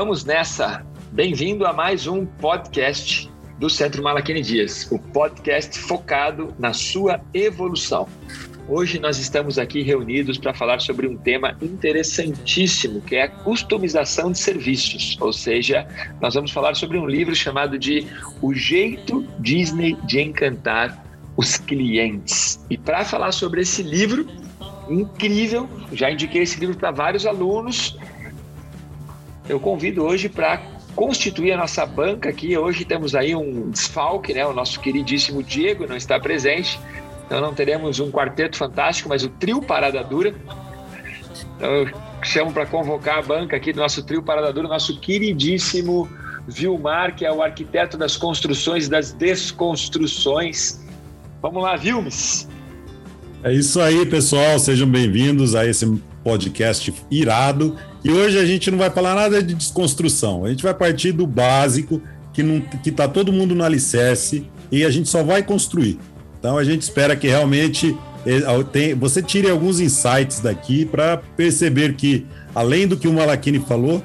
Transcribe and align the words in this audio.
Vamos 0.00 0.24
nessa! 0.24 0.82
Bem-vindo 1.12 1.66
a 1.66 1.74
mais 1.74 2.06
um 2.06 2.24
podcast 2.24 3.30
do 3.58 3.68
Centro 3.68 4.02
Malaquini 4.02 4.40
Dias, 4.40 4.90
o 4.90 4.98
podcast 4.98 5.78
focado 5.78 6.54
na 6.58 6.72
sua 6.72 7.20
evolução. 7.34 8.08
Hoje 8.66 8.98
nós 8.98 9.18
estamos 9.18 9.58
aqui 9.58 9.82
reunidos 9.82 10.38
para 10.38 10.54
falar 10.54 10.80
sobre 10.80 11.06
um 11.06 11.18
tema 11.18 11.54
interessantíssimo, 11.60 13.02
que 13.02 13.14
é 13.14 13.24
a 13.24 13.28
customização 13.28 14.32
de 14.32 14.38
serviços. 14.38 15.18
Ou 15.20 15.34
seja, 15.34 15.86
nós 16.18 16.32
vamos 16.32 16.50
falar 16.50 16.74
sobre 16.76 16.96
um 16.96 17.04
livro 17.04 17.36
chamado 17.36 17.78
de 17.78 18.06
O 18.40 18.54
Jeito 18.54 19.28
Disney 19.38 19.98
de 20.06 20.18
Encantar 20.22 21.04
os 21.36 21.58
Clientes. 21.58 22.58
E 22.70 22.78
para 22.78 23.04
falar 23.04 23.32
sobre 23.32 23.60
esse 23.60 23.82
livro 23.82 24.26
incrível, 24.88 25.68
já 25.92 26.10
indiquei 26.10 26.40
esse 26.40 26.58
livro 26.58 26.76
para 26.76 26.90
vários 26.90 27.26
alunos. 27.26 27.98
Eu 29.50 29.58
convido 29.58 30.04
hoje 30.04 30.28
para 30.28 30.62
constituir 30.94 31.50
a 31.50 31.56
nossa 31.56 31.84
banca 31.84 32.28
aqui. 32.28 32.56
Hoje 32.56 32.84
temos 32.84 33.16
aí 33.16 33.34
um 33.34 33.68
desfalque, 33.68 34.32
né? 34.32 34.46
O 34.46 34.52
nosso 34.52 34.78
queridíssimo 34.78 35.42
Diego 35.42 35.88
não 35.88 35.96
está 35.96 36.20
presente. 36.20 36.78
Então 37.26 37.40
não 37.40 37.52
teremos 37.52 37.98
um 37.98 38.12
quarteto 38.12 38.56
fantástico, 38.56 39.08
mas 39.08 39.24
o 39.24 39.28
trio 39.28 39.60
Parada 39.60 40.04
Dura. 40.04 40.32
Então 41.56 41.68
eu 41.68 41.90
chamo 42.22 42.52
para 42.52 42.64
convocar 42.64 43.18
a 43.18 43.22
banca 43.22 43.56
aqui 43.56 43.72
do 43.72 43.80
nosso 43.80 44.04
trio 44.04 44.22
Parada 44.22 44.52
Dura, 44.52 44.68
nosso 44.68 45.00
queridíssimo 45.00 46.08
Vilmar, 46.46 47.16
que 47.16 47.26
é 47.26 47.32
o 47.32 47.42
arquiteto 47.42 47.98
das 47.98 48.16
construções 48.16 48.86
e 48.86 48.90
das 48.90 49.12
desconstruções. 49.12 50.80
Vamos 51.42 51.60
lá, 51.60 51.74
Vilmes! 51.74 52.48
É 53.42 53.52
isso 53.52 53.80
aí, 53.80 54.06
pessoal. 54.06 54.60
Sejam 54.60 54.86
bem-vindos 54.88 55.56
a 55.56 55.66
esse 55.66 56.00
podcast 56.22 56.94
irado. 57.10 57.76
E 58.02 58.10
hoje 58.10 58.38
a 58.38 58.46
gente 58.46 58.70
não 58.70 58.78
vai 58.78 58.90
falar 58.90 59.14
nada 59.14 59.42
de 59.42 59.54
desconstrução. 59.54 60.44
A 60.44 60.48
gente 60.48 60.62
vai 60.62 60.72
partir 60.72 61.12
do 61.12 61.26
básico, 61.26 62.00
que 62.32 62.42
não, 62.42 62.60
que 62.60 62.90
tá 62.90 63.06
todo 63.06 63.32
mundo 63.32 63.54
no 63.54 63.62
alicerce 63.62 64.46
e 64.70 64.84
a 64.84 64.90
gente 64.90 65.08
só 65.08 65.22
vai 65.22 65.42
construir. 65.42 65.98
Então 66.38 66.56
a 66.56 66.64
gente 66.64 66.82
espera 66.82 67.14
que 67.14 67.28
realmente 67.28 67.94
eh, 68.24 68.94
você 68.94 69.22
tire 69.22 69.50
alguns 69.50 69.80
insights 69.80 70.40
daqui 70.40 70.84
para 70.84 71.18
perceber 71.36 71.94
que, 71.94 72.26
além 72.54 72.86
do 72.86 72.96
que 72.96 73.06
o 73.06 73.12
Malakini 73.12 73.58
falou, 73.58 74.02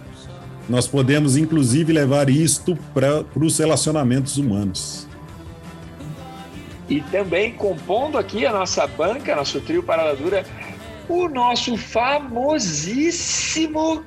nós 0.67 0.87
podemos 0.87 1.37
inclusive 1.37 1.93
levar 1.93 2.29
isto 2.29 2.77
para 2.93 3.23
os 3.35 3.57
relacionamentos 3.57 4.37
humanos. 4.37 5.07
E 6.89 7.01
também 7.01 7.53
compondo 7.53 8.17
aqui 8.17 8.45
a 8.45 8.51
nossa 8.51 8.85
banca, 8.85 9.35
nosso 9.35 9.59
trio 9.59 9.81
Parada 9.81 10.15
Dura, 10.15 10.45
o 11.07 11.29
nosso 11.29 11.77
famosíssimo 11.77 14.03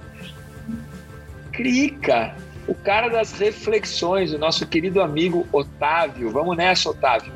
Crica, 1.52 2.34
o 2.68 2.74
cara 2.74 3.08
das 3.08 3.32
reflexões, 3.32 4.32
o 4.32 4.38
nosso 4.38 4.66
querido 4.66 5.00
amigo 5.00 5.46
Otávio. 5.52 6.30
Vamos 6.30 6.56
nessa, 6.56 6.90
Otávio. 6.90 7.32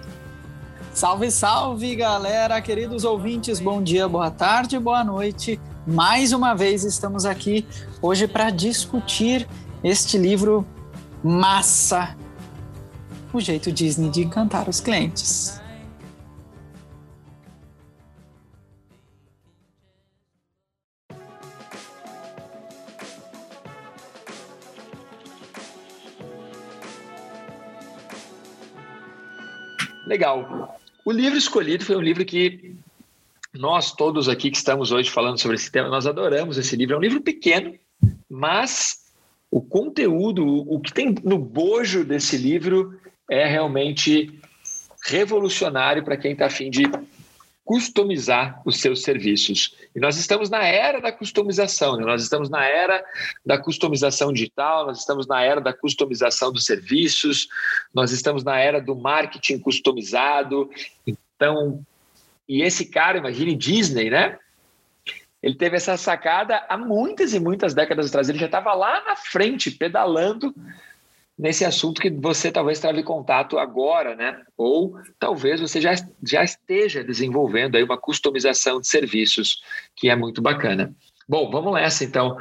Salve, 0.92 1.30
salve, 1.30 1.96
galera, 1.96 2.60
queridos 2.60 3.04
ouvintes, 3.04 3.58
bom 3.58 3.82
dia, 3.82 4.06
boa 4.06 4.30
tarde, 4.30 4.78
boa 4.78 5.02
noite. 5.02 5.58
Mais 5.86 6.32
uma 6.32 6.54
vez 6.54 6.84
estamos 6.84 7.24
aqui 7.24 7.66
hoje 8.00 8.28
para 8.28 8.50
discutir 8.50 9.48
este 9.82 10.18
livro 10.18 10.66
massa 11.24 12.14
o 13.32 13.40
jeito 13.40 13.72
Disney 13.72 14.10
de 14.10 14.22
encantar 14.22 14.68
os 14.68 14.80
clientes. 14.80 15.61
Legal. 30.06 30.78
O 31.04 31.10
livro 31.10 31.38
escolhido 31.38 31.84
foi 31.84 31.96
um 31.96 32.00
livro 32.00 32.24
que 32.24 32.76
nós 33.52 33.92
todos 33.92 34.28
aqui 34.28 34.50
que 34.50 34.56
estamos 34.56 34.92
hoje 34.92 35.10
falando 35.10 35.38
sobre 35.38 35.56
esse 35.56 35.70
tema, 35.70 35.88
nós 35.88 36.06
adoramos 36.06 36.56
esse 36.56 36.74
livro. 36.76 36.94
É 36.94 36.98
um 36.98 37.02
livro 37.02 37.20
pequeno, 37.20 37.74
mas 38.28 39.02
o 39.50 39.60
conteúdo, 39.60 40.44
o 40.46 40.80
que 40.80 40.92
tem 40.92 41.14
no 41.22 41.38
bojo 41.38 42.04
desse 42.04 42.36
livro 42.36 42.98
é 43.30 43.46
realmente 43.46 44.40
revolucionário 45.04 46.02
para 46.02 46.16
quem 46.16 46.32
está 46.32 46.46
afim 46.46 46.70
de 46.70 46.84
customizar 47.64 48.60
os 48.64 48.80
seus 48.80 49.02
serviços. 49.02 49.76
E 49.94 50.00
nós 50.00 50.16
estamos 50.16 50.50
na 50.50 50.64
era 50.66 51.00
da 51.00 51.12
customização, 51.12 51.96
né? 51.96 52.04
nós 52.04 52.22
estamos 52.22 52.50
na 52.50 52.64
era 52.64 53.04
da 53.44 53.56
customização 53.56 54.32
digital, 54.32 54.86
nós 54.86 54.98
estamos 54.98 55.26
na 55.26 55.42
era 55.42 55.60
da 55.60 55.72
customização 55.72 56.52
dos 56.52 56.66
serviços, 56.66 57.48
nós 57.94 58.10
estamos 58.10 58.42
na 58.42 58.58
era 58.58 58.80
do 58.80 58.96
marketing 58.96 59.58
customizado. 59.58 60.68
Então, 61.06 61.84
e 62.48 62.62
esse 62.62 62.86
cara, 62.86 63.18
imagine 63.18 63.54
Disney, 63.54 64.10
né? 64.10 64.38
Ele 65.42 65.54
teve 65.56 65.76
essa 65.76 65.96
sacada 65.96 66.64
há 66.68 66.76
muitas 66.76 67.34
e 67.34 67.40
muitas 67.40 67.74
décadas 67.74 68.08
atrás. 68.08 68.28
Ele 68.28 68.38
já 68.38 68.46
estava 68.46 68.74
lá 68.74 69.04
na 69.04 69.16
frente, 69.16 69.70
pedalando 69.72 70.54
nesse 71.42 71.64
assunto 71.64 72.00
que 72.00 72.08
você 72.08 72.52
talvez 72.52 72.78
trave 72.78 73.02
contato 73.02 73.58
agora, 73.58 74.14
né? 74.14 74.40
Ou 74.56 74.94
talvez 75.18 75.60
você 75.60 75.80
já, 75.80 75.92
já 76.22 76.44
esteja 76.44 77.02
desenvolvendo 77.02 77.74
aí 77.74 77.82
uma 77.82 77.98
customização 77.98 78.80
de 78.80 78.86
serviços, 78.86 79.60
que 79.96 80.08
é 80.08 80.14
muito 80.14 80.40
bacana. 80.40 80.94
Bom, 81.28 81.50
vamos 81.50 81.74
nessa 81.74 82.04
então. 82.04 82.38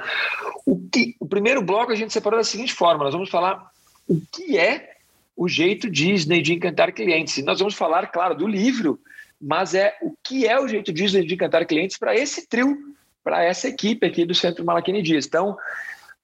O, 0.67 0.79
que, 0.87 1.15
o 1.19 1.25
primeiro 1.25 1.63
bloco 1.63 1.91
a 1.91 1.95
gente 1.95 2.13
separou 2.13 2.37
da 2.39 2.43
seguinte 2.43 2.75
forma: 2.75 3.03
nós 3.03 3.13
vamos 3.13 3.31
falar 3.31 3.71
o 4.07 4.21
que 4.31 4.55
é 4.55 4.91
o 5.35 5.47
jeito 5.47 5.89
Disney 5.89 6.43
de 6.43 6.53
encantar 6.53 6.91
clientes. 6.91 7.35
E 7.37 7.41
nós 7.41 7.57
vamos 7.57 7.73
falar, 7.73 8.05
claro, 8.11 8.35
do 8.35 8.47
livro, 8.47 8.99
mas 9.41 9.73
é 9.73 9.97
o 10.03 10.13
que 10.23 10.47
é 10.47 10.61
o 10.61 10.67
jeito 10.67 10.93
Disney 10.93 11.25
de 11.25 11.33
encantar 11.33 11.65
clientes 11.65 11.97
para 11.97 12.15
esse 12.15 12.47
trio, 12.47 12.77
para 13.23 13.43
essa 13.43 13.67
equipe 13.67 14.05
aqui 14.05 14.25
do 14.25 14.35
Centro 14.35 14.63
Malaquini 14.63 15.01
Dias. 15.01 15.25
Então, 15.25 15.57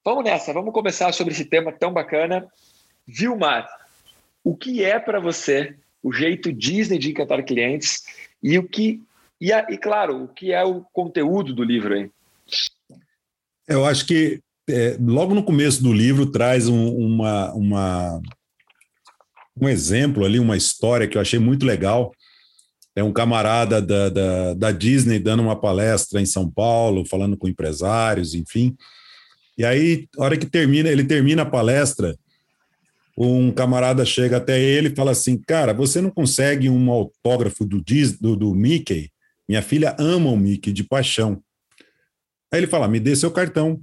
vamos 0.06 0.24
nessa, 0.24 0.54
vamos 0.54 0.72
começar 0.72 1.12
sobre 1.12 1.34
esse 1.34 1.46
tema 1.46 1.72
tão 1.72 1.92
bacana 1.92 2.48
Vilmar, 3.08 3.68
o 4.44 4.56
que 4.56 4.84
é 4.84 5.00
para 5.00 5.20
você 5.20 5.76
o 6.04 6.12
jeito 6.12 6.52
Disney 6.52 7.00
de 7.00 7.12
encantar 7.12 7.44
clientes 7.44 8.04
e 8.42 8.58
o 8.58 8.68
que 8.68 9.02
e, 9.40 9.52
e 9.52 9.78
claro, 9.78 10.24
o 10.24 10.28
que 10.28 10.52
é 10.52 10.64
o 10.64 10.82
conteúdo 10.92 11.54
do 11.54 11.64
livro 11.64 11.94
aí? 11.94 12.10
Eu 13.68 13.86
acho 13.86 14.06
que 14.06 14.42
é, 14.70 14.98
logo 15.00 15.34
no 15.34 15.44
começo 15.44 15.82
do 15.82 15.94
livro 15.94 16.26
traz 16.26 16.68
um, 16.68 16.90
uma, 16.96 17.54
uma, 17.54 18.22
um 19.60 19.70
exemplo 19.70 20.26
ali, 20.26 20.40
uma 20.40 20.58
história 20.58 21.08
que 21.08 21.18
eu 21.18 21.22
achei 21.22 21.40
muito 21.40 21.66
legal. 21.66 22.12
É 22.96 23.04
um 23.04 23.14
camarada 23.14 23.80
da, 23.80 24.10
da, 24.10 24.54
da 24.56 24.72
Disney 24.72 25.20
dando 25.20 25.44
uma 25.44 25.60
palestra 25.60 26.20
em 26.20 26.26
São 26.26 26.50
Paulo, 26.50 27.06
falando 27.06 27.38
com 27.38 27.48
empresários, 27.48 28.34
enfim. 28.34 28.76
E 29.56 29.64
aí, 29.64 30.08
a 30.18 30.24
hora 30.24 30.38
que 30.38 30.48
termina, 30.48 30.90
ele 30.90 31.04
termina 31.04 31.44
a 31.44 31.46
palestra, 31.46 32.18
um 33.18 33.52
camarada 33.52 34.06
chega 34.06 34.38
até 34.38 34.62
ele 34.62 34.90
e 34.90 34.96
fala 34.96 35.12
assim: 35.12 35.42
Cara, 35.42 35.74
você 35.74 36.00
não 36.00 36.12
consegue 36.12 36.70
um 36.70 36.92
autógrafo 36.92 37.66
do, 37.66 37.84
do, 38.22 38.36
do 38.36 38.54
Mickey? 38.54 39.10
Minha 39.50 39.62
filha 39.64 39.96
ama 39.98 40.30
o 40.30 40.38
Mickey 40.38 40.72
de 40.72 40.84
paixão. 40.84 41.42
Aí 42.54 42.60
ele 42.60 42.68
fala: 42.68 42.88
Me 42.88 43.00
dê 43.00 43.16
seu 43.16 43.32
cartão. 43.32 43.82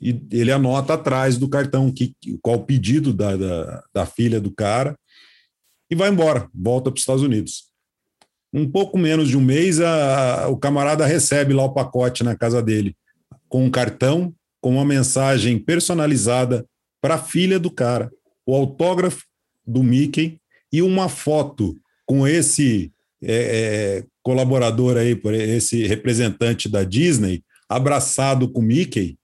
E 0.00 0.20
ele 0.32 0.50
anota 0.50 0.94
atrás 0.94 1.36
do 1.36 1.48
cartão 1.48 1.92
que, 1.92 2.14
qual 2.40 2.56
o 2.56 2.64
pedido 2.64 3.12
da, 3.12 3.36
da, 3.36 3.84
da 3.94 4.06
filha 4.06 4.40
do 4.40 4.50
cara 4.50 4.96
e 5.88 5.94
vai 5.94 6.08
embora, 6.08 6.48
volta 6.54 6.90
para 6.90 6.96
os 6.96 7.02
Estados 7.02 7.22
Unidos. 7.22 7.66
Um 8.52 8.68
pouco 8.68 8.98
menos 8.98 9.28
de 9.28 9.36
um 9.36 9.40
mês, 9.40 9.80
a, 9.80 10.48
o 10.48 10.56
camarada 10.56 11.06
recebe 11.06 11.52
lá 11.52 11.62
o 11.64 11.72
pacote 11.72 12.24
na 12.24 12.34
casa 12.34 12.62
dele, 12.62 12.96
com 13.48 13.64
um 13.64 13.70
cartão, 13.70 14.34
com 14.60 14.70
uma 14.70 14.84
mensagem 14.84 15.58
personalizada 15.58 16.66
para 17.00 17.16
a 17.16 17.22
filha 17.22 17.60
do 17.60 17.70
cara 17.70 18.10
o 18.46 18.54
autógrafo 18.54 19.24
do 19.66 19.82
Mickey 19.82 20.38
e 20.72 20.82
uma 20.82 21.08
foto 21.08 21.76
com 22.06 22.26
esse 22.26 22.92
é, 23.22 24.00
é, 24.00 24.04
colaborador 24.22 24.96
aí, 24.96 25.18
esse 25.48 25.86
representante 25.86 26.68
da 26.68 26.82
Disney, 26.84 27.42
abraçado 27.68 28.48
com 28.48 28.60
o 28.60 28.62
Mickey 28.62 29.16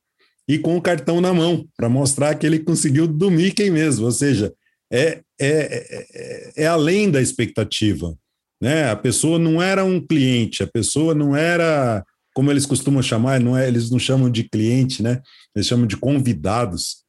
e 0.47 0.59
com 0.59 0.76
o 0.76 0.82
cartão 0.82 1.20
na 1.20 1.35
mão, 1.35 1.67
para 1.76 1.88
mostrar 1.88 2.35
que 2.35 2.47
ele 2.47 2.61
conseguiu 2.61 3.06
do 3.06 3.31
Mickey 3.31 3.70
mesmo. 3.70 4.06
Ou 4.06 4.12
seja, 4.12 4.53
é, 4.91 5.21
é, 5.38 5.41
é, 5.41 6.53
é, 6.64 6.67
além 6.67 7.11
da 7.11 7.21
expectativa. 7.21 8.17
Né? 8.61 8.91
A 8.91 8.97
pessoa 8.97 9.38
não 9.38 9.62
era 9.62 9.85
um 9.85 10.00
cliente, 10.00 10.62
a 10.62 10.67
pessoa 10.67 11.14
não 11.14 11.37
era, 11.37 12.05
como 12.35 12.50
eles 12.50 12.67
costumam 12.67 13.03
chamar, 13.03 13.41
não 13.41 13.56
é, 13.56 13.69
eles 13.69 13.91
não 13.91 13.99
chamam 13.99 14.31
de 14.31 14.44
cliente, 14.44 15.03
né? 15.03 15.21
eles 15.55 15.67
chamam 15.67 15.87
de 15.87 15.97
convidados. 15.97 17.05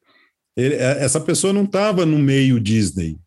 Ele, 0.59 0.75
é, 0.75 1.03
essa 1.03 1.19
pessoa 1.19 1.53
não 1.53 1.63
estava 1.63 2.05
no 2.05 2.19
meio 2.19 2.59
Disney, 2.59 3.17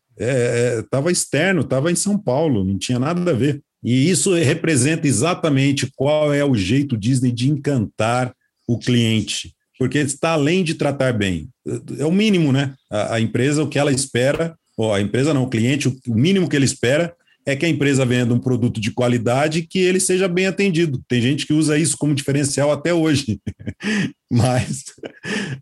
estava 0.79 1.09
é, 1.09 1.11
é 1.11 1.13
externo, 1.13 1.61
estava 1.61 1.91
em 1.91 1.95
São 1.95 2.17
Paulo, 2.17 2.63
não 2.63 2.77
tinha 2.77 2.99
nada 2.99 3.31
a 3.31 3.33
ver. 3.33 3.61
E 3.83 4.09
isso 4.09 4.33
representa 4.35 5.07
exatamente 5.07 5.91
qual 5.95 6.33
é 6.33 6.45
o 6.45 6.55
jeito 6.55 6.97
Disney 6.97 7.31
de 7.31 7.49
encantar 7.49 8.33
o 8.67 8.77
cliente. 8.77 9.53
porque 9.77 9.97
está 9.97 10.31
além 10.31 10.63
de 10.63 10.75
tratar 10.75 11.11
bem. 11.11 11.49
É 11.97 12.05
o 12.05 12.11
mínimo, 12.11 12.53
né? 12.53 12.73
A, 12.89 13.15
a 13.15 13.19
empresa, 13.19 13.63
o 13.63 13.67
que 13.67 13.77
ela 13.77 13.91
espera, 13.91 14.55
ou 14.77 14.93
a 14.93 15.01
empresa 15.01 15.33
não, 15.33 15.43
o 15.43 15.49
cliente, 15.49 15.89
o, 15.89 15.99
o 16.07 16.15
mínimo 16.15 16.47
que 16.47 16.55
ele 16.55 16.65
espera 16.65 17.13
é 17.45 17.55
que 17.55 17.65
a 17.65 17.69
empresa 17.69 18.05
venda 18.05 18.33
um 18.33 18.39
produto 18.39 18.79
de 18.79 18.91
qualidade 18.91 19.63
que 19.63 19.79
ele 19.79 19.99
seja 19.99 20.27
bem 20.27 20.47
atendido. 20.47 21.01
Tem 21.07 21.21
gente 21.21 21.45
que 21.45 21.53
usa 21.53 21.77
isso 21.77 21.97
como 21.97 22.15
diferencial 22.15 22.71
até 22.71 22.93
hoje, 22.93 23.39
mas 24.31 24.85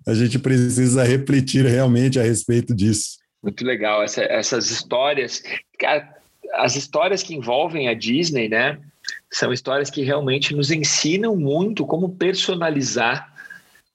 a 0.08 0.14
gente 0.14 0.38
precisa 0.38 1.04
refletir 1.04 1.66
realmente 1.66 2.20
a 2.20 2.24
respeito 2.24 2.76
disso. 2.76 3.20
Muito 3.42 3.66
legal 3.66 4.04
Essa, 4.04 4.22
essas 4.24 4.70
histórias, 4.70 5.42
as 6.54 6.76
histórias 6.76 7.24
que 7.24 7.34
envolvem 7.34 7.88
a 7.88 7.94
Disney, 7.94 8.48
né? 8.48 8.80
São 9.32 9.52
histórias 9.52 9.90
que 9.90 10.04
realmente 10.04 10.54
nos 10.54 10.70
ensinam 10.70 11.36
muito 11.36 11.86
como 11.86 12.10
personalizar, 12.10 13.34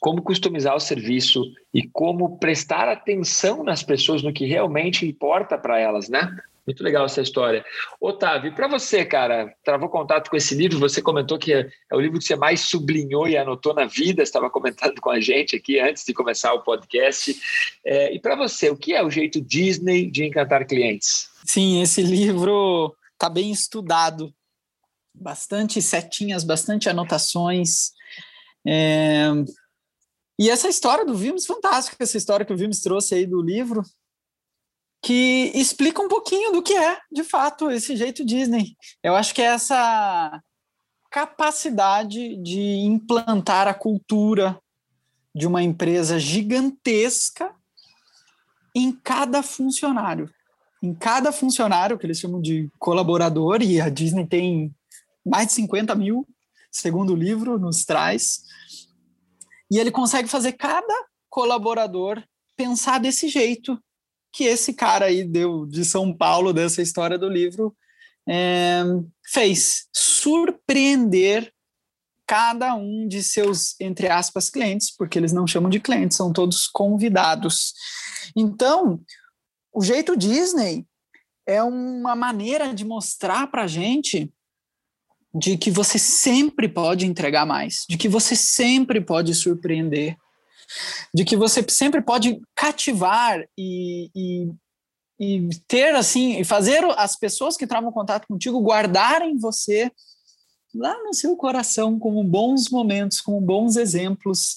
como 0.00 0.22
customizar 0.22 0.74
o 0.74 0.80
serviço 0.80 1.44
e 1.72 1.86
como 1.86 2.38
prestar 2.38 2.88
atenção 2.88 3.62
nas 3.62 3.82
pessoas 3.82 4.22
no 4.22 4.32
que 4.32 4.46
realmente 4.46 5.06
importa 5.06 5.56
para 5.56 5.78
elas, 5.78 6.08
né? 6.08 6.36
Muito 6.66 6.82
legal 6.82 7.06
essa 7.06 7.22
história. 7.22 7.64
Otávio, 8.00 8.52
para 8.52 8.66
você, 8.66 9.04
cara, 9.04 9.54
travou 9.62 9.88
contato 9.88 10.28
com 10.28 10.36
esse 10.36 10.52
livro, 10.54 10.80
você 10.80 11.00
comentou 11.00 11.38
que 11.38 11.54
é, 11.54 11.70
o 11.92 12.00
livro 12.00 12.18
que 12.18 12.24
você 12.24 12.34
mais 12.34 12.62
sublinhou 12.62 13.28
e 13.28 13.36
anotou 13.36 13.72
na 13.72 13.86
vida, 13.86 14.22
estava 14.22 14.50
comentando 14.50 14.98
com 15.00 15.10
a 15.10 15.20
gente 15.20 15.54
aqui 15.54 15.78
antes 15.78 16.04
de 16.04 16.12
começar 16.12 16.52
o 16.54 16.62
podcast. 16.62 17.40
É, 17.84 18.12
e 18.12 18.18
para 18.18 18.34
você, 18.34 18.68
o 18.68 18.76
que 18.76 18.92
é 18.92 19.04
o 19.04 19.10
jeito 19.10 19.40
Disney 19.40 20.10
de 20.10 20.24
encantar 20.24 20.66
clientes? 20.66 21.30
Sim, 21.44 21.80
esse 21.80 22.02
livro 22.02 22.96
está 23.12 23.30
bem 23.30 23.52
estudado. 23.52 24.34
Bastante 25.14 25.80
setinhas, 25.80 26.42
bastante 26.42 26.88
anotações. 26.88 27.92
É... 28.66 29.28
E 30.38 30.50
essa 30.50 30.68
história 30.68 31.04
do 31.04 31.14
Vimes, 31.14 31.46
fantástica, 31.46 31.96
essa 32.00 32.18
história 32.18 32.44
que 32.44 32.52
o 32.52 32.56
Vimes 32.56 32.82
trouxe 32.82 33.14
aí 33.14 33.24
do 33.24 33.40
livro, 33.40 33.82
que 35.06 35.52
explica 35.54 36.02
um 36.02 36.08
pouquinho 36.08 36.50
do 36.50 36.60
que 36.60 36.76
é, 36.76 36.98
de 37.12 37.22
fato, 37.22 37.70
esse 37.70 37.94
jeito 37.94 38.24
Disney. 38.24 38.76
Eu 39.04 39.14
acho 39.14 39.32
que 39.32 39.40
é 39.40 39.44
essa 39.44 40.42
capacidade 41.08 42.36
de 42.42 42.60
implantar 42.78 43.68
a 43.68 43.72
cultura 43.72 44.60
de 45.32 45.46
uma 45.46 45.62
empresa 45.62 46.18
gigantesca 46.18 47.54
em 48.74 48.90
cada 48.90 49.44
funcionário. 49.44 50.28
Em 50.82 50.92
cada 50.92 51.30
funcionário, 51.30 51.96
que 51.96 52.04
eles 52.04 52.18
chamam 52.18 52.42
de 52.42 52.68
colaborador, 52.76 53.62
e 53.62 53.80
a 53.80 53.88
Disney 53.88 54.26
tem 54.26 54.74
mais 55.24 55.46
de 55.46 55.52
50 55.52 55.94
mil, 55.94 56.26
segundo 56.68 57.12
o 57.12 57.16
livro, 57.16 57.60
nos 57.60 57.84
traz. 57.84 58.42
E 59.70 59.78
ele 59.78 59.92
consegue 59.92 60.26
fazer 60.26 60.54
cada 60.54 61.06
colaborador 61.30 62.20
pensar 62.56 62.98
desse 62.98 63.28
jeito 63.28 63.80
que 64.36 64.44
esse 64.44 64.74
cara 64.74 65.06
aí 65.06 65.24
deu 65.24 65.64
de 65.64 65.82
São 65.82 66.14
Paulo, 66.14 66.52
dessa 66.52 66.82
história 66.82 67.16
do 67.16 67.26
livro, 67.26 67.74
é, 68.28 68.82
fez 69.24 69.86
surpreender 69.94 71.50
cada 72.26 72.74
um 72.74 73.08
de 73.08 73.22
seus, 73.22 73.74
entre 73.80 74.08
aspas, 74.08 74.50
clientes, 74.50 74.94
porque 74.94 75.18
eles 75.18 75.32
não 75.32 75.46
chamam 75.46 75.70
de 75.70 75.80
clientes, 75.80 76.18
são 76.18 76.34
todos 76.34 76.66
convidados. 76.66 77.72
Então, 78.36 79.00
o 79.72 79.82
jeito 79.82 80.14
Disney 80.14 80.84
é 81.46 81.62
uma 81.62 82.14
maneira 82.14 82.74
de 82.74 82.84
mostrar 82.84 83.46
para 83.46 83.66
gente 83.66 84.30
de 85.34 85.56
que 85.56 85.70
você 85.70 85.98
sempre 85.98 86.68
pode 86.68 87.06
entregar 87.06 87.46
mais, 87.46 87.86
de 87.88 87.96
que 87.96 88.08
você 88.08 88.36
sempre 88.36 89.00
pode 89.00 89.34
surpreender, 89.34 90.14
de 91.14 91.24
que 91.24 91.36
você 91.36 91.64
sempre 91.68 92.00
pode 92.02 92.40
cativar 92.54 93.40
e, 93.56 94.10
e, 94.14 94.50
e 95.18 95.48
ter 95.66 95.94
assim, 95.94 96.38
e 96.38 96.44
fazer 96.44 96.84
as 96.96 97.16
pessoas 97.16 97.56
que 97.56 97.66
travam 97.66 97.92
contato 97.92 98.26
contigo 98.26 98.60
guardarem 98.60 99.38
você 99.38 99.90
lá 100.74 100.94
no 101.02 101.14
seu 101.14 101.36
coração 101.36 101.98
como 101.98 102.22
bons 102.22 102.68
momentos, 102.68 103.20
como 103.20 103.40
bons 103.40 103.76
exemplos. 103.76 104.54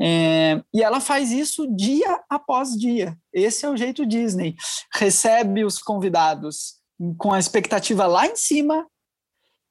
É, 0.00 0.62
e 0.72 0.82
ela 0.82 1.00
faz 1.00 1.30
isso 1.30 1.66
dia 1.74 2.20
após 2.28 2.70
dia. 2.76 3.16
Esse 3.32 3.66
é 3.66 3.70
o 3.70 3.76
jeito 3.76 4.06
Disney. 4.06 4.56
Recebe 4.94 5.64
os 5.64 5.78
convidados 5.78 6.76
com 7.18 7.32
a 7.32 7.38
expectativa 7.38 8.06
lá 8.06 8.26
em 8.26 8.36
cima 8.36 8.86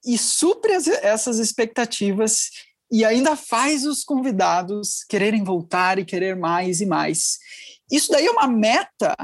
e 0.05 0.17
supre 0.17 0.73
as, 0.73 0.87
essas 0.87 1.39
expectativas 1.39 2.49
e 2.91 3.05
ainda 3.05 3.35
faz 3.35 3.85
os 3.85 4.03
convidados 4.03 5.03
quererem 5.03 5.43
voltar 5.43 5.99
e 5.99 6.05
querer 6.05 6.35
mais 6.35 6.81
e 6.81 6.85
mais. 6.85 7.37
Isso 7.91 8.11
daí 8.11 8.25
é 8.25 8.31
uma 8.31 8.47
meta 8.47 9.15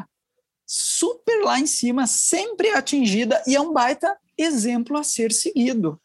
super 0.65 1.43
lá 1.43 1.59
em 1.59 1.67
cima, 1.67 2.07
sempre 2.07 2.69
atingida 2.69 3.41
e 3.47 3.55
é 3.55 3.61
um 3.61 3.73
baita 3.73 4.17
exemplo 4.37 4.97
a 4.97 5.03
ser 5.03 5.31
seguido. 5.31 6.01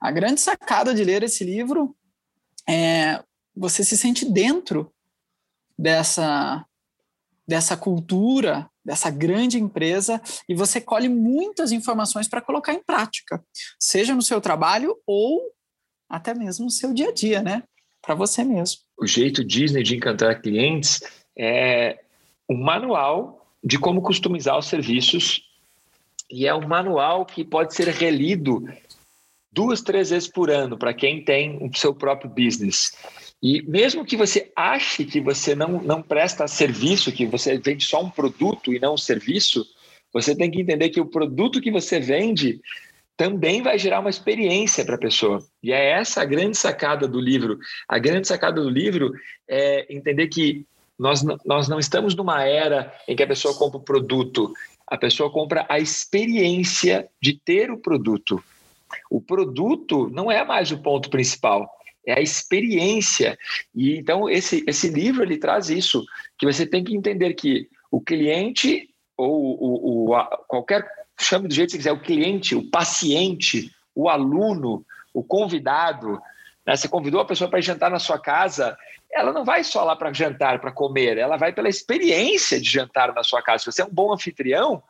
A 0.00 0.10
grande 0.10 0.40
sacada 0.40 0.94
de 0.94 1.04
ler 1.04 1.22
esse 1.22 1.44
livro 1.44 1.96
é 2.68 3.22
você 3.56 3.84
se 3.84 3.96
sente 3.96 4.24
dentro 4.24 4.92
dessa 5.78 6.64
dessa 7.46 7.76
cultura, 7.76 8.70
dessa 8.82 9.10
grande 9.10 9.60
empresa 9.60 10.20
e 10.48 10.54
você 10.54 10.80
colhe 10.80 11.10
muitas 11.10 11.72
informações 11.72 12.26
para 12.26 12.40
colocar 12.40 12.72
em 12.72 12.82
prática, 12.82 13.44
seja 13.78 14.14
no 14.14 14.22
seu 14.22 14.40
trabalho 14.40 14.96
ou 15.06 15.42
até 16.08 16.34
mesmo 16.34 16.66
no 16.66 16.70
seu 16.70 16.92
dia 16.92 17.08
a 17.08 17.12
dia, 17.12 17.42
né? 17.42 17.62
Para 18.02 18.14
você 18.14 18.44
mesmo. 18.44 18.80
O 18.98 19.06
jeito 19.06 19.44
Disney 19.44 19.82
de 19.82 19.96
encantar 19.96 20.40
clientes 20.40 21.00
é 21.36 22.00
um 22.48 22.56
manual 22.56 23.46
de 23.62 23.78
como 23.78 24.02
customizar 24.02 24.58
os 24.58 24.66
serviços 24.66 25.42
e 26.30 26.46
é 26.46 26.54
um 26.54 26.66
manual 26.66 27.24
que 27.24 27.44
pode 27.44 27.74
ser 27.74 27.88
relido 27.88 28.62
duas, 29.50 29.80
três 29.80 30.10
vezes 30.10 30.28
por 30.28 30.50
ano 30.50 30.76
para 30.76 30.92
quem 30.92 31.24
tem 31.24 31.58
o 31.62 31.74
seu 31.76 31.94
próprio 31.94 32.28
business. 32.28 32.92
E 33.42 33.62
mesmo 33.62 34.04
que 34.04 34.16
você 34.16 34.50
ache 34.56 35.04
que 35.04 35.20
você 35.20 35.54
não, 35.54 35.82
não 35.82 36.02
presta 36.02 36.48
serviço, 36.48 37.12
que 37.12 37.26
você 37.26 37.58
vende 37.58 37.84
só 37.84 38.02
um 38.02 38.10
produto 38.10 38.72
e 38.72 38.80
não 38.80 38.94
um 38.94 38.98
serviço, 38.98 39.64
você 40.12 40.34
tem 40.34 40.50
que 40.50 40.60
entender 40.60 40.88
que 40.90 41.00
o 41.00 41.06
produto 41.06 41.60
que 41.60 41.70
você 41.70 42.00
vende 42.00 42.60
também 43.16 43.62
vai 43.62 43.78
gerar 43.78 44.00
uma 44.00 44.10
experiência 44.10 44.84
para 44.84 44.96
a 44.96 44.98
pessoa. 44.98 45.44
E 45.62 45.72
é 45.72 45.92
essa 45.92 46.22
a 46.22 46.24
grande 46.24 46.56
sacada 46.56 47.06
do 47.06 47.20
livro. 47.20 47.58
A 47.88 47.98
grande 47.98 48.26
sacada 48.26 48.60
do 48.60 48.68
livro 48.68 49.12
é 49.48 49.86
entender 49.94 50.28
que 50.28 50.66
nós, 50.98 51.22
nós 51.44 51.68
não 51.68 51.78
estamos 51.78 52.14
numa 52.14 52.44
era 52.44 52.92
em 53.06 53.16
que 53.16 53.22
a 53.22 53.26
pessoa 53.26 53.54
compra 53.54 53.78
o 53.78 53.84
produto, 53.84 54.52
a 54.86 54.96
pessoa 54.96 55.30
compra 55.30 55.66
a 55.68 55.78
experiência 55.78 57.08
de 57.20 57.38
ter 57.38 57.70
o 57.70 57.78
produto. 57.78 58.42
O 59.10 59.20
produto 59.20 60.08
não 60.10 60.30
é 60.30 60.44
mais 60.44 60.70
o 60.70 60.78
ponto 60.78 61.10
principal, 61.10 61.68
é 62.06 62.18
a 62.18 62.22
experiência. 62.22 63.38
E 63.74 63.96
então 63.96 64.28
esse, 64.28 64.64
esse 64.66 64.88
livro 64.88 65.22
ele 65.22 65.38
traz 65.38 65.70
isso, 65.70 66.04
que 66.38 66.46
você 66.46 66.66
tem 66.66 66.84
que 66.84 66.96
entender 66.96 67.34
que 67.34 67.68
o 67.90 68.00
cliente 68.00 68.88
ou 69.16 69.56
o, 69.60 70.12
o, 70.12 70.24
qualquer 70.48 70.84
chame 71.18 71.48
do 71.48 71.54
jeito 71.54 71.70
que 71.70 71.72
você 71.72 71.78
quiser, 71.78 71.92
o 71.92 72.00
cliente, 72.00 72.54
o 72.54 72.70
paciente, 72.70 73.70
o 73.94 74.08
aluno, 74.08 74.84
o 75.12 75.22
convidado. 75.22 76.20
Né? 76.66 76.76
Você 76.76 76.88
convidou 76.88 77.20
a 77.20 77.24
pessoa 77.24 77.48
para 77.48 77.60
jantar 77.60 77.90
na 77.90 77.98
sua 77.98 78.18
casa, 78.18 78.76
ela 79.12 79.32
não 79.32 79.44
vai 79.44 79.62
só 79.62 79.84
lá 79.84 79.94
para 79.94 80.12
jantar, 80.12 80.60
para 80.60 80.72
comer, 80.72 81.16
ela 81.18 81.36
vai 81.36 81.52
pela 81.52 81.68
experiência 81.68 82.60
de 82.60 82.68
jantar 82.68 83.14
na 83.14 83.22
sua 83.22 83.40
casa. 83.40 83.64
Se 83.64 83.72
você 83.72 83.82
é 83.82 83.84
um 83.84 83.90
bom 83.90 84.12
anfitrião, 84.12 84.82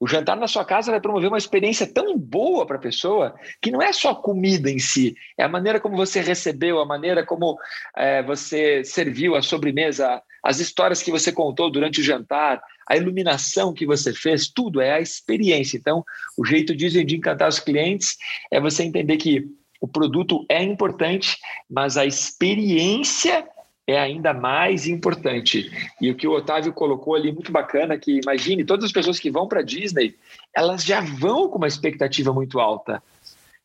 o 0.00 0.06
jantar 0.06 0.36
na 0.36 0.46
sua 0.46 0.64
casa 0.64 0.92
vai 0.92 1.00
promover 1.00 1.28
uma 1.28 1.38
experiência 1.38 1.86
tão 1.86 2.16
boa 2.16 2.64
para 2.64 2.76
a 2.76 2.80
pessoa 2.80 3.34
que 3.60 3.70
não 3.70 3.82
é 3.82 3.92
só 3.92 4.10
a 4.10 4.22
comida 4.22 4.70
em 4.70 4.78
si, 4.78 5.16
é 5.36 5.42
a 5.42 5.48
maneira 5.48 5.80
como 5.80 5.96
você 5.96 6.20
recebeu, 6.20 6.78
a 6.78 6.86
maneira 6.86 7.26
como 7.26 7.58
é, 7.96 8.22
você 8.22 8.84
serviu 8.84 9.34
a 9.34 9.42
sobremesa, 9.42 10.22
as 10.42 10.60
histórias 10.60 11.02
que 11.02 11.10
você 11.10 11.32
contou 11.32 11.70
durante 11.70 12.00
o 12.00 12.04
jantar, 12.04 12.62
a 12.88 12.96
iluminação 12.96 13.72
que 13.72 13.84
você 13.84 14.12
fez, 14.12 14.48
tudo 14.48 14.80
é 14.80 14.92
a 14.92 15.00
experiência. 15.00 15.76
Então, 15.76 16.04
o 16.36 16.44
jeito 16.44 16.74
de 16.74 17.16
encantar 17.16 17.48
os 17.48 17.60
clientes 17.60 18.16
é 18.50 18.60
você 18.60 18.82
entender 18.82 19.16
que 19.18 19.46
o 19.80 19.86
produto 19.86 20.44
é 20.48 20.62
importante, 20.62 21.36
mas 21.70 21.96
a 21.96 22.06
experiência 22.06 23.46
é 23.86 23.98
ainda 23.98 24.34
mais 24.34 24.86
importante. 24.86 25.70
E 26.00 26.10
o 26.10 26.14
que 26.14 26.26
o 26.26 26.32
Otávio 26.32 26.72
colocou 26.72 27.14
ali, 27.14 27.32
muito 27.32 27.50
bacana, 27.50 27.96
que 27.96 28.20
imagine, 28.22 28.64
todas 28.64 28.84
as 28.84 28.92
pessoas 28.92 29.18
que 29.18 29.30
vão 29.30 29.48
para 29.48 29.62
Disney, 29.62 30.14
elas 30.54 30.84
já 30.84 31.00
vão 31.00 31.48
com 31.48 31.56
uma 31.56 31.68
expectativa 31.68 32.32
muito 32.32 32.60
alta. 32.60 33.02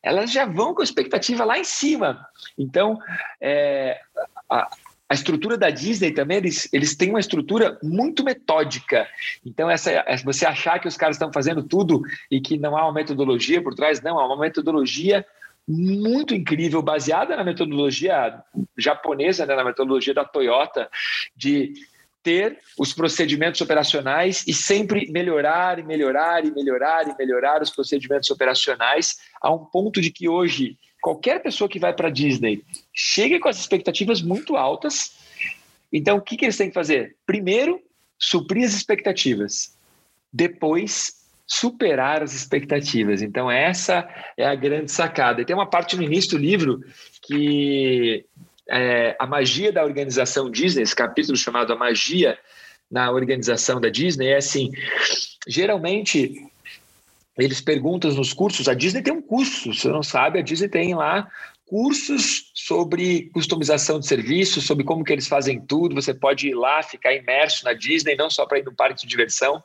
Elas 0.02 0.30
já 0.30 0.46
vão 0.46 0.74
com 0.74 0.80
a 0.80 0.84
expectativa 0.84 1.44
lá 1.44 1.58
em 1.58 1.64
cima. 1.64 2.26
Então, 2.58 2.98
é, 3.40 4.00
a, 4.48 4.70
a 5.08 5.14
estrutura 5.14 5.56
da 5.56 5.70
Disney 5.70 6.12
também, 6.12 6.38
eles, 6.38 6.68
eles 6.72 6.96
têm 6.96 7.10
uma 7.10 7.20
estrutura 7.20 7.78
muito 7.82 8.24
metódica. 8.24 9.06
Então, 9.44 9.70
essa, 9.70 10.04
você 10.24 10.46
achar 10.46 10.78
que 10.78 10.88
os 10.88 10.96
caras 10.96 11.16
estão 11.16 11.32
fazendo 11.32 11.62
tudo 11.62 12.02
e 12.30 12.40
que 12.40 12.58
não 12.58 12.76
há 12.76 12.84
uma 12.84 12.92
metodologia 12.92 13.62
por 13.62 13.74
trás, 13.74 14.00
não, 14.00 14.18
há 14.18 14.26
uma 14.26 14.38
metodologia 14.38 15.24
muito 15.66 16.34
incrível, 16.34 16.82
baseada 16.82 17.36
na 17.36 17.44
metodologia 17.44 18.42
japonesa, 18.76 19.46
né, 19.46 19.54
na 19.54 19.64
metodologia 19.64 20.12
da 20.12 20.24
Toyota, 20.24 20.90
de 21.36 21.74
ter 22.22 22.58
os 22.78 22.94
procedimentos 22.94 23.60
operacionais 23.60 24.44
e 24.46 24.54
sempre 24.54 25.10
melhorar 25.10 25.78
e 25.78 25.82
melhorar 25.82 26.44
e 26.44 26.50
melhorar 26.50 27.06
e 27.06 27.14
melhorar 27.18 27.60
os 27.60 27.70
procedimentos 27.70 28.30
operacionais 28.30 29.18
a 29.40 29.52
um 29.52 29.58
ponto 29.58 30.00
de 30.00 30.10
que 30.10 30.28
hoje 30.28 30.78
qualquer 31.04 31.42
pessoa 31.42 31.68
que 31.68 31.78
vai 31.78 31.92
para 31.92 32.08
Disney 32.08 32.64
chega 32.90 33.38
com 33.38 33.46
as 33.46 33.58
expectativas 33.58 34.22
muito 34.22 34.56
altas. 34.56 35.14
Então, 35.92 36.16
o 36.16 36.22
que, 36.22 36.34
que 36.34 36.46
eles 36.46 36.56
têm 36.56 36.68
que 36.68 36.74
fazer? 36.74 37.14
Primeiro, 37.26 37.78
suprir 38.18 38.64
as 38.64 38.72
expectativas. 38.72 39.76
Depois, 40.32 41.26
superar 41.46 42.22
as 42.22 42.34
expectativas. 42.34 43.20
Então, 43.20 43.50
essa 43.50 44.08
é 44.34 44.46
a 44.46 44.54
grande 44.54 44.90
sacada. 44.90 45.42
E 45.42 45.44
tem 45.44 45.54
uma 45.54 45.68
parte 45.68 45.94
no 45.94 46.02
início 46.02 46.30
do 46.30 46.38
livro 46.38 46.82
que 47.20 48.24
é, 48.70 49.14
a 49.18 49.26
magia 49.26 49.70
da 49.70 49.84
organização 49.84 50.50
Disney, 50.50 50.84
esse 50.84 50.96
capítulo 50.96 51.36
chamado 51.36 51.70
A 51.70 51.76
Magia 51.76 52.38
na 52.90 53.10
Organização 53.10 53.78
da 53.78 53.90
Disney, 53.90 54.28
é 54.28 54.36
assim: 54.38 54.72
geralmente 55.46 56.50
eles 57.36 57.60
perguntam 57.60 58.12
nos 58.12 58.32
cursos, 58.32 58.68
a 58.68 58.74
Disney 58.74 59.02
tem 59.02 59.12
um 59.12 59.22
curso, 59.22 59.74
se 59.74 59.82
você 59.82 59.88
não 59.88 60.02
sabe, 60.02 60.38
a 60.38 60.42
Disney 60.42 60.68
tem 60.68 60.94
lá 60.94 61.28
cursos 61.66 62.52
sobre 62.54 63.30
customização 63.32 63.98
de 63.98 64.06
serviços, 64.06 64.64
sobre 64.64 64.84
como 64.84 65.02
que 65.02 65.12
eles 65.12 65.26
fazem 65.26 65.60
tudo. 65.60 65.94
Você 65.94 66.12
pode 66.12 66.48
ir 66.48 66.54
lá, 66.54 66.82
ficar 66.82 67.14
imerso 67.14 67.64
na 67.64 67.72
Disney, 67.72 68.16
não 68.16 68.30
só 68.30 68.46
para 68.46 68.58
ir 68.58 68.64
no 68.64 68.74
parque 68.74 69.02
de 69.02 69.08
diversão, 69.08 69.62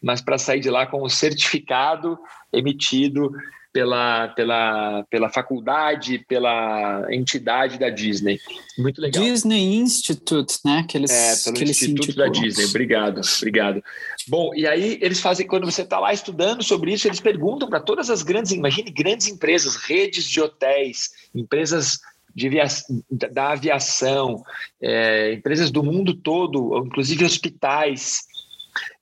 mas 0.00 0.20
para 0.20 0.38
sair 0.38 0.60
de 0.60 0.70
lá 0.70 0.86
com 0.86 1.02
o 1.02 1.10
certificado 1.10 2.18
emitido 2.52 3.32
pela, 3.72 4.28
pela, 4.28 5.04
pela 5.10 5.28
faculdade, 5.28 6.24
pela 6.28 7.06
entidade 7.10 7.78
da 7.78 7.88
Disney. 7.88 8.38
Muito 8.76 9.00
legal. 9.00 9.22
Disney 9.22 9.76
Institute, 9.76 10.58
né? 10.64 10.84
Que 10.88 10.98
eles, 10.98 11.10
é, 11.10 11.44
pelo 11.44 11.56
que 11.56 11.70
Instituto 11.70 12.16
da 12.16 12.28
Disney. 12.28 12.64
Obrigado, 12.64 13.20
obrigado. 13.38 13.82
Bom, 14.28 14.52
e 14.54 14.66
aí 14.66 14.98
eles 15.00 15.20
fazem, 15.20 15.46
quando 15.46 15.70
você 15.70 15.82
está 15.82 15.98
lá 15.98 16.12
estudando 16.12 16.62
sobre 16.62 16.92
isso, 16.92 17.06
eles 17.06 17.20
perguntam 17.20 17.68
para 17.68 17.80
todas 17.80 18.10
as 18.10 18.22
grandes, 18.22 18.52
imagine 18.52 18.90
grandes 18.90 19.28
empresas, 19.28 19.76
redes 19.76 20.24
de 20.24 20.40
hotéis, 20.40 21.10
empresas 21.34 22.00
de 22.34 22.48
via, 22.48 22.64
da 23.32 23.52
aviação, 23.52 24.42
é, 24.80 25.32
empresas 25.32 25.70
do 25.70 25.82
mundo 25.82 26.14
todo, 26.14 26.84
inclusive 26.86 27.24
hospitais, 27.24 28.22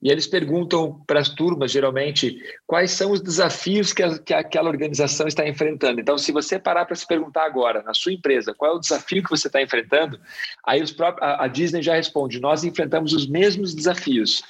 e 0.02 0.10
eles 0.10 0.26
perguntam 0.26 1.02
para 1.06 1.20
as 1.20 1.28
turmas, 1.28 1.70
geralmente, 1.70 2.40
quais 2.66 2.92
são 2.92 3.10
os 3.10 3.20
desafios 3.20 3.92
que, 3.92 4.02
a, 4.02 4.18
que 4.18 4.32
aquela 4.32 4.68
organização 4.68 5.26
está 5.26 5.46
enfrentando. 5.48 6.00
Então, 6.00 6.16
se 6.16 6.32
você 6.32 6.58
parar 6.58 6.84
para 6.84 6.96
se 6.96 7.06
perguntar 7.06 7.44
agora, 7.44 7.82
na 7.82 7.94
sua 7.94 8.12
empresa, 8.12 8.54
qual 8.54 8.72
é 8.72 8.74
o 8.74 8.80
desafio 8.80 9.22
que 9.22 9.30
você 9.30 9.48
está 9.48 9.60
enfrentando, 9.60 10.20
aí 10.64 10.82
os 10.82 10.92
próprios, 10.92 11.28
a, 11.28 11.44
a 11.44 11.48
Disney 11.48 11.82
já 11.82 11.94
responde: 11.94 12.40
nós 12.40 12.64
enfrentamos 12.64 13.12
os 13.12 13.26
mesmos 13.26 13.74
desafios. 13.74 14.42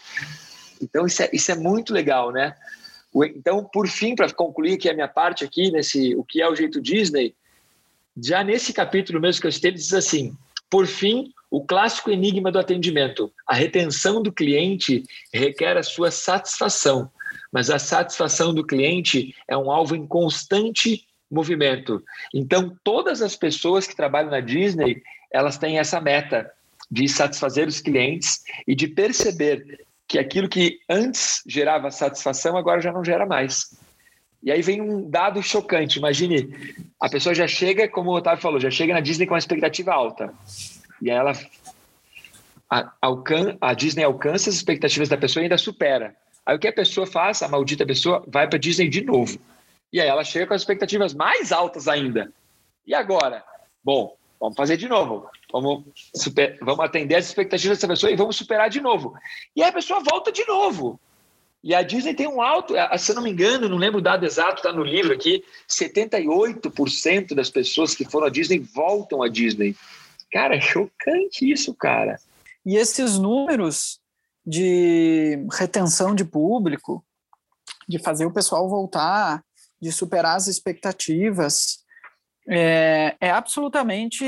Então, 0.80 1.06
isso 1.06 1.22
é, 1.22 1.30
isso 1.32 1.50
é 1.50 1.54
muito 1.54 1.92
legal, 1.92 2.30
né? 2.30 2.54
Então, 3.34 3.64
por 3.64 3.88
fim, 3.88 4.14
para 4.14 4.30
concluir 4.32 4.74
aqui 4.74 4.88
a 4.88 4.94
minha 4.94 5.08
parte 5.08 5.44
aqui, 5.44 5.70
nesse 5.70 6.14
o 6.14 6.22
que 6.22 6.42
é 6.42 6.48
o 6.48 6.54
jeito 6.54 6.80
Disney, 6.80 7.34
já 8.22 8.44
nesse 8.44 8.72
capítulo 8.72 9.20
mesmo 9.20 9.40
que 9.40 9.46
eu 9.46 9.52
citei, 9.52 9.70
ele 9.70 9.78
diz 9.78 9.94
assim: 9.94 10.36
por 10.68 10.86
fim, 10.86 11.32
o 11.50 11.64
clássico 11.64 12.10
enigma 12.10 12.52
do 12.52 12.58
atendimento. 12.58 13.32
A 13.46 13.54
retenção 13.54 14.22
do 14.22 14.32
cliente 14.32 15.02
requer 15.32 15.76
a 15.76 15.82
sua 15.82 16.10
satisfação, 16.10 17.10
mas 17.52 17.70
a 17.70 17.78
satisfação 17.78 18.52
do 18.52 18.66
cliente 18.66 19.34
é 19.46 19.56
um 19.56 19.70
alvo 19.70 19.96
em 19.96 20.06
constante 20.06 21.06
movimento. 21.30 22.02
Então, 22.34 22.76
todas 22.82 23.22
as 23.22 23.36
pessoas 23.36 23.86
que 23.86 23.96
trabalham 23.96 24.30
na 24.30 24.40
Disney, 24.40 25.02
elas 25.30 25.58
têm 25.58 25.78
essa 25.78 26.00
meta 26.00 26.50
de 26.90 27.08
satisfazer 27.08 27.68
os 27.68 27.80
clientes 27.80 28.42
e 28.66 28.74
de 28.74 28.88
perceber 28.88 29.86
que 30.06 30.18
aquilo 30.18 30.48
que 30.48 30.80
antes 30.88 31.42
gerava 31.46 31.90
satisfação 31.90 32.56
agora 32.56 32.80
já 32.80 32.90
não 32.90 33.04
gera 33.04 33.26
mais. 33.26 33.76
E 34.42 34.50
aí 34.50 34.62
vem 34.62 34.80
um 34.80 35.08
dado 35.08 35.42
chocante. 35.42 35.98
Imagine, 35.98 36.48
a 37.00 37.08
pessoa 37.08 37.34
já 37.34 37.46
chega, 37.46 37.88
como 37.88 38.10
o 38.10 38.14
Otávio 38.14 38.40
falou, 38.40 38.60
já 38.60 38.70
chega 38.70 38.94
na 38.94 39.00
Disney 39.00 39.26
com 39.26 39.34
uma 39.34 39.38
expectativa 39.38 39.92
alta. 39.92 40.32
E 41.00 41.10
aí 41.10 41.16
ela 41.16 41.32
a, 42.70 42.92
a 43.60 43.74
Disney 43.74 44.04
alcança 44.04 44.50
as 44.50 44.56
expectativas 44.56 45.08
da 45.08 45.16
pessoa 45.16 45.42
e 45.42 45.44
ainda 45.44 45.56
supera. 45.58 46.14
Aí 46.44 46.56
o 46.56 46.58
que 46.58 46.68
a 46.68 46.72
pessoa 46.72 47.06
faz, 47.06 47.42
a 47.42 47.48
maldita 47.48 47.86
pessoa, 47.86 48.22
vai 48.26 48.48
para 48.48 48.58
Disney 48.58 48.88
de 48.88 49.02
novo. 49.02 49.38
E 49.92 50.00
aí 50.00 50.08
ela 50.08 50.24
chega 50.24 50.46
com 50.46 50.54
as 50.54 50.62
expectativas 50.62 51.14
mais 51.14 51.50
altas 51.50 51.88
ainda. 51.88 52.32
E 52.86 52.94
agora? 52.94 53.42
Bom, 53.82 54.16
vamos 54.38 54.56
fazer 54.56 54.76
de 54.76 54.88
novo. 54.88 55.28
Vamos, 55.50 55.84
super, 56.14 56.58
vamos 56.60 56.84
atender 56.84 57.16
as 57.16 57.26
expectativas 57.26 57.78
dessa 57.78 57.88
pessoa 57.88 58.12
e 58.12 58.16
vamos 58.16 58.36
superar 58.36 58.68
de 58.68 58.80
novo. 58.80 59.14
E 59.56 59.62
aí 59.62 59.70
a 59.70 59.72
pessoa 59.72 60.00
volta 60.00 60.30
de 60.30 60.46
novo. 60.46 61.00
E 61.62 61.74
a 61.74 61.82
Disney 61.82 62.14
tem 62.14 62.28
um 62.28 62.40
alto, 62.40 62.74
se 62.98 63.10
eu 63.10 63.16
não 63.16 63.22
me 63.22 63.30
engano, 63.30 63.68
não 63.68 63.78
lembro 63.78 63.98
o 63.98 64.02
dado 64.02 64.24
exato, 64.24 64.56
está 64.56 64.72
no 64.72 64.84
livro 64.84 65.12
aqui, 65.12 65.42
78% 65.68 67.34
das 67.34 67.50
pessoas 67.50 67.94
que 67.94 68.04
foram 68.04 68.28
à 68.28 68.30
Disney 68.30 68.60
voltam 68.60 69.22
à 69.22 69.28
Disney. 69.28 69.74
Cara, 70.30 70.56
é 70.56 70.60
chocante 70.60 71.50
isso, 71.50 71.74
cara. 71.74 72.18
E 72.64 72.76
esses 72.76 73.18
números 73.18 74.00
de 74.44 75.46
retenção 75.52 76.14
de 76.14 76.24
público, 76.24 77.04
de 77.88 77.98
fazer 77.98 78.26
o 78.26 78.32
pessoal 78.32 78.68
voltar, 78.68 79.42
de 79.80 79.92
superar 79.92 80.36
as 80.36 80.46
expectativas, 80.46 81.84
é, 82.48 83.16
é 83.20 83.30
absolutamente 83.30 84.24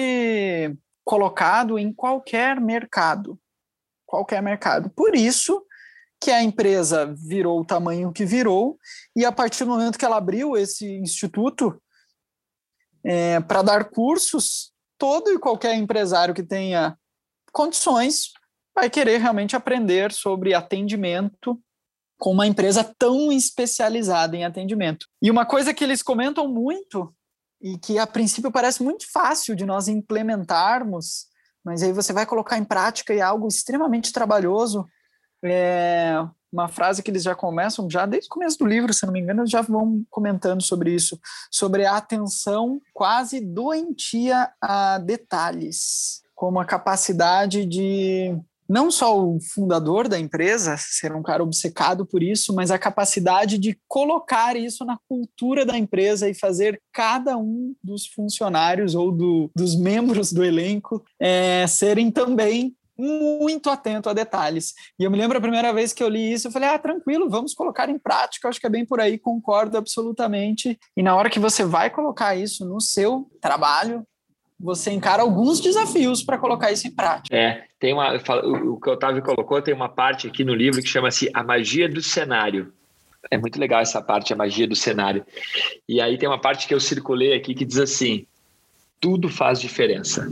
colocado 1.05 1.79
em 1.79 1.93
qualquer 1.93 2.61
mercado. 2.61 3.39
Qualquer 4.07 4.43
mercado. 4.43 4.91
Por 4.91 5.15
isso 5.15 5.65
que 6.21 6.31
a 6.31 6.43
empresa 6.43 7.15
virou 7.17 7.61
o 7.61 7.65
tamanho 7.65 8.13
que 8.13 8.27
virou, 8.27 8.79
e 9.17 9.25
a 9.25 9.33
partir 9.33 9.65
do 9.65 9.71
momento 9.71 9.99
que 9.99 10.05
ela 10.05 10.19
abriu 10.19 10.55
esse 10.55 10.87
instituto 10.99 11.83
é, 13.03 13.41
para 13.41 13.63
dar 13.63 13.85
cursos 13.87 14.70
todo 15.01 15.33
e 15.33 15.39
qualquer 15.39 15.75
empresário 15.75 16.35
que 16.35 16.43
tenha 16.43 16.95
condições 17.51 18.33
vai 18.75 18.91
querer 18.91 19.19
realmente 19.19 19.57
aprender 19.57 20.13
sobre 20.13 20.55
atendimento 20.55 21.59
com 22.19 22.33
uma 22.33 22.47
empresa 22.47 22.85
tão 22.99 23.33
especializada 23.33 24.37
em 24.37 24.45
atendimento. 24.45 25.07
E 25.23 25.31
uma 25.31 25.47
coisa 25.47 25.73
que 25.73 25.83
eles 25.83 26.03
comentam 26.03 26.47
muito 26.47 27.13
e 27.63 27.79
que 27.79 27.99
a 27.99 28.07
princípio 28.07 28.53
parece 28.53 28.83
muito 28.83 29.11
fácil 29.11 29.57
de 29.57 29.65
nós 29.65 29.89
implementarmos, 29.89 31.27
mas 31.65 31.83
aí 31.83 31.93
você 31.93 32.13
vai 32.13 32.27
colocar 32.27 32.59
em 32.59 32.65
prática 32.65 33.15
e 33.15 33.19
é 33.19 33.23
algo 33.23 33.49
extremamente 33.49 34.13
trabalhoso, 34.13 34.87
é 35.43 36.15
uma 36.53 36.69
frase 36.69 37.03
que 37.03 37.11
eles 37.11 37.23
já 37.23 37.35
começam, 37.35 37.89
já 37.89 38.07
desde 38.07 38.29
o 38.29 38.31
começo 38.31 38.59
do 38.59 38.67
livro, 38.67 38.93
se 38.93 39.07
não 39.07 39.13
me 39.13 39.21
engano, 39.21 39.47
já 39.47 39.63
vão 39.63 40.03
comentando 40.11 40.63
sobre 40.63 40.95
isso, 40.95 41.19
sobre 41.51 41.85
a 41.85 41.97
atenção 41.97 42.81
quase 42.93 43.41
doentia 43.41 44.51
a 44.61 44.99
detalhes, 44.99 46.23
como 46.35 46.59
a 46.59 46.65
capacidade 46.65 47.65
de 47.65 48.37
não 48.71 48.89
só 48.89 49.19
o 49.21 49.41
fundador 49.41 50.07
da 50.07 50.17
empresa 50.17 50.77
ser 50.79 51.13
um 51.13 51.25
cara 51.25 51.43
obcecado 51.43 52.07
por 52.07 52.23
isso, 52.23 52.55
mas 52.55 52.71
a 52.71 52.79
capacidade 52.79 53.59
de 53.59 53.77
colocar 53.89 54.55
isso 54.55 54.85
na 54.85 54.97
cultura 55.09 55.67
da 55.67 55.77
empresa 55.77 56.31
e 56.31 56.35
fazer 56.35 56.81
cada 56.93 57.37
um 57.37 57.75
dos 57.83 58.07
funcionários 58.07 58.95
ou 58.95 59.11
do, 59.11 59.51
dos 59.57 59.75
membros 59.75 60.33
do 60.33 60.45
elenco 60.45 61.05
é, 61.19 61.67
serem 61.67 62.13
também 62.13 62.77
muito 63.01 63.71
atento 63.71 64.09
a 64.09 64.13
detalhes. 64.13 64.75
E 64.99 65.05
eu 65.05 65.11
me 65.11 65.19
lembro 65.19 65.39
a 65.39 65.41
primeira 65.41 65.73
vez 65.73 65.93
que 65.93 66.03
eu 66.03 66.09
li 66.09 66.33
isso, 66.33 66.49
eu 66.49 66.53
falei: 66.53 66.69
ah, 66.69 66.79
tranquilo, 66.79 67.29
vamos 67.29 67.55
colocar 67.55 67.89
em 67.89 67.99
prática, 67.99 68.49
acho 68.49 68.61
que 68.61 68.67
é 68.67 68.71
bem 68.71 68.85
por 68.85 69.01
aí, 69.01 69.19
concordo 69.19 69.79
absolutamente. 69.79 70.79
E 70.97 71.03
na 71.03 71.17
hora 71.17 71.31
que 71.31 71.39
você 71.39 71.65
vai 71.65 71.91
colocar 71.91 72.37
isso 72.37 72.65
no 72.65 72.81
seu 72.81 73.31
trabalho, 73.41 74.07
você 74.59 74.91
encara 74.91 75.23
alguns 75.23 75.59
desafios 75.59 76.23
para 76.23 76.37
colocar 76.37 76.71
isso 76.71 76.87
em 76.87 76.95
prática. 76.95 77.35
É, 77.35 77.65
tem 77.79 77.95
uma, 77.95 78.15
o 78.15 78.79
que 78.79 78.91
o 78.91 78.93
Otávio 78.93 79.23
colocou, 79.23 79.63
tem 79.63 79.75
uma 79.75 79.89
parte 79.89 80.29
aqui 80.29 80.45
no 80.45 80.55
livro 80.55 80.83
que 80.83 80.89
chama-se 80.89 81.31
A 81.33 81.43
Magia 81.43 81.89
do 81.89 82.03
Cenário. 82.03 82.73
É 83.31 83.37
muito 83.37 83.59
legal 83.59 83.81
essa 83.81 84.01
parte, 84.01 84.33
a 84.33 84.37
magia 84.37 84.67
do 84.67 84.75
cenário. 84.75 85.27
E 85.89 86.01
aí 86.01 86.17
tem 86.17 86.29
uma 86.29 86.41
parte 86.41 86.67
que 86.67 86.73
eu 86.73 86.81
circulei 86.81 87.35
aqui 87.35 87.55
que 87.55 87.67
diz 87.67 87.79
assim: 87.79 88.27
tudo 89.01 89.29
faz 89.29 89.61
diferença. 89.61 90.31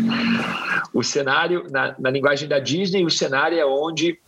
o 0.92 1.02
cenário, 1.02 1.66
na, 1.70 1.94
na, 1.98 2.10
linguagem 2.10 2.48
da 2.48 2.58
Disney, 2.58 3.04
o 3.04 3.10
cenário 3.10 3.58
é 3.58 3.66
onde 3.66 4.18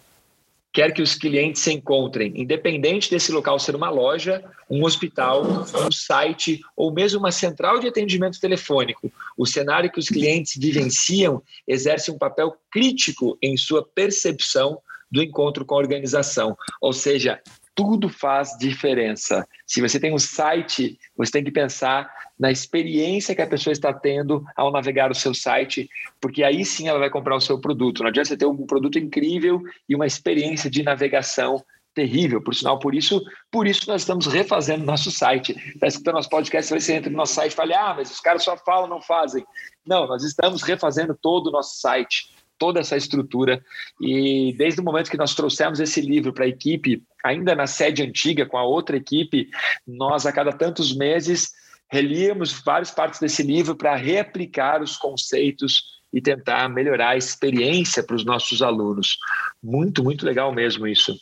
quer 0.72 0.92
que 0.92 1.00
os 1.00 1.14
clientes 1.14 1.62
se 1.62 1.72
encontrem, 1.72 2.34
independente 2.36 3.10
desse 3.10 3.32
local 3.32 3.58
ser 3.58 3.75
uma 3.75 3.88
loja, 3.88 4.44
um 4.68 4.84
hospital, 4.84 5.42
um 5.42 5.90
site 5.90 6.60
ou 6.76 6.92
mesmo 6.92 7.18
uma 7.18 7.32
central 7.32 7.80
de 7.80 7.88
atendimento 7.88 8.38
telefônico. 8.38 9.10
O 9.38 9.46
cenário 9.46 9.90
que 9.90 9.98
os 9.98 10.08
clientes 10.08 10.54
vivenciam 10.54 11.42
exerce 11.66 12.10
um 12.10 12.18
papel 12.18 12.54
crítico 12.70 13.38
em 13.40 13.56
sua 13.56 13.82
percepção 13.82 14.78
do 15.10 15.22
encontro 15.22 15.64
com 15.64 15.76
a 15.76 15.78
organização. 15.78 16.58
Ou 16.78 16.92
seja, 16.92 17.40
tudo 17.76 18.09
faz 18.09 18.56
diferença. 18.59 19.47
Se 19.66 19.83
você 19.83 20.00
tem 20.00 20.12
um 20.12 20.18
site, 20.18 20.99
você 21.14 21.30
tem 21.30 21.45
que 21.45 21.52
pensar 21.52 22.11
na 22.38 22.50
experiência 22.50 23.35
que 23.35 23.42
a 23.42 23.47
pessoa 23.47 23.73
está 23.73 23.92
tendo 23.92 24.42
ao 24.56 24.73
navegar 24.73 25.11
o 25.11 25.14
seu 25.14 25.35
site, 25.35 25.88
porque 26.18 26.42
aí 26.42 26.64
sim 26.64 26.88
ela 26.88 26.99
vai 26.99 27.11
comprar 27.11 27.37
o 27.37 27.40
seu 27.40 27.61
produto. 27.61 28.02
Não 28.02 28.09
adianta 28.09 28.30
você 28.30 28.37
ter 28.37 28.47
um 28.47 28.66
produto 28.66 28.99
incrível 28.99 29.62
e 29.87 29.95
uma 29.95 30.06
experiência 30.06 30.71
de 30.71 30.83
navegação 30.83 31.62
terrível, 31.95 32.42
por 32.42 32.54
sinal, 32.54 32.78
por 32.78 32.95
isso, 32.95 33.23
por 33.50 33.66
isso 33.66 33.88
nós 33.88 34.02
estamos 34.02 34.26
refazendo 34.26 34.85
nosso 34.85 35.11
site. 35.11 35.52
Está 35.75 35.87
escutando 35.87 36.14
nosso 36.14 36.30
podcast, 36.30 36.73
você 36.73 36.95
entra 36.95 37.11
no 37.11 37.16
nosso 37.16 37.35
site 37.35 37.52
e 37.52 37.56
fala, 37.56 37.75
ah, 37.75 37.95
mas 37.95 38.11
os 38.11 38.21
caras 38.21 38.42
só 38.42 38.56
falam, 38.56 38.88
não 38.88 39.02
fazem. 39.02 39.45
Não, 39.87 40.06
nós 40.06 40.23
estamos 40.23 40.62
refazendo 40.62 41.14
todo 41.14 41.49
o 41.49 41.52
nosso 41.52 41.78
site 41.78 42.36
toda 42.58 42.80
essa 42.80 42.96
estrutura. 42.96 43.62
E 44.00 44.54
desde 44.56 44.80
o 44.80 44.84
momento 44.84 45.10
que 45.10 45.16
nós 45.16 45.34
trouxemos 45.34 45.80
esse 45.80 46.00
livro 46.00 46.32
para 46.32 46.44
a 46.44 46.48
equipe, 46.48 47.02
ainda 47.25 47.54
na 47.54 47.66
sede 47.66 48.02
antiga, 48.02 48.46
com 48.46 48.58
a 48.58 48.64
outra 48.64 48.96
equipe, 48.96 49.48
nós 49.86 50.26
a 50.26 50.32
cada 50.32 50.52
tantos 50.52 50.96
meses 50.96 51.52
relíamos 51.90 52.52
várias 52.64 52.90
partes 52.90 53.20
desse 53.20 53.42
livro 53.42 53.76
para 53.76 53.94
reaplicar 53.94 54.82
os 54.82 54.96
conceitos 54.96 55.96
e 56.12 56.20
tentar 56.20 56.68
melhorar 56.68 57.10
a 57.10 57.16
experiência 57.16 58.02
para 58.02 58.16
os 58.16 58.25
nossos 58.25 58.62
alunos. 58.62 59.18
Muito, 59.62 60.02
muito 60.02 60.25
legal 60.25 60.52
mesmo 60.52 60.86
isso. 60.86 61.16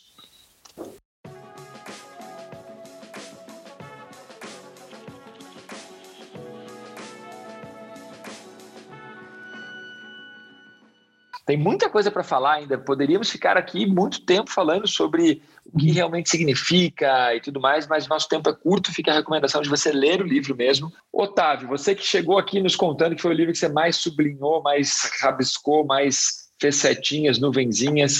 Tem 11.47 11.57
muita 11.57 11.91
coisa 11.91 12.11
para 12.11 12.25
falar 12.25 12.55
ainda. 12.55 12.79
Poderíamos 12.79 13.31
ficar 13.31 13.57
aqui 13.57 13.87
muito 13.87 14.25
tempo 14.25 14.51
falando 14.51 14.89
sobre 14.89 15.43
o 15.65 15.79
que 15.79 15.91
realmente 15.91 16.31
significa 16.31 17.35
e 17.35 17.41
tudo 17.41 17.61
mais, 17.61 17.87
mas 17.87 18.09
nosso 18.09 18.29
tempo 18.29 18.49
é 18.49 18.55
curto. 18.55 18.93
Fica 18.93 19.11
a 19.11 19.15
recomendação 19.15 19.61
de 19.61 19.69
você 19.69 19.93
ler 19.93 20.23
o 20.23 20.27
livro 20.27 20.57
mesmo. 20.57 20.91
Otávio, 21.13 21.69
você 21.69 21.95
que 21.95 22.03
chegou 22.03 22.39
aqui 22.39 22.61
nos 22.61 22.77
contando 22.77 23.15
que 23.15 23.23
foi 23.23 23.33
o 23.33 23.35
livro 23.35 23.53
que 23.53 23.59
você 23.59 23.69
mais 23.69 23.97
sublinhou, 23.97 24.63
mais 24.63 25.11
rabiscou, 25.21 25.85
mais 25.85 26.45
fez 26.59 26.77
setinhas, 26.77 27.39
nuvenzinhas. 27.39 28.19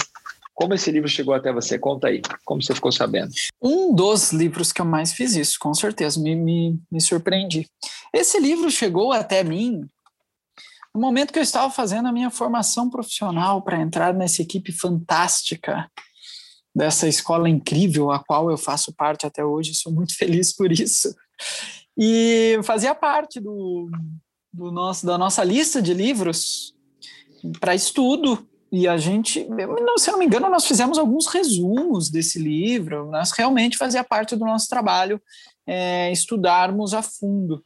Como 0.53 0.73
esse 0.73 0.89
livro 0.91 1.09
chegou 1.09 1.33
até 1.33 1.51
você? 1.51 1.77
Conta 1.79 2.07
aí. 2.07 2.21
Como 2.45 2.61
você 2.61 2.73
ficou 2.73 2.91
sabendo? 2.91 3.31
Um 3.61 3.93
dos 3.93 4.31
livros 4.31 4.71
que 4.71 4.79
eu 4.79 4.85
mais 4.85 5.11
fiz 5.13 5.35
isso, 5.35 5.57
com 5.59 5.73
certeza. 5.73 6.19
Me, 6.19 6.35
me, 6.35 6.79
me 6.91 7.01
surpreendi. 7.01 7.67
Esse 8.13 8.39
livro 8.39 8.69
chegou 8.71 9.11
até 9.11 9.43
mim 9.43 9.85
no 10.95 11.01
momento 11.01 11.33
que 11.33 11.39
eu 11.39 11.43
estava 11.43 11.69
fazendo 11.69 12.07
a 12.07 12.11
minha 12.11 12.29
formação 12.29 12.89
profissional 12.89 13.61
para 13.61 13.81
entrar 13.81 14.13
nessa 14.13 14.41
equipe 14.41 14.71
fantástica 14.71 15.91
dessa 16.73 17.07
escola 17.07 17.49
incrível 17.49 18.11
a 18.11 18.19
qual 18.19 18.49
eu 18.49 18.57
faço 18.57 18.93
parte 18.93 19.25
até 19.25 19.43
hoje, 19.43 19.75
sou 19.75 19.91
muito 19.91 20.15
feliz 20.17 20.53
por 20.53 20.71
isso. 20.71 21.13
E 21.97 22.59
fazia 22.63 22.95
parte 22.95 23.41
do, 23.41 23.89
do 24.53 24.71
nosso, 24.71 25.05
da 25.05 25.17
nossa 25.17 25.43
lista 25.43 25.81
de 25.81 25.93
livros 25.93 26.73
para 27.59 27.75
estudo. 27.75 28.47
E 28.71 28.87
a 28.87 28.97
gente, 28.97 29.45
não, 29.45 29.97
se 29.97 30.09
eu 30.09 30.13
não 30.13 30.19
me 30.19 30.25
engano, 30.25 30.49
nós 30.49 30.65
fizemos 30.65 30.97
alguns 30.97 31.27
resumos 31.27 32.09
desse 32.09 32.39
livro, 32.39 33.09
nós 33.09 33.31
realmente 33.31 33.77
fazia 33.77 34.03
parte 34.03 34.35
do 34.35 34.43
nosso 34.43 34.67
trabalho 34.67 35.21
é, 35.67 36.11
estudarmos 36.11 36.93
a 36.93 37.01
fundo. 37.01 37.63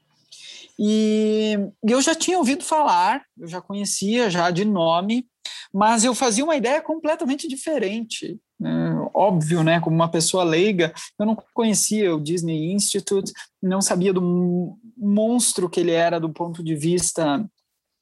E 0.81 1.57
eu 1.83 2.01
já 2.01 2.15
tinha 2.15 2.37
ouvido 2.37 2.63
falar, 2.63 3.25
eu 3.37 3.47
já 3.47 3.59
conhecia 3.59 4.29
já 4.29 4.49
de 4.49 4.63
nome, 4.63 5.27
mas 5.73 6.05
eu 6.05 6.15
fazia 6.15 6.43
uma 6.43 6.55
ideia 6.55 6.81
completamente 6.81 7.49
diferente. 7.49 8.39
Né? 8.57 8.95
Óbvio, 9.13 9.61
né? 9.61 9.81
Como 9.81 9.93
uma 9.93 10.09
pessoa 10.09 10.41
leiga, 10.45 10.93
eu 11.19 11.25
não 11.25 11.35
conhecia 11.53 12.15
o 12.15 12.21
Disney 12.21 12.71
Institute, 12.71 13.33
não 13.61 13.81
sabia 13.81 14.13
do 14.13 14.77
monstro 14.95 15.69
que 15.69 15.81
ele 15.81 15.91
era 15.91 16.17
do 16.17 16.29
ponto 16.29 16.63
de 16.63 16.75
vista 16.75 17.45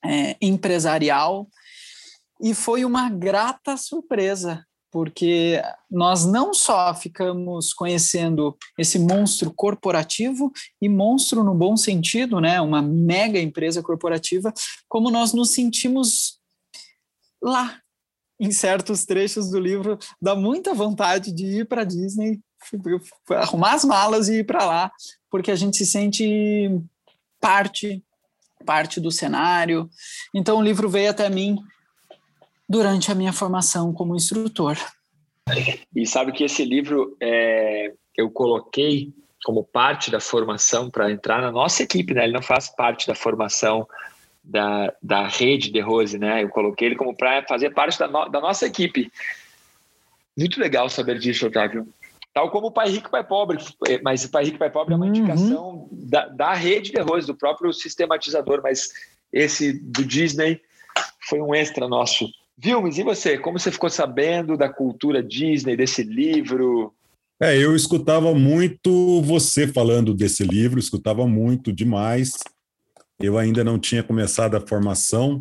é, 0.05 0.35
empresarial, 0.39 1.47
e 2.39 2.53
foi 2.53 2.85
uma 2.85 3.09
grata 3.09 3.75
surpresa 3.75 4.63
porque 4.91 5.61
nós 5.89 6.25
não 6.25 6.53
só 6.53 6.93
ficamos 6.93 7.73
conhecendo 7.73 8.57
esse 8.77 8.97
monstro 8.97 9.53
corporativo 9.53 10.51
e 10.81 10.87
monstro 10.87 11.43
no 11.43 11.53
bom 11.53 11.75
sentido, 11.75 12.39
né, 12.39 12.59
uma 12.61 12.81
mega 12.81 13.39
empresa 13.39 13.83
corporativa, 13.83 14.53
como 14.87 15.11
nós 15.11 15.33
nos 15.33 15.53
sentimos 15.53 16.39
lá 17.41 17.79
em 18.39 18.51
certos 18.51 19.05
trechos 19.05 19.49
do 19.49 19.59
livro, 19.59 19.97
dá 20.21 20.35
muita 20.35 20.73
vontade 20.73 21.31
de 21.31 21.59
ir 21.59 21.67
para 21.67 21.83
Disney, 21.83 22.39
arrumar 23.31 23.73
as 23.73 23.83
malas 23.83 24.29
e 24.29 24.39
ir 24.39 24.45
para 24.45 24.65
lá, 24.65 24.91
porque 25.29 25.51
a 25.51 25.55
gente 25.55 25.77
se 25.77 25.85
sente 25.85 26.69
parte 27.39 28.03
parte 28.65 28.99
do 28.99 29.11
cenário. 29.11 29.89
Então 30.33 30.57
o 30.57 30.63
livro 30.63 30.89
veio 30.89 31.09
até 31.09 31.29
mim 31.29 31.57
durante 32.67 33.11
a 33.11 33.15
minha 33.15 33.33
formação 33.33 33.93
como 33.93 34.15
instrutor. 34.15 34.77
E 35.95 36.05
sabe 36.05 36.31
que 36.31 36.43
esse 36.43 36.65
livro 36.65 37.15
é, 37.21 37.93
eu 38.15 38.29
coloquei 38.29 39.13
como 39.45 39.63
parte 39.63 40.11
da 40.11 40.19
formação 40.19 40.89
para 40.89 41.11
entrar 41.11 41.41
na 41.41 41.51
nossa 41.51 41.83
equipe, 41.83 42.13
né? 42.13 42.25
Ele 42.25 42.33
não 42.33 42.41
faz 42.41 42.67
parte 42.67 43.07
da 43.07 43.15
formação 43.15 43.87
da, 44.43 44.93
da 45.01 45.27
rede 45.27 45.71
de 45.71 45.79
Rose, 45.79 46.17
né? 46.17 46.43
Eu 46.43 46.49
coloquei 46.49 46.89
ele 46.89 46.95
como 46.95 47.15
para 47.15 47.45
fazer 47.47 47.73
parte 47.73 47.97
da, 47.97 48.07
no, 48.07 48.27
da 48.27 48.41
nossa 48.41 48.65
equipe. 48.65 49.11
Muito 50.37 50.59
legal 50.59 50.89
saber 50.89 51.17
disso, 51.19 51.47
Otávio. 51.47 51.87
Tal 52.33 52.51
como 52.51 52.67
o 52.67 52.71
Pai 52.71 52.89
Rico, 52.89 53.09
Pai 53.09 53.23
Pobre, 53.23 53.57
mas 54.03 54.23
o 54.25 54.29
Pai 54.29 54.43
Rico, 54.43 54.59
Pai 54.59 54.69
Pobre 54.69 54.93
é 54.93 54.97
uma 54.97 55.05
uhum. 55.05 55.11
indicação 55.11 55.87
da, 55.91 56.27
da 56.27 56.53
rede 56.53 56.91
de 56.91 56.99
Rose, 56.99 57.25
do 57.25 57.35
próprio 57.35 57.73
sistematizador, 57.73 58.61
mas 58.61 58.89
esse 59.31 59.73
do 59.73 60.05
Disney 60.05 60.61
foi 61.27 61.41
um 61.41 61.55
extra 61.55 61.87
nosso 61.87 62.29
Vilmes, 62.57 62.97
e 62.97 63.03
você? 63.03 63.37
Como 63.37 63.59
você 63.59 63.71
ficou 63.71 63.89
sabendo 63.89 64.57
da 64.57 64.67
cultura 64.67 65.21
Disney, 65.21 65.75
desse 65.75 66.01
livro? 66.01 66.93
É, 67.39 67.55
eu 67.55 67.75
escutava 67.75 68.33
muito 68.33 69.21
você 69.21 69.67
falando 69.67 70.13
desse 70.13 70.43
livro, 70.43 70.79
escutava 70.79 71.27
muito 71.27 71.71
demais. 71.71 72.31
Eu 73.19 73.37
ainda 73.37 73.63
não 73.63 73.77
tinha 73.77 74.01
começado 74.01 74.55
a 74.55 74.67
formação. 74.67 75.39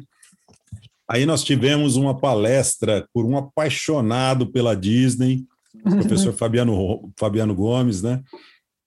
Aí 1.08 1.24
nós 1.24 1.42
tivemos 1.42 1.96
uma 1.96 2.18
palestra 2.18 3.08
por 3.14 3.24
um 3.24 3.36
apaixonado 3.36 4.46
pela 4.46 4.74
Disney, 4.74 5.44
o 5.74 5.90
professor 5.96 6.34
Fabiano, 6.34 7.10
Fabiano 7.18 7.54
Gomes, 7.54 8.02
né? 8.02 8.22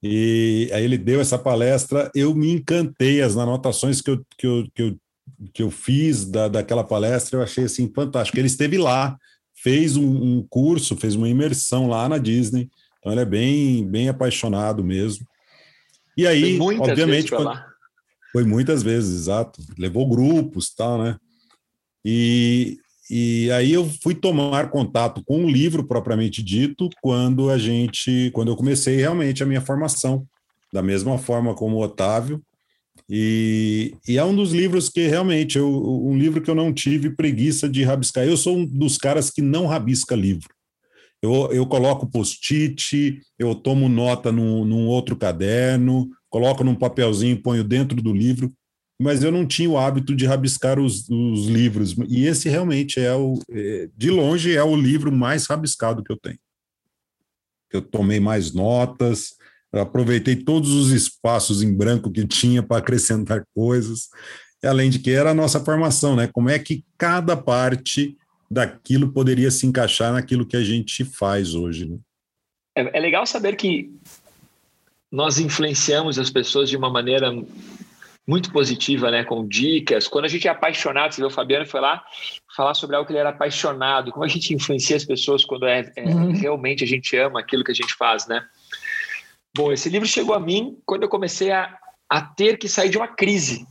E 0.02 0.70
aí 0.72 0.84
ele 0.84 0.96
deu 0.96 1.20
essa 1.20 1.38
palestra, 1.38 2.10
eu 2.14 2.34
me 2.34 2.50
encantei, 2.52 3.20
as 3.20 3.36
anotações 3.36 4.00
que 4.00 4.10
eu, 4.10 4.24
que 4.38 4.46
eu, 4.46 4.66
que 4.74 4.82
eu 4.82 4.96
que 5.52 5.62
eu 5.62 5.70
fiz 5.70 6.24
da, 6.24 6.48
daquela 6.48 6.84
palestra, 6.84 7.38
eu 7.38 7.42
achei 7.42 7.64
assim 7.64 7.90
fantástico. 7.92 8.38
Ele 8.38 8.46
esteve 8.46 8.76
lá, 8.76 9.16
fez 9.54 9.96
um, 9.96 10.06
um, 10.06 10.46
curso, 10.48 10.96
fez 10.96 11.14
uma 11.14 11.28
imersão 11.28 11.88
lá 11.88 12.08
na 12.08 12.18
Disney, 12.18 12.70
então 12.98 13.12
ele 13.12 13.22
é 13.22 13.26
bem, 13.26 13.86
bem 13.86 14.08
apaixonado 14.08 14.84
mesmo. 14.84 15.26
E 16.16 16.26
aí, 16.26 16.58
obviamente, 16.60 17.30
quando... 17.30 17.58
foi 18.32 18.44
muitas 18.44 18.82
vezes, 18.82 19.22
exato. 19.22 19.62
Levou 19.78 20.08
grupos, 20.08 20.74
tal, 20.74 21.02
né? 21.02 21.16
E, 22.04 22.78
e 23.10 23.50
aí 23.52 23.72
eu 23.72 23.88
fui 24.02 24.14
tomar 24.14 24.70
contato 24.70 25.22
com 25.24 25.44
o 25.44 25.50
livro 25.50 25.86
propriamente 25.86 26.42
dito 26.42 26.88
quando 27.00 27.50
a 27.50 27.58
gente, 27.58 28.30
quando 28.32 28.48
eu 28.48 28.56
comecei 28.56 28.96
realmente 28.96 29.42
a 29.42 29.46
minha 29.46 29.60
formação, 29.60 30.26
da 30.72 30.82
mesma 30.82 31.18
forma 31.18 31.54
como 31.54 31.76
o 31.76 31.82
Otávio, 31.82 32.42
e, 33.12 33.96
e, 34.06 34.16
é 34.16 34.24
um 34.24 34.34
dos 34.34 34.52
livros 34.52 34.88
que 34.88 35.08
realmente, 35.08 35.58
eu, 35.58 35.68
um 35.68 36.16
livro 36.16 36.40
que 36.40 36.48
eu 36.48 36.54
não 36.54 36.72
tive 36.72 37.10
preguiça 37.10 37.68
de 37.68 37.82
rabiscar. 37.82 38.24
Eu 38.24 38.36
sou 38.36 38.56
um 38.56 38.64
dos 38.64 38.96
caras 38.96 39.30
que 39.30 39.42
não 39.42 39.66
rabisca 39.66 40.14
livro. 40.14 40.48
Eu, 41.20 41.50
eu 41.52 41.66
coloco 41.66 42.06
post-it, 42.06 43.20
eu 43.36 43.52
tomo 43.54 43.88
nota 43.88 44.30
num, 44.30 44.64
num 44.64 44.86
outro 44.86 45.16
caderno, 45.16 46.08
coloco 46.28 46.62
num 46.62 46.76
papelzinho, 46.76 47.42
ponho 47.42 47.64
dentro 47.64 48.00
do 48.00 48.12
livro, 48.12 48.50
mas 48.96 49.24
eu 49.24 49.32
não 49.32 49.44
tinha 49.44 49.68
o 49.68 49.76
hábito 49.76 50.14
de 50.14 50.24
rabiscar 50.24 50.78
os, 50.78 51.08
os 51.08 51.46
livros. 51.46 51.96
E 52.08 52.26
esse 52.26 52.48
realmente 52.48 53.00
é 53.00 53.12
o, 53.12 53.40
é, 53.50 53.88
de 53.96 54.08
longe, 54.08 54.54
é 54.54 54.62
o 54.62 54.76
livro 54.76 55.10
mais 55.10 55.46
rabiscado 55.46 56.04
que 56.04 56.12
eu 56.12 56.16
tenho. 56.16 56.38
Eu 57.72 57.82
tomei 57.82 58.20
mais 58.20 58.52
notas, 58.52 59.34
eu 59.72 59.80
aproveitei 59.80 60.36
todos 60.36 60.70
os 60.70 60.90
espaços 60.90 61.62
em 61.62 61.72
branco 61.72 62.10
que 62.10 62.26
tinha 62.26 62.62
para 62.62 62.78
acrescentar 62.78 63.44
coisas. 63.54 64.08
Além 64.62 64.90
de 64.90 64.98
que 64.98 65.10
era 65.10 65.30
a 65.30 65.34
nossa 65.34 65.60
formação, 65.64 66.16
né? 66.16 66.26
Como 66.26 66.50
é 66.50 66.58
que 66.58 66.84
cada 66.98 67.36
parte 67.36 68.16
daquilo 68.50 69.12
poderia 69.12 69.50
se 69.50 69.64
encaixar 69.64 70.12
naquilo 70.12 70.44
que 70.44 70.56
a 70.56 70.64
gente 70.64 71.04
faz 71.04 71.54
hoje. 71.54 71.88
Né? 71.88 71.98
É, 72.76 72.98
é 72.98 73.00
legal 73.00 73.24
saber 73.24 73.54
que 73.54 73.94
nós 75.10 75.38
influenciamos 75.38 76.18
as 76.18 76.30
pessoas 76.30 76.68
de 76.68 76.76
uma 76.76 76.90
maneira 76.90 77.32
muito 78.26 78.52
positiva, 78.52 79.10
né? 79.10 79.24
Com 79.24 79.46
dicas. 79.46 80.08
Quando 80.08 80.24
a 80.24 80.28
gente 80.28 80.46
é 80.46 80.50
apaixonado, 80.50 81.12
você 81.12 81.20
vê 81.20 81.26
o 81.26 81.30
Fabiano 81.30 81.66
foi 81.66 81.80
lá 81.80 82.02
falar 82.56 82.74
sobre 82.74 82.96
algo 82.96 83.06
que 83.06 83.12
ele 83.12 83.20
era 83.20 83.30
apaixonado, 83.30 84.12
como 84.12 84.24
a 84.24 84.28
gente 84.28 84.52
influencia 84.52 84.96
as 84.96 85.04
pessoas 85.04 85.44
quando 85.44 85.66
é, 85.66 85.90
é 85.96 86.04
uhum. 86.04 86.32
realmente 86.32 86.84
a 86.84 86.86
gente 86.86 87.16
ama 87.16 87.40
aquilo 87.40 87.64
que 87.64 87.70
a 87.70 87.74
gente 87.74 87.94
faz, 87.94 88.26
né? 88.26 88.44
Bom, 89.56 89.72
esse 89.72 89.88
livro 89.88 90.06
chegou 90.06 90.34
a 90.34 90.40
mim 90.40 90.78
quando 90.86 91.02
eu 91.02 91.08
comecei 91.08 91.50
a, 91.50 91.76
a 92.08 92.20
ter 92.20 92.56
que 92.56 92.68
sair 92.68 92.88
de 92.88 92.96
uma 92.96 93.08
crise. 93.08 93.66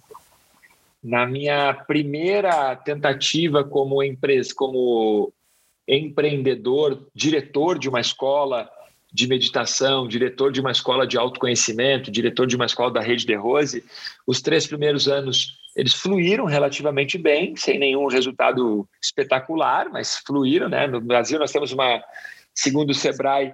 Na 1.02 1.26
minha 1.26 1.74
primeira 1.74 2.76
tentativa 2.76 3.64
como 3.64 4.04
empresa, 4.04 4.54
como 4.54 5.32
empreendedor, 5.88 7.08
diretor 7.16 7.80
de 7.80 7.88
uma 7.88 8.02
escola 8.02 8.70
de 9.12 9.28
meditação, 9.28 10.08
diretor 10.08 10.52
de 10.52 10.60
uma 10.62 10.72
escola 10.72 11.08
de 11.08 11.18
autoconhecimento, 11.18 12.12
diretor 12.12 12.46
de 12.46 12.56
uma 12.56 12.66
escola 12.66 12.92
da 12.92 13.02
Rede 13.02 13.26
de 13.26 13.34
Rose, 13.34 13.84
os 14.28 14.42
três 14.42 14.68
primeiros 14.68 15.08
anos 15.08 15.58
eles 15.76 15.94
fluíram 15.94 16.46
relativamente 16.46 17.18
bem, 17.18 17.56
sem 17.56 17.80
nenhum 17.80 18.08
resultado 18.08 18.88
espetacular, 19.02 19.90
mas 19.90 20.18
fluíram, 20.26 20.68
né? 20.68 20.88
No 20.88 21.00
Brasil 21.00 21.40
nós 21.40 21.52
temos 21.52 21.72
uma, 21.72 22.04
segundo 22.54 22.90
o 22.90 22.94
Sebrae, 22.94 23.54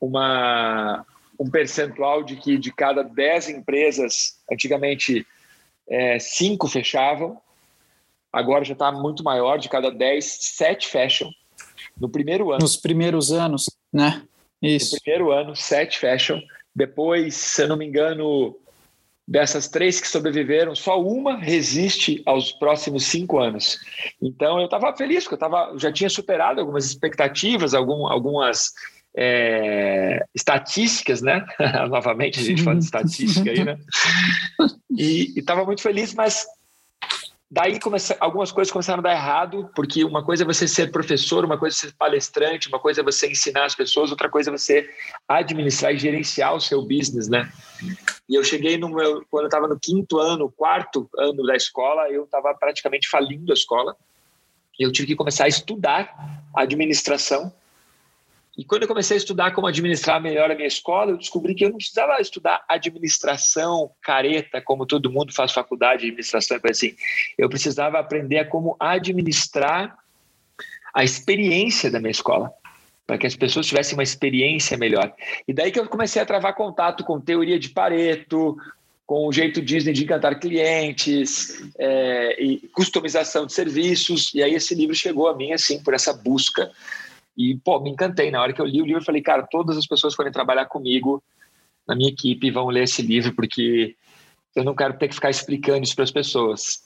uma 0.00 1.04
um 1.42 1.50
percentual 1.50 2.22
de 2.22 2.36
que 2.36 2.56
de 2.56 2.72
cada 2.72 3.02
dez 3.02 3.48
empresas, 3.48 4.38
antigamente 4.50 5.26
é, 5.88 6.18
cinco 6.20 6.68
fechavam, 6.68 7.40
agora 8.32 8.64
já 8.64 8.74
está 8.74 8.92
muito 8.92 9.24
maior, 9.24 9.58
de 9.58 9.68
cada 9.68 9.90
dez, 9.90 10.38
sete 10.40 10.86
fecham 10.86 11.28
no 12.00 12.08
primeiro 12.08 12.52
ano. 12.52 12.60
Nos 12.62 12.76
primeiros 12.76 13.32
anos, 13.32 13.68
né? 13.92 14.22
Isso. 14.62 14.94
No 14.94 15.00
primeiro 15.00 15.32
ano, 15.32 15.56
sete 15.56 15.98
fecham. 15.98 16.40
Depois, 16.74 17.34
se 17.34 17.62
eu 17.62 17.68
não 17.68 17.76
me 17.76 17.86
engano, 17.86 18.56
dessas 19.26 19.68
três 19.68 20.00
que 20.00 20.06
sobreviveram, 20.06 20.76
só 20.76 21.02
uma 21.02 21.36
resiste 21.36 22.22
aos 22.24 22.52
próximos 22.52 23.04
cinco 23.06 23.40
anos. 23.40 23.78
Então, 24.22 24.60
eu 24.60 24.66
estava 24.66 24.96
feliz, 24.96 25.24
porque 25.24 25.34
eu 25.34 25.38
tava, 25.38 25.74
já 25.76 25.92
tinha 25.92 26.08
superado 26.08 26.60
algumas 26.60 26.86
expectativas, 26.86 27.74
algum, 27.74 28.06
algumas 28.06 28.72
é, 29.14 30.24
estatísticas, 30.34 31.20
né? 31.20 31.44
Novamente 31.88 32.40
a 32.40 32.42
gente 32.42 32.62
fala 32.62 32.78
de 32.78 32.84
estatística 32.84 33.50
aí, 33.50 33.64
né? 33.64 33.78
E 34.90 35.38
estava 35.38 35.64
muito 35.64 35.82
feliz, 35.82 36.14
mas 36.14 36.46
daí 37.50 37.78
comece... 37.78 38.16
algumas 38.18 38.50
coisas 38.50 38.72
começaram 38.72 39.00
a 39.00 39.02
dar 39.02 39.12
errado, 39.12 39.70
porque 39.74 40.02
uma 40.04 40.24
coisa 40.24 40.44
é 40.44 40.46
você 40.46 40.66
ser 40.66 40.90
professor, 40.90 41.44
uma 41.44 41.58
coisa 41.58 41.76
é 41.76 41.80
ser 41.80 41.94
palestrante, 41.94 42.68
uma 42.68 42.78
coisa 42.78 43.02
é 43.02 43.04
você 43.04 43.30
ensinar 43.30 43.66
as 43.66 43.74
pessoas, 43.74 44.10
outra 44.10 44.30
coisa 44.30 44.50
é 44.50 44.56
você 44.56 44.88
administrar 45.28 45.92
e 45.92 45.98
gerenciar 45.98 46.54
o 46.54 46.60
seu 46.60 46.80
business, 46.82 47.28
né? 47.28 47.52
E 48.28 48.34
eu 48.34 48.42
cheguei 48.42 48.78
no 48.78 48.88
meu, 48.88 49.24
quando 49.30 49.44
eu 49.44 49.48
estava 49.48 49.68
no 49.68 49.78
quinto 49.78 50.18
ano, 50.18 50.50
quarto 50.50 51.08
ano 51.18 51.44
da 51.44 51.54
escola, 51.54 52.08
eu 52.10 52.24
estava 52.24 52.54
praticamente 52.54 53.08
falindo 53.10 53.52
a 53.52 53.54
escola. 53.54 53.94
E 54.80 54.84
eu 54.84 54.90
tive 54.90 55.08
que 55.08 55.14
começar 55.14 55.44
a 55.44 55.48
estudar 55.48 56.42
administração 56.54 57.52
e 58.56 58.64
quando 58.64 58.82
eu 58.82 58.88
comecei 58.88 59.16
a 59.16 59.18
estudar 59.18 59.52
como 59.52 59.66
administrar 59.66 60.20
melhor 60.20 60.50
a 60.50 60.54
minha 60.54 60.68
escola, 60.68 61.12
eu 61.12 61.16
descobri 61.16 61.54
que 61.54 61.64
eu 61.64 61.70
não 61.70 61.78
precisava 61.78 62.20
estudar 62.20 62.62
administração 62.68 63.90
careta, 64.02 64.60
como 64.60 64.84
todo 64.84 65.10
mundo 65.10 65.32
faz 65.32 65.52
faculdade 65.52 66.02
de 66.02 66.08
administração, 66.08 66.58
assim. 66.64 66.94
Eu 67.38 67.48
precisava 67.48 67.98
aprender 67.98 68.38
a 68.40 68.44
como 68.44 68.76
administrar 68.78 69.96
a 70.92 71.02
experiência 71.02 71.90
da 71.90 71.98
minha 71.98 72.10
escola, 72.10 72.52
para 73.06 73.16
que 73.16 73.26
as 73.26 73.34
pessoas 73.34 73.66
tivessem 73.66 73.96
uma 73.96 74.02
experiência 74.02 74.76
melhor. 74.76 75.14
E 75.48 75.54
daí 75.54 75.72
que 75.72 75.80
eu 75.80 75.88
comecei 75.88 76.20
a 76.20 76.26
travar 76.26 76.54
contato 76.54 77.04
com 77.04 77.18
teoria 77.18 77.58
de 77.58 77.70
Pareto, 77.70 78.58
com 79.06 79.26
o 79.26 79.32
jeito 79.32 79.62
Disney 79.62 79.94
de 79.94 80.04
encantar 80.04 80.38
clientes, 80.38 81.58
é, 81.78 82.42
e 82.42 82.68
customização 82.68 83.46
de 83.46 83.54
serviços. 83.54 84.30
E 84.34 84.42
aí 84.42 84.54
esse 84.54 84.74
livro 84.74 84.94
chegou 84.94 85.26
a 85.28 85.34
mim, 85.34 85.52
assim, 85.52 85.82
por 85.82 85.94
essa 85.94 86.12
busca 86.12 86.70
e, 87.36 87.56
pô, 87.56 87.80
me 87.80 87.90
encantei. 87.90 88.30
Na 88.30 88.40
hora 88.40 88.52
que 88.52 88.60
eu 88.60 88.66
li 88.66 88.80
o 88.80 88.84
livro, 88.84 89.00
eu 89.00 89.04
falei, 89.04 89.22
cara, 89.22 89.46
todas 89.50 89.76
as 89.76 89.86
pessoas 89.86 90.12
que 90.12 90.16
forem 90.16 90.32
trabalhar 90.32 90.66
comigo 90.66 91.22
na 91.86 91.94
minha 91.94 92.10
equipe 92.10 92.50
vão 92.50 92.68
ler 92.68 92.84
esse 92.84 93.02
livro, 93.02 93.34
porque 93.34 93.96
eu 94.54 94.64
não 94.64 94.74
quero 94.74 94.96
ter 94.98 95.08
que 95.08 95.14
ficar 95.14 95.30
explicando 95.30 95.82
isso 95.82 95.94
para 95.94 96.04
as 96.04 96.10
pessoas. 96.10 96.82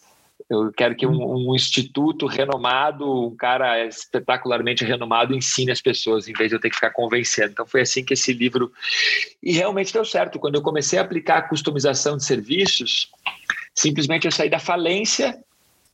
Eu 0.48 0.70
quero 0.72 0.94
que 0.94 1.06
um, 1.06 1.48
um, 1.50 1.54
instituto 1.54 2.26
renomado, 2.26 3.26
um 3.28 3.34
cara 3.34 3.84
espetacularmente 3.84 4.84
renomado, 4.84 5.34
ensine 5.34 5.72
as 5.72 5.80
pessoas, 5.80 6.28
em 6.28 6.32
vez 6.32 6.50
de 6.50 6.56
eu 6.56 6.60
ter 6.60 6.68
que 6.68 6.76
ficar 6.76 6.90
convencendo. 6.90 7.52
Então, 7.52 7.66
foi 7.66 7.80
assim 7.80 8.04
que 8.04 8.14
esse 8.14 8.32
livro. 8.32 8.70
E 9.42 9.52
realmente 9.52 9.92
deu 9.92 10.04
certo. 10.04 10.38
Quando 10.38 10.54
eu 10.54 10.62
comecei 10.62 10.98
a 10.98 11.02
aplicar 11.02 11.38
a 11.38 11.42
customização 11.42 12.16
de 12.16 12.24
serviços, 12.24 13.10
simplesmente 13.74 14.26
eu 14.26 14.30
saí 14.30 14.48
da 14.48 14.58
falência 14.58 15.36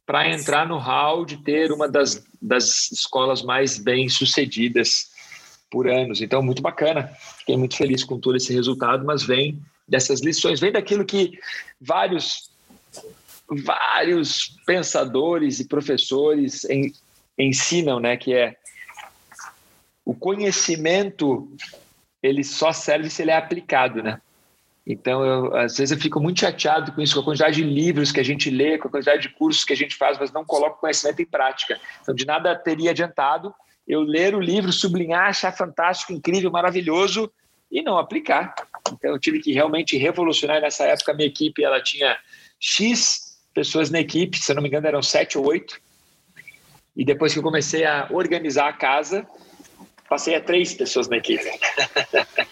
para 0.07 0.29
entrar 0.29 0.67
no 0.67 0.79
hall 0.79 1.25
de 1.25 1.37
ter 1.39 1.73
uma 1.73 1.89
das, 1.89 2.25
das 2.41 2.91
escolas 2.91 3.43
mais 3.43 3.79
bem 3.79 4.09
sucedidas 4.09 5.11
por 5.71 5.89
anos. 5.89 6.21
Então, 6.21 6.43
muito 6.43 6.61
bacana. 6.61 7.11
Fiquei 7.39 7.57
muito 7.57 7.77
feliz 7.77 8.05
com 8.05 8.19
todo 8.19 8.37
esse 8.37 8.53
resultado, 8.53 9.05
mas 9.05 9.23
vem 9.23 9.61
dessas 9.89 10.21
lições, 10.21 10.61
vem 10.61 10.73
daquilo 10.73 11.05
que 11.05 11.39
vários 11.81 12.51
vários 13.65 14.57
pensadores 14.65 15.61
e 15.61 15.69
professores 15.69 16.65
en, 16.65 16.93
ensinam, 17.39 18.01
né, 18.01 18.17
que 18.17 18.33
é 18.33 18.57
o 20.05 20.15
conhecimento 20.15 21.51
ele 22.23 22.45
só 22.45 22.73
serve 22.73 23.11
se 23.11 23.23
ele 23.23 23.31
é 23.31 23.37
aplicado, 23.37 24.03
né? 24.03 24.21
Então, 24.87 25.25
eu, 25.25 25.57
às 25.57 25.77
vezes 25.77 25.93
eu 25.93 25.99
fico 25.99 26.21
muito 26.21 26.41
chateado 26.41 26.93
com 26.93 27.01
isso, 27.01 27.15
com 27.15 27.21
a 27.21 27.25
quantidade 27.25 27.57
de 27.57 27.63
livros 27.63 28.11
que 28.11 28.19
a 28.19 28.25
gente 28.25 28.51
lê, 28.51 28.79
com 28.79 28.89
a 28.89 28.91
quantidade 28.91 29.23
de 29.23 29.29
cursos 29.29 29.65
que 29.65 29.73
a 29.73 29.77
gente 29.77 29.95
faz, 29.95 30.19
mas 30.19 30.33
não 30.33 30.45
coloca 30.45 30.77
o 30.77 30.81
conhecimento 30.81 31.23
em 31.23 31.27
prática. 31.27 31.81
Então, 32.01 32.15
de 32.15 32.27
nada 32.27 32.55
teria 32.57 32.91
adiantado 32.91 33.55
eu 33.87 34.01
ler 34.01 34.35
o 34.35 34.41
livro, 34.41 34.73
sublinhar, 34.73 35.29
achar 35.29 35.53
fantástico, 35.53 36.13
incrível, 36.13 36.51
maravilhoso 36.51 37.33
e 37.71 37.83
não 37.83 37.97
aplicar. 37.97 38.55
Então, 38.93 39.13
eu 39.13 39.19
tive 39.19 39.41
que 39.41 39.53
realmente 39.53 39.97
revolucionar. 39.97 40.61
Nessa 40.61 40.85
época, 40.85 41.13
a 41.13 41.15
minha 41.15 41.29
equipe 41.29 41.65
ela 41.65 41.81
tinha 41.81 42.19
X 42.59 43.39
pessoas 43.55 43.91
na 43.91 44.01
equipe, 44.01 44.39
se 44.39 44.51
eu 44.51 44.57
não 44.57 44.63
me 44.63 44.69
engano, 44.69 44.87
eram 44.87 45.03
sete 45.03 45.39
ou 45.39 45.47
oito. 45.47 45.81
E 46.97 47.05
depois 47.05 47.33
que 47.33 47.39
eu 47.39 47.43
comecei 47.43 47.85
a 47.85 48.09
organizar 48.11 48.69
a 48.69 48.73
casa, 48.73 49.27
passei 50.09 50.35
a 50.35 50.41
três 50.41 50.75
pessoas 50.75 51.09
na 51.09 51.19
equipe. 51.19 51.45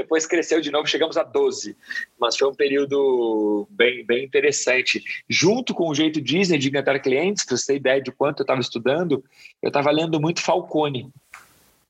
Depois 0.00 0.24
cresceu 0.24 0.62
de 0.62 0.70
novo, 0.70 0.86
chegamos 0.86 1.18
a 1.18 1.22
12. 1.22 1.76
Mas 2.18 2.34
foi 2.34 2.48
um 2.48 2.54
período 2.54 3.68
bem, 3.68 4.02
bem 4.02 4.24
interessante. 4.24 5.04
Junto 5.28 5.74
com 5.74 5.90
o 5.90 5.94
jeito 5.94 6.22
Disney 6.22 6.56
de 6.56 6.68
encantar 6.68 7.02
clientes, 7.02 7.44
para 7.44 7.54
você 7.54 7.66
ter 7.66 7.76
ideia 7.76 8.00
de 8.00 8.10
quanto 8.10 8.40
eu 8.40 8.44
estava 8.44 8.62
estudando, 8.62 9.22
eu 9.60 9.68
estava 9.68 9.90
lendo 9.90 10.18
muito 10.18 10.40
Falcone. 10.40 11.10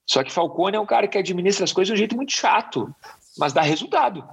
Só 0.04 0.24
que 0.24 0.32
Falcone 0.32 0.76
é 0.76 0.80
um 0.80 0.86
cara 0.86 1.06
que 1.06 1.16
administra 1.16 1.62
as 1.62 1.72
coisas 1.72 1.88
de 1.88 1.94
um 1.94 1.96
jeito 1.96 2.16
muito 2.16 2.32
chato, 2.32 2.92
mas 3.38 3.52
dá 3.52 3.62
resultado. 3.62 4.28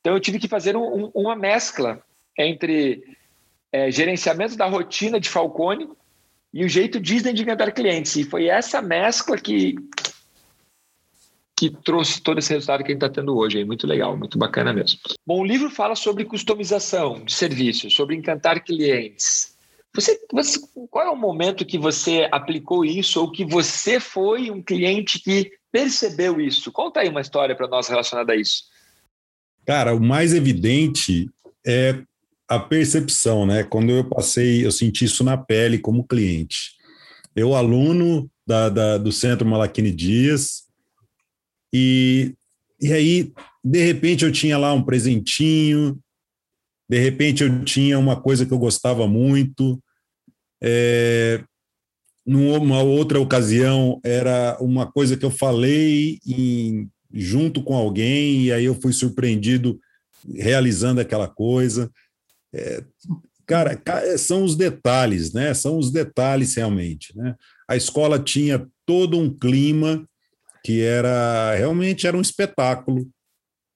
Então 0.00 0.12
eu 0.12 0.20
tive 0.20 0.38
que 0.38 0.46
fazer 0.46 0.76
um, 0.76 1.10
uma 1.14 1.34
mescla 1.34 2.02
entre 2.38 3.02
é, 3.72 3.90
gerenciamento 3.90 4.58
da 4.58 4.66
rotina 4.66 5.18
de 5.18 5.30
Falcone 5.30 5.88
e 6.52 6.66
o 6.66 6.68
jeito 6.68 7.00
Disney 7.00 7.32
de 7.32 7.44
encantar 7.44 7.72
clientes. 7.72 8.14
E 8.14 8.24
foi 8.24 8.48
essa 8.48 8.82
mescla 8.82 9.38
que 9.38 9.76
que 11.62 11.70
trouxe 11.70 12.20
todo 12.20 12.40
esse 12.40 12.52
resultado 12.52 12.82
que 12.82 12.90
a 12.90 12.94
gente 12.94 13.04
está 13.04 13.08
tendo 13.08 13.36
hoje. 13.36 13.60
É 13.60 13.64
muito 13.64 13.86
legal, 13.86 14.16
muito 14.16 14.36
bacana 14.36 14.72
mesmo. 14.72 14.98
Bom, 15.24 15.42
o 15.42 15.44
livro 15.44 15.70
fala 15.70 15.94
sobre 15.94 16.24
customização 16.24 17.24
de 17.24 17.32
serviços, 17.32 17.94
sobre 17.94 18.16
encantar 18.16 18.64
clientes. 18.64 19.56
Você, 19.94 20.18
você, 20.32 20.58
qual 20.90 21.06
é 21.06 21.10
o 21.10 21.16
momento 21.16 21.64
que 21.64 21.78
você 21.78 22.28
aplicou 22.32 22.84
isso 22.84 23.20
ou 23.20 23.30
que 23.30 23.44
você 23.44 24.00
foi 24.00 24.50
um 24.50 24.60
cliente 24.60 25.20
que 25.20 25.52
percebeu 25.70 26.40
isso? 26.40 26.72
Conta 26.72 26.98
aí 26.98 27.08
uma 27.08 27.20
história 27.20 27.54
para 27.54 27.68
nós 27.68 27.86
relacionada 27.86 28.32
a 28.32 28.36
isso. 28.36 28.64
Cara, 29.64 29.94
o 29.94 30.00
mais 30.00 30.34
evidente 30.34 31.30
é 31.64 32.02
a 32.48 32.58
percepção, 32.58 33.46
né? 33.46 33.62
Quando 33.62 33.90
eu 33.90 34.04
passei, 34.04 34.66
eu 34.66 34.72
senti 34.72 35.04
isso 35.04 35.22
na 35.22 35.36
pele 35.36 35.78
como 35.78 36.08
cliente. 36.08 36.72
Eu, 37.36 37.54
aluno 37.54 38.28
da, 38.44 38.68
da 38.68 38.98
do 38.98 39.12
Centro 39.12 39.46
Malaquini 39.46 39.92
Dias, 39.92 40.62
e, 41.72 42.34
e 42.80 42.92
aí, 42.92 43.32
de 43.64 43.84
repente, 43.84 44.24
eu 44.24 44.32
tinha 44.32 44.58
lá 44.58 44.72
um 44.72 44.82
presentinho, 44.82 45.98
de 46.88 46.98
repente, 46.98 47.42
eu 47.42 47.64
tinha 47.64 47.98
uma 47.98 48.20
coisa 48.20 48.44
que 48.44 48.52
eu 48.52 48.58
gostava 48.58 49.06
muito. 49.06 49.82
É, 50.62 51.42
numa 52.26 52.82
outra 52.82 53.18
ocasião, 53.18 54.00
era 54.04 54.56
uma 54.60 54.90
coisa 54.90 55.16
que 55.16 55.24
eu 55.24 55.30
falei 55.30 56.18
em, 56.26 56.88
junto 57.12 57.62
com 57.62 57.74
alguém, 57.74 58.42
e 58.42 58.52
aí 58.52 58.64
eu 58.64 58.74
fui 58.80 58.92
surpreendido 58.92 59.80
realizando 60.36 61.00
aquela 61.00 61.26
coisa. 61.26 61.90
É, 62.52 62.84
cara, 63.46 63.80
são 64.18 64.44
os 64.44 64.54
detalhes, 64.54 65.32
né? 65.32 65.54
São 65.54 65.78
os 65.78 65.90
detalhes 65.90 66.54
realmente, 66.54 67.16
né? 67.16 67.34
A 67.66 67.74
escola 67.74 68.18
tinha 68.18 68.66
todo 68.84 69.18
um 69.18 69.32
clima 69.32 70.06
que 70.64 70.82
era 70.82 71.54
realmente 71.54 72.06
era 72.06 72.16
um 72.16 72.20
espetáculo. 72.20 73.08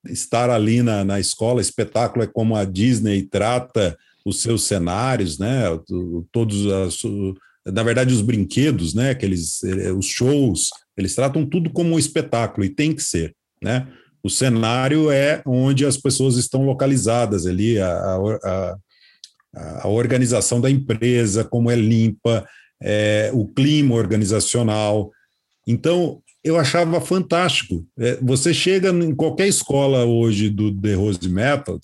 estar 0.09 0.51
ali 0.51 0.83
na, 0.83 1.05
na 1.05 1.19
escola, 1.19 1.61
espetáculo 1.61 2.25
é 2.25 2.27
como 2.27 2.55
a 2.55 2.65
Disney 2.65 3.23
trata 3.23 3.97
os 4.25 4.41
seus 4.41 4.65
cenários, 4.65 5.39
né? 5.39 5.63
Todos 6.33 6.67
as, 6.67 6.99
na 7.65 7.83
verdade 7.83 8.13
os 8.13 8.21
brinquedos, 8.21 8.95
né? 8.95 9.11
Aqueles 9.11 9.63
eh, 9.65 9.93
os 9.93 10.07
shows, 10.07 10.71
eles 10.97 11.15
tratam 11.15 11.45
tudo 11.45 11.71
como 11.71 11.95
um 11.95 11.99
espetáculo 11.99 12.65
e 12.65 12.71
tem 12.71 12.93
que 12.95 13.03
ser, 13.03 13.35
né? 13.63 13.87
O 14.23 14.29
cenário 14.29 15.11
é 15.11 15.43
onde 15.47 15.87
as 15.87 15.97
pessoas 15.97 16.37
estão 16.37 16.65
localizadas 16.65 17.47
ali, 17.47 17.79
a, 17.79 18.19
a, 18.43 18.77
a 19.83 19.89
organização 19.89 20.61
da 20.61 20.69
empresa, 20.69 21.45
como 21.45 21.71
é 21.71 21.77
limpa, 21.77 22.45
é, 22.83 23.31
o 23.33 23.47
clima 23.47 23.95
organizacional. 23.95 25.13
Então, 25.67 26.21
eu 26.47 26.57
achava 26.57 27.01
fantástico. 27.01 27.85
É, 27.99 28.17
você 28.23 28.55
chega 28.55 28.91
em 28.91 29.15
qualquer 29.15 29.49
escola 29.49 30.05
hoje 30.05 30.49
do 30.49 30.73
The 30.73 30.95
Rose 30.95 31.29
Method, 31.29 31.81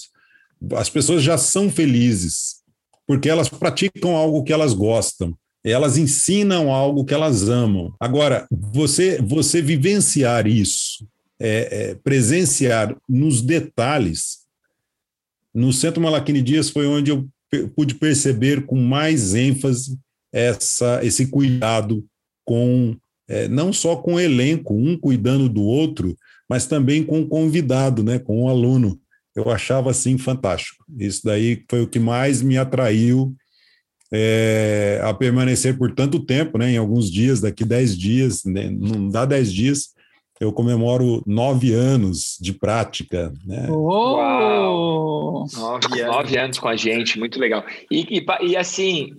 as 0.77 0.88
pessoas 0.88 1.22
já 1.22 1.37
são 1.37 1.68
felizes, 1.68 2.62
porque 3.05 3.29
elas 3.29 3.48
praticam 3.48 4.14
algo 4.14 4.44
que 4.44 4.53
elas 4.53 4.72
gostam. 4.72 5.37
Elas 5.64 5.96
ensinam 5.96 6.72
algo 6.72 7.05
que 7.05 7.12
elas 7.12 7.48
amam. 7.48 7.92
Agora, 7.98 8.46
você, 8.51 9.20
você 9.20 9.61
vivenciar 9.61 10.46
isso, 10.46 11.07
é, 11.40 11.90
é, 11.90 11.94
presenciar 11.96 12.96
nos 13.09 13.42
detalhes, 13.42 14.42
no 15.53 15.72
Centro 15.72 16.01
Malaquini 16.01 16.40
Dias 16.40 16.70
foi 16.70 16.87
onde 16.87 17.11
eu 17.11 17.29
pude 17.75 17.96
perceber 17.96 18.64
com 18.64 18.77
mais 18.77 19.35
ênfase 19.35 19.98
essa, 20.33 21.05
esse 21.05 21.27
cuidado 21.27 22.05
com 22.44 22.96
é, 23.33 23.49
não 23.49 23.73
só 23.73 23.97
com 23.97 24.14
o 24.14 24.21
elenco, 24.21 24.75
um 24.75 24.95
cuidando 24.95 25.49
do 25.49 25.62
outro, 25.62 26.14
mas 26.47 26.66
também 26.66 27.03
com 27.03 27.23
o 27.23 27.27
convidado, 27.27 28.03
né, 28.05 28.18
com 28.18 28.42
o 28.42 28.49
aluno. 28.49 29.01
Eu 29.35 29.51
achava 29.51 29.90
assim 29.90 30.18
fantástico. 30.18 30.85
Isso 30.99 31.23
daí 31.25 31.64
foi 31.71 31.81
o 31.81 31.88
que 31.88 31.99
mais 31.99 32.42
me 32.42 32.59
atraiu 32.59 33.35
é, 34.12 35.01
a 35.03 35.14
permanecer 35.14 35.79
por 35.79 35.95
tanto 35.95 36.21
tempo, 36.21 36.59
né? 36.59 36.73
Em 36.73 36.77
alguns 36.77 37.11
dias, 37.11 37.40
daqui 37.40 37.64
dez 37.64 37.97
dias, 37.97 38.45
né, 38.45 38.68
não 38.71 39.09
dá 39.09 39.25
dez 39.25 39.51
dias, 39.51 39.95
eu 40.38 40.53
comemoro 40.53 41.23
nove 41.27 41.73
anos 41.73 42.37
de 42.38 42.53
prática. 42.53 43.33
Né? 43.47 43.68
Uau! 43.71 45.47
Nove, 45.57 46.03
nove 46.03 46.37
anos 46.37 46.59
com 46.59 46.68
a 46.68 46.77
gente, 46.77 47.18
muito 47.18 47.40
legal. 47.40 47.64
E, 47.90 48.18
e, 48.18 48.51
e 48.51 48.57
assim, 48.59 49.14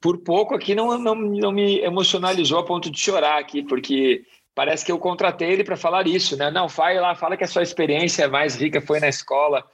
por 0.00 0.18
pouco 0.18 0.54
aqui 0.54 0.74
não, 0.74 0.96
não, 0.98 1.14
não 1.14 1.52
me 1.52 1.80
emocionalizou 1.80 2.58
a 2.58 2.64
ponto 2.64 2.90
de 2.90 2.98
chorar 2.98 3.38
aqui, 3.38 3.62
porque 3.62 4.24
parece 4.54 4.84
que 4.84 4.90
eu 4.90 4.98
contratei 4.98 5.50
ele 5.50 5.64
para 5.64 5.76
falar 5.76 6.06
isso, 6.06 6.36
né? 6.36 6.50
Não, 6.50 6.68
vai 6.68 6.98
lá, 6.98 7.14
fala 7.14 7.36
que 7.36 7.44
a 7.44 7.48
sua 7.48 7.62
experiência 7.62 8.28
mais 8.28 8.54
rica 8.54 8.80
foi 8.80 8.98
na 8.98 9.08
escola. 9.08 9.64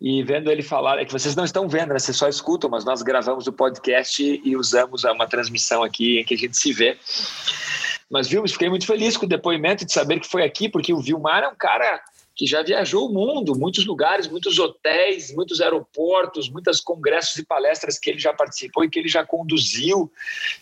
E 0.00 0.22
vendo 0.22 0.50
ele 0.50 0.62
falar, 0.62 0.98
é 0.98 1.04
que 1.04 1.12
vocês 1.12 1.34
não 1.34 1.44
estão 1.44 1.68
vendo, 1.68 1.92
né? 1.92 1.98
Vocês 1.98 2.16
só 2.16 2.28
escutam, 2.28 2.68
mas 2.68 2.84
nós 2.84 3.02
gravamos 3.02 3.46
o 3.46 3.52
podcast 3.52 4.40
e 4.44 4.56
usamos 4.56 5.04
uma 5.04 5.26
transmissão 5.26 5.82
aqui 5.82 6.20
em 6.20 6.24
que 6.24 6.34
a 6.34 6.38
gente 6.38 6.56
se 6.56 6.72
vê. 6.72 6.98
Mas, 8.10 8.28
viu, 8.28 8.46
fiquei 8.46 8.68
muito 8.68 8.86
feliz 8.86 9.16
com 9.16 9.26
o 9.26 9.28
depoimento 9.28 9.84
de 9.84 9.92
saber 9.92 10.20
que 10.20 10.28
foi 10.28 10.44
aqui, 10.44 10.68
porque 10.68 10.92
o 10.92 11.00
Vilmar 11.00 11.42
é 11.42 11.48
um 11.48 11.56
cara 11.56 12.00
que 12.36 12.46
já 12.46 12.62
viajou 12.62 13.08
o 13.08 13.12
mundo, 13.12 13.58
muitos 13.58 13.86
lugares, 13.86 14.28
muitos 14.28 14.58
hotéis, 14.58 15.34
muitos 15.34 15.62
aeroportos, 15.62 16.50
muitos 16.50 16.82
congressos 16.82 17.38
e 17.38 17.46
palestras 17.46 17.98
que 17.98 18.10
ele 18.10 18.18
já 18.18 18.32
participou 18.32 18.84
e 18.84 18.90
que 18.90 18.98
ele 18.98 19.08
já 19.08 19.24
conduziu. 19.24 20.12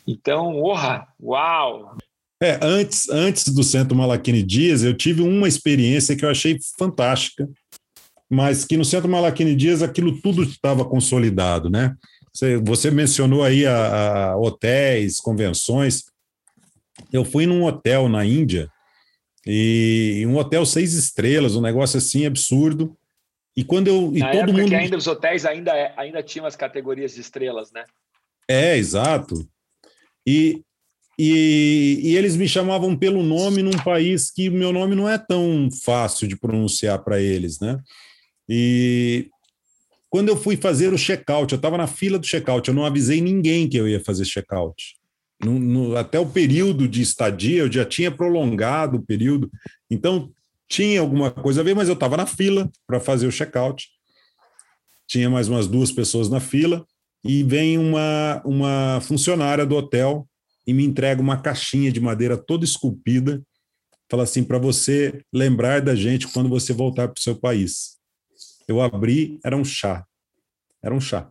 Então, 0.06 0.62
orra, 0.62 1.08
uau! 1.20 1.96
É, 2.40 2.60
antes, 2.62 3.08
antes 3.08 3.52
do 3.52 3.64
Centro 3.64 3.96
Malaquini 3.96 4.42
Dias, 4.42 4.84
eu 4.84 4.94
tive 4.94 5.22
uma 5.22 5.48
experiência 5.48 6.14
que 6.14 6.24
eu 6.24 6.30
achei 6.30 6.58
fantástica, 6.78 7.48
mas 8.30 8.64
que 8.64 8.76
no 8.76 8.84
Centro 8.84 9.08
Malaquini 9.08 9.56
Dias 9.56 9.82
aquilo 9.82 10.20
tudo 10.20 10.44
estava 10.44 10.84
consolidado, 10.84 11.68
né? 11.68 11.96
Você, 12.32 12.56
você 12.58 12.90
mencionou 12.90 13.42
aí 13.42 13.66
a, 13.66 14.30
a 14.30 14.37
hotéis, 14.37 15.20
convenções. 15.20 16.04
Eu 17.12 17.24
fui 17.24 17.46
num 17.46 17.64
hotel 17.64 18.08
na 18.08 18.24
Índia 18.24 18.70
e 19.46 20.24
um 20.26 20.37
hotel 20.37 20.64
seis 20.64 20.94
estrelas, 20.94 21.54
um 21.54 21.61
negócio 21.61 21.98
assim 21.98 22.26
absurdo. 22.26 22.96
E 23.57 23.62
quando 23.62 23.88
eu. 23.88 24.11
E 24.14 24.18
Na 24.18 24.33
todo 24.33 24.52
mundo. 24.52 24.68
que 24.68 24.74
ainda 24.74 24.96
os 24.96 25.07
hotéis 25.07 25.44
ainda, 25.44 25.72
ainda 25.96 26.22
tinham 26.22 26.46
as 26.46 26.57
categorias 26.57 27.14
de 27.14 27.20
estrelas, 27.20 27.70
né? 27.72 27.85
É, 28.48 28.76
exato. 28.76 29.48
E, 30.26 30.62
e, 31.18 32.00
e, 32.02 32.16
eles 32.16 32.37
me 32.37 32.48
chamavam 32.48 32.96
pelo 32.96 33.22
nome 33.22 33.62
num 33.62 33.76
país 33.85 34.30
que 34.30 34.50
meu 34.50 34.72
nome 34.72 34.94
não 34.94 35.09
é 35.09 35.18
tão 35.18 35.68
fácil 35.85 36.26
de 36.26 36.37
pronunciar 36.37 37.02
para 37.04 37.20
eles, 37.20 37.61
né? 37.61 37.78
E 38.48 39.28
quando 40.11 40.28
eu 40.28 40.37
fui 40.37 40.57
fazer 40.57 40.92
o 40.92 40.98
check-out, 40.98 41.52
eu 41.52 41.57
estava 41.57 41.78
na 41.78 41.87
fila 41.87 42.18
do 42.18 42.26
check-out, 42.26 42.68
eu 42.68 42.74
não 42.74 42.85
avisei 42.85 43.20
ninguém 43.20 43.68
que 43.68 43.76
eu 43.76 43.88
ia 43.88 44.00
fazer 44.00 44.24
check-out. 44.24 44.96
No, 45.42 45.58
no, 45.58 45.96
até 45.96 46.18
o 46.18 46.26
período 46.26 46.86
de 46.88 47.02
estadia, 47.02 47.60
eu 47.60 47.72
já 47.72 47.84
tinha 47.84 48.10
prolongado 48.10 48.98
o 48.98 49.02
período, 49.02 49.50
então 49.90 50.30
tinha 50.68 51.00
alguma 51.00 51.30
coisa 51.30 51.60
a 51.60 51.64
ver, 51.64 51.74
mas 51.74 51.88
eu 51.88 51.94
estava 51.94 52.16
na 52.16 52.26
fila 52.26 52.70
para 52.86 53.00
fazer 53.00 53.26
o 53.26 53.32
check-out. 53.32 53.86
Tinha 55.06 55.28
mais 55.28 55.48
umas 55.48 55.66
duas 55.66 55.92
pessoas 55.92 56.30
na 56.30 56.40
fila, 56.40 56.86
e 57.24 57.42
vem 57.42 57.78
uma, 57.78 58.42
uma 58.44 59.00
funcionária 59.00 59.64
do 59.64 59.74
hotel 59.74 60.28
e 60.66 60.74
me 60.74 60.84
entrega 60.84 61.22
uma 61.22 61.40
caixinha 61.40 61.90
de 61.90 62.00
madeira 62.00 62.36
toda 62.36 62.64
esculpida. 62.64 63.42
Fala 64.10 64.24
assim: 64.24 64.44
para 64.44 64.58
você 64.58 65.22
lembrar 65.32 65.80
da 65.80 65.94
gente 65.94 66.28
quando 66.28 66.50
você 66.50 66.72
voltar 66.72 67.08
para 67.08 67.18
o 67.18 67.22
seu 67.22 67.34
país. 67.34 67.94
Eu 68.68 68.80
abri, 68.80 69.38
era 69.42 69.56
um 69.56 69.64
chá. 69.64 70.04
Era 70.82 70.94
um 70.94 71.00
chá. 71.00 71.30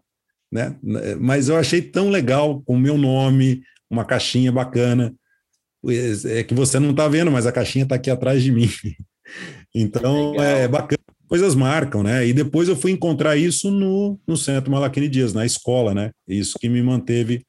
Né? 0.51 0.77
Mas 1.19 1.49
eu 1.49 1.57
achei 1.57 1.81
tão 1.81 2.09
legal 2.09 2.61
com 2.61 2.75
o 2.75 2.79
meu 2.79 2.97
nome, 2.97 3.63
uma 3.93 4.05
caixinha 4.05 4.51
bacana. 4.51 5.13
É 6.25 6.43
que 6.43 6.53
você 6.53 6.79
não 6.79 6.91
está 6.91 7.07
vendo, 7.07 7.31
mas 7.31 7.45
a 7.45 7.51
caixinha 7.51 7.83
está 7.83 7.95
aqui 7.95 8.09
atrás 8.09 8.43
de 8.43 8.51
mim. 8.51 8.67
Então 9.75 10.35
é 10.35 10.67
bacana, 10.67 10.99
coisas 11.27 11.55
marcam, 11.55 12.03
né? 12.03 12.27
E 12.27 12.33
depois 12.33 12.69
eu 12.69 12.75
fui 12.75 12.91
encontrar 12.91 13.35
isso 13.35 13.71
no, 13.71 14.19
no 14.27 14.37
Centro 14.37 14.69
Malaquini 14.69 15.09
Dias, 15.09 15.33
na 15.33 15.45
escola, 15.45 15.95
né? 15.95 16.11
Isso 16.27 16.59
que 16.59 16.69
me 16.69 16.79
manteve 16.83 17.43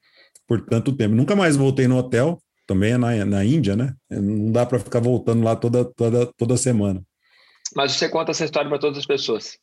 por 0.47 0.65
tanto 0.65 0.95
tempo. 0.95 1.13
Nunca 1.13 1.35
mais 1.35 1.55
voltei 1.55 1.87
no 1.87 1.97
hotel, 1.97 2.39
também 2.65 2.93
é 2.93 2.97
na, 2.97 3.25
na 3.25 3.45
Índia, 3.45 3.75
né? 3.75 3.93
Não 4.09 4.51
dá 4.51 4.65
para 4.65 4.79
ficar 4.79 4.99
voltando 4.99 5.43
lá 5.43 5.55
toda, 5.55 5.85
toda, 5.85 6.25
toda 6.35 6.57
semana. 6.57 7.03
Mas 7.75 7.91
você 7.91 8.09
conta 8.09 8.31
essa 8.31 8.45
história 8.45 8.69
para 8.69 8.79
todas 8.79 8.97
as 8.97 9.05
pessoas. 9.05 9.57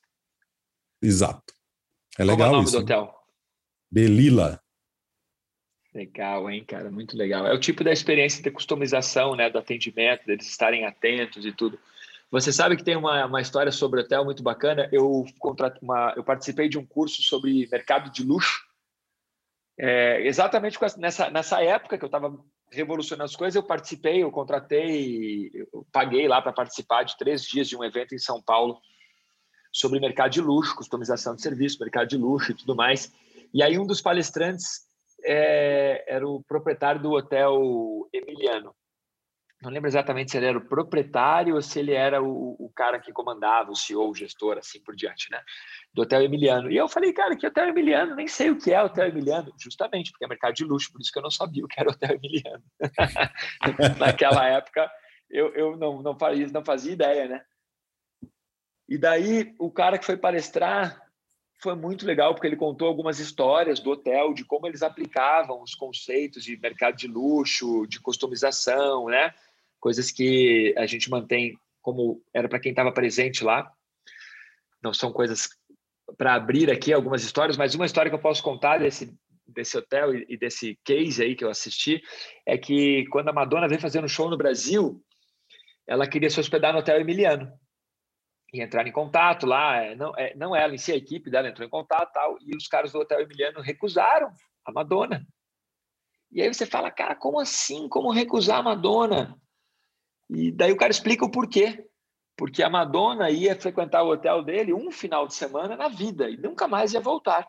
Exato. 1.03 1.53
É 2.17 2.23
legal 2.23 2.39
Qual 2.39 2.47
é 2.47 2.51
o 2.51 2.53
nome 2.53 2.69
isso. 2.69 2.77
do 2.77 2.83
hotel? 2.83 3.13
Belila. 3.91 4.62
Legal, 5.95 6.51
hein, 6.51 6.65
cara? 6.65 6.91
Muito 6.91 7.17
legal. 7.17 7.47
É 7.47 7.53
o 7.53 7.61
tipo 7.61 7.85
da 7.85 7.93
experiência 7.93 8.43
de 8.43 8.51
customização, 8.51 9.37
né? 9.37 9.51
Do 9.51 9.59
atendimento, 9.59 10.25
deles 10.25 10.47
estarem 10.47 10.87
atentos 10.87 11.45
e 11.45 11.53
tudo. 11.53 11.79
Você 12.31 12.51
sabe 12.51 12.79
que 12.79 12.85
tem 12.85 12.97
uma, 12.97 13.27
uma 13.27 13.43
história 13.43 13.71
sobre 13.71 14.01
hotel 14.01 14.25
muito 14.25 14.43
bacana. 14.43 14.89
Eu, 14.91 15.27
uma, 15.83 16.15
eu 16.17 16.25
participei 16.25 16.67
de 16.67 16.79
um 16.79 16.87
curso 16.87 17.23
sobre 17.23 17.69
mercado 17.71 18.11
de 18.11 18.25
luxo. 18.25 18.65
É, 19.79 20.27
exatamente 20.27 20.79
nessa, 20.97 21.29
nessa 21.29 21.63
época 21.63 21.99
que 21.99 22.05
eu 22.05 22.09
estava 22.09 22.39
revolucionando 22.71 23.25
as 23.25 23.37
coisas, 23.37 23.55
eu 23.55 23.63
participei, 23.63 24.23
eu 24.23 24.31
contratei, 24.31 25.51
eu 25.53 25.87
paguei 25.93 26.27
lá 26.27 26.41
para 26.41 26.53
participar 26.53 27.03
de 27.03 27.19
três 27.19 27.43
dias 27.43 27.69
de 27.69 27.77
um 27.77 27.85
evento 27.85 28.15
em 28.15 28.19
São 28.19 28.41
Paulo 28.41 28.81
sobre 29.71 30.01
mercado 30.01 30.31
de 30.31 30.41
luxo, 30.41 30.75
customização 30.75 31.35
de 31.35 31.43
serviço, 31.43 31.79
mercado 31.81 32.09
de 32.09 32.17
luxo 32.17 32.53
e 32.53 32.55
tudo 32.55 32.75
mais. 32.75 33.13
E 33.53 33.63
aí 33.63 33.79
um 33.79 33.87
dos 33.87 34.01
palestrantes 34.01 34.91
é, 35.25 36.05
era 36.07 36.27
o 36.27 36.43
proprietário 36.43 37.01
do 37.01 37.13
hotel 37.13 38.09
Emiliano. 38.13 38.75
Não 39.63 39.71
lembro 39.71 39.89
exatamente 39.89 40.33
se 40.33 40.37
ele 40.37 40.47
era 40.47 40.59
o 40.59 40.67
proprietário 40.67 41.55
ou 41.55 41.63
se 41.63 41.79
ele 41.79 41.93
era 41.93 42.21
o, 42.21 42.57
o 42.59 42.69
cara 42.75 42.99
que 42.99 43.13
comandava, 43.13 43.71
o 43.71 43.77
CEO, 43.77 44.11
o 44.11 44.15
gestor, 44.15 44.59
assim 44.59 44.83
por 44.83 44.97
diante, 44.97 45.31
né? 45.31 45.41
Do 45.95 46.03
Hotel 46.03 46.23
Emiliano. 46.23 46.69
E 46.69 46.77
eu 46.77 46.89
falei, 46.89 47.13
cara, 47.13 47.37
que 47.37 47.47
Hotel 47.47 47.69
Emiliano? 47.69 48.17
Nem 48.17 48.27
sei 48.27 48.51
o 48.51 48.59
que 48.59 48.73
é 48.73 48.83
Hotel 48.83 49.07
Emiliano. 49.07 49.53
Justamente, 49.57 50.11
porque 50.11 50.25
é 50.25 50.29
mercado 50.29 50.55
de 50.55 50.65
luxo, 50.65 50.91
por 50.91 51.01
isso 51.01 51.13
que 51.13 51.19
eu 51.19 51.23
não 51.23 51.31
sabia 51.31 51.65
o 51.65 51.69
que 51.69 51.81
era 51.81 51.91
Hotel 51.91 52.17
Emiliano. 52.17 52.65
Naquela 54.01 54.49
época, 54.49 54.91
eu, 55.31 55.55
eu 55.55 55.77
não, 55.77 56.03
não, 56.03 56.19
fazia, 56.19 56.49
não 56.49 56.65
fazia 56.65 56.93
ideia, 56.93 57.29
né? 57.29 57.45
E 58.89 58.99
daí, 58.99 59.55
o 59.61 59.71
cara 59.71 59.97
que 59.97 60.05
foi 60.05 60.17
palestrar 60.17 61.01
foi 61.63 61.77
muito 61.77 62.05
legal 62.05 62.35
porque 62.35 62.49
ele 62.49 62.57
contou 62.57 62.89
algumas 62.89 63.21
histórias 63.21 63.79
do 63.79 63.91
hotel, 63.91 64.35
de 64.35 64.45
como 64.45 64.67
eles 64.67 64.83
aplicavam 64.83 65.63
os 65.63 65.77
conceitos 65.77 66.43
de 66.43 66.59
mercado 66.59 66.97
de 66.97 67.07
luxo, 67.07 67.87
de 67.87 68.01
customização, 68.01 69.07
né? 69.07 69.33
Coisas 69.79 70.11
que 70.11 70.75
a 70.77 70.87
gente 70.87 71.09
mantém 71.09 71.57
como 71.81 72.21
era 72.35 72.49
para 72.49 72.59
quem 72.59 72.71
estava 72.71 72.91
presente 72.91 73.45
lá. 73.45 73.73
Não 74.83 74.93
são 74.93 75.13
coisas 75.13 75.49
para 76.19 76.35
abrir 76.35 76.69
aqui 76.69 76.93
algumas 76.93 77.23
histórias, 77.23 77.57
mas 77.57 77.77
uma 77.77 77.87
história 77.87 78.11
que 78.11 78.17
eu 78.17 78.21
posso 78.23 78.43
contar 78.43 78.79
desse 78.79 79.17
desse 79.47 79.77
hotel 79.77 80.15
e 80.15 80.37
desse 80.37 80.79
case 80.83 81.23
aí 81.23 81.37
que 81.37 81.45
eu 81.45 81.51
assisti 81.51 82.03
é 82.47 82.57
que 82.57 83.05
quando 83.09 83.29
a 83.29 83.33
Madonna 83.33 83.69
veio 83.69 83.81
fazendo 83.81 84.05
um 84.05 84.09
show 84.09 84.31
no 84.31 84.37
Brasil, 84.37 85.03
ela 85.87 86.07
queria 86.07 86.31
se 86.31 86.41
hospedar 86.41 86.73
no 86.73 86.79
Hotel 86.79 87.01
Emiliano. 87.01 87.53
E 88.53 88.63
entraram 88.63 88.89
em 88.89 88.93
contato 88.93 89.47
lá, 89.47 89.77
é, 89.77 89.95
não, 89.95 90.13
é, 90.17 90.35
não 90.35 90.55
ela 90.55 90.75
em 90.75 90.79
si, 90.79 90.93
a 90.93 90.97
equipe 90.97 91.31
dela 91.31 91.49
entrou 91.49 91.67
em 91.67 91.71
contato 91.71 92.13
tal, 92.13 92.37
e 92.41 92.55
os 92.55 92.69
caras 92.69 92.93
do 92.93 92.99
Hotel 92.99 93.21
Emiliano 93.21 93.61
recusaram 93.61 94.31
a 94.65 94.73
Madonna. 94.73 95.27
E 96.31 96.41
aí 96.41 96.53
você 96.53 96.67
fala, 96.67 96.91
cara, 96.91 97.15
como 97.15 97.41
assim? 97.41 97.89
Como 97.89 98.11
recusar 98.11 98.59
a 98.59 98.63
Madonna? 98.63 99.39
E 100.31 100.51
daí 100.51 100.73
o 100.73 100.77
cara 100.77 100.91
explica 100.91 101.25
o 101.25 101.31
porquê. 101.31 101.87
Porque 102.37 102.63
a 102.63 102.71
Madonna 102.71 103.31
ia 103.31 103.59
frequentar 103.59 104.03
o 104.03 104.11
hotel 104.11 104.43
dele 104.43 104.73
um 104.73 104.91
final 104.91 105.27
de 105.27 105.35
semana 105.35 105.77
na 105.77 105.89
vida 105.89 106.31
e 106.31 106.37
nunca 106.37 106.67
mais 106.67 106.95
ia 106.95 107.01
voltar. 107.01 107.47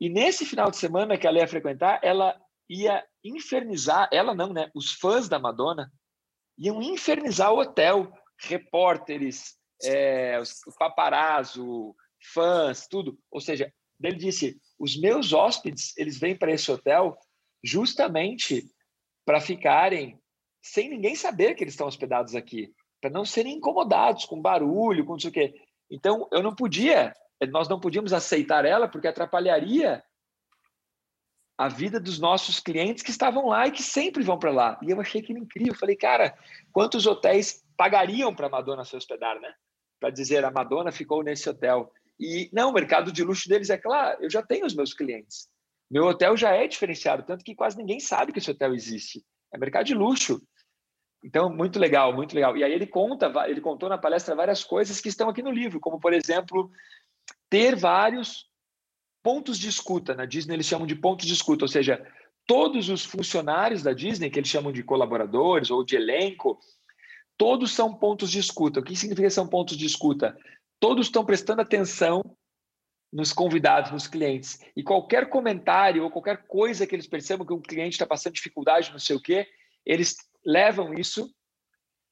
E 0.00 0.08
nesse 0.08 0.44
final 0.44 0.70
de 0.70 0.76
semana 0.76 1.18
que 1.18 1.26
ela 1.26 1.38
ia 1.38 1.46
frequentar, 1.46 2.00
ela 2.02 2.38
ia 2.68 3.04
infernizar, 3.22 4.08
ela 4.10 4.34
não, 4.34 4.52
né? 4.52 4.70
Os 4.74 4.92
fãs 4.92 5.28
da 5.28 5.38
Madonna 5.38 5.90
iam 6.58 6.82
infernizar 6.82 7.52
o 7.52 7.60
hotel, 7.60 8.10
repórteres, 8.38 9.56
é, 9.82 10.38
os 10.40 10.60
paparazzo, 10.78 11.94
fãs, 12.32 12.86
tudo. 12.86 13.18
Ou 13.30 13.40
seja, 13.40 13.72
ele 14.02 14.16
disse: 14.16 14.60
os 14.78 14.98
meus 14.98 15.32
hóspedes 15.32 15.96
eles 15.96 16.18
vêm 16.18 16.36
para 16.36 16.52
esse 16.52 16.70
hotel 16.70 17.16
justamente 17.62 18.64
para 19.24 19.40
ficarem 19.40 20.20
sem 20.62 20.88
ninguém 20.88 21.14
saber 21.14 21.54
que 21.54 21.62
eles 21.62 21.74
estão 21.74 21.86
hospedados 21.86 22.34
aqui, 22.34 22.72
para 23.00 23.10
não 23.10 23.24
serem 23.24 23.54
incomodados 23.54 24.24
com 24.24 24.40
barulho, 24.40 25.04
com 25.04 25.12
não 25.12 25.20
sei 25.20 25.30
o 25.30 25.32
quê. 25.32 25.54
Então 25.90 26.28
eu 26.32 26.42
não 26.42 26.54
podia, 26.54 27.14
nós 27.50 27.68
não 27.68 27.80
podíamos 27.80 28.12
aceitar 28.12 28.64
ela 28.64 28.88
porque 28.88 29.06
atrapalharia 29.06 30.02
a 31.58 31.68
vida 31.68 31.98
dos 31.98 32.18
nossos 32.18 32.60
clientes 32.60 33.02
que 33.02 33.10
estavam 33.10 33.46
lá 33.46 33.66
e 33.66 33.70
que 33.70 33.82
sempre 33.82 34.22
vão 34.22 34.38
para 34.38 34.50
lá. 34.50 34.78
E 34.82 34.90
eu 34.90 35.00
achei 35.00 35.20
aquilo 35.20 35.38
incrível. 35.38 35.72
Eu 35.72 35.78
falei, 35.78 35.96
cara, 35.96 36.36
quantos 36.72 37.06
hotéis 37.06 37.64
pagariam 37.76 38.34
para 38.34 38.46
a 38.46 38.50
Madonna 38.50 38.84
se 38.84 38.96
hospedar, 38.96 39.40
né? 39.40 39.52
Para 40.00 40.10
dizer, 40.10 40.44
a 40.44 40.50
Madonna 40.50 40.92
ficou 40.92 41.22
nesse 41.22 41.48
hotel. 41.48 41.92
E 42.18 42.48
não, 42.52 42.70
o 42.70 42.72
mercado 42.72 43.12
de 43.12 43.22
luxo 43.22 43.48
deles 43.48 43.70
é 43.70 43.76
claro, 43.76 44.22
eu 44.22 44.30
já 44.30 44.42
tenho 44.42 44.66
os 44.66 44.74
meus 44.74 44.94
clientes. 44.94 45.48
Meu 45.90 46.04
hotel 46.06 46.36
já 46.36 46.52
é 46.52 46.66
diferenciado, 46.66 47.22
tanto 47.22 47.44
que 47.44 47.54
quase 47.54 47.76
ninguém 47.76 48.00
sabe 48.00 48.32
que 48.32 48.38
esse 48.38 48.50
hotel 48.50 48.74
existe. 48.74 49.24
É 49.52 49.58
mercado 49.58 49.86
de 49.86 49.94
luxo. 49.94 50.42
Então, 51.22 51.48
muito 51.48 51.78
legal, 51.78 52.12
muito 52.12 52.34
legal. 52.34 52.56
E 52.56 52.64
aí 52.64 52.72
ele 52.72 52.86
conta, 52.86 53.32
ele 53.48 53.60
contou 53.60 53.88
na 53.88 53.98
palestra 53.98 54.34
várias 54.34 54.64
coisas 54.64 55.00
que 55.00 55.08
estão 55.08 55.28
aqui 55.28 55.42
no 55.42 55.50
livro, 55.50 55.80
como 55.80 56.00
por 56.00 56.12
exemplo, 56.12 56.70
ter 57.48 57.76
vários 57.76 58.46
pontos 59.22 59.58
de 59.58 59.68
escuta. 59.68 60.14
Na 60.14 60.24
Disney 60.24 60.54
eles 60.54 60.66
chamam 60.66 60.86
de 60.86 60.94
pontos 60.94 61.26
de 61.26 61.32
escuta, 61.32 61.64
ou 61.64 61.68
seja, 61.68 62.04
todos 62.46 62.88
os 62.88 63.04
funcionários 63.04 63.82
da 63.82 63.92
Disney, 63.92 64.30
que 64.30 64.38
eles 64.38 64.48
chamam 64.48 64.72
de 64.72 64.82
colaboradores 64.82 65.70
ou 65.70 65.84
de 65.84 65.96
elenco, 65.96 66.58
todos 67.36 67.72
são 67.72 67.94
pontos 67.94 68.30
de 68.30 68.38
escuta. 68.38 68.80
O 68.80 68.82
que 68.82 68.96
significa 68.96 69.30
são 69.30 69.46
pontos 69.46 69.76
de 69.76 69.86
escuta? 69.86 70.36
Todos 70.80 71.06
estão 71.06 71.24
prestando 71.24 71.62
atenção 71.62 72.22
nos 73.12 73.32
convidados, 73.32 73.92
nos 73.92 74.06
clientes. 74.06 74.58
E 74.76 74.82
qualquer 74.82 75.30
comentário 75.30 76.04
ou 76.04 76.10
qualquer 76.10 76.46
coisa 76.46 76.86
que 76.86 76.94
eles 76.94 77.06
percebam 77.06 77.46
que 77.46 77.52
um 77.52 77.60
cliente 77.60 77.94
está 77.94 78.06
passando 78.06 78.34
dificuldade, 78.34 78.90
não 78.90 78.98
sei 78.98 79.16
o 79.16 79.22
quê, 79.22 79.46
eles 79.84 80.16
levam 80.44 80.92
isso 80.94 81.30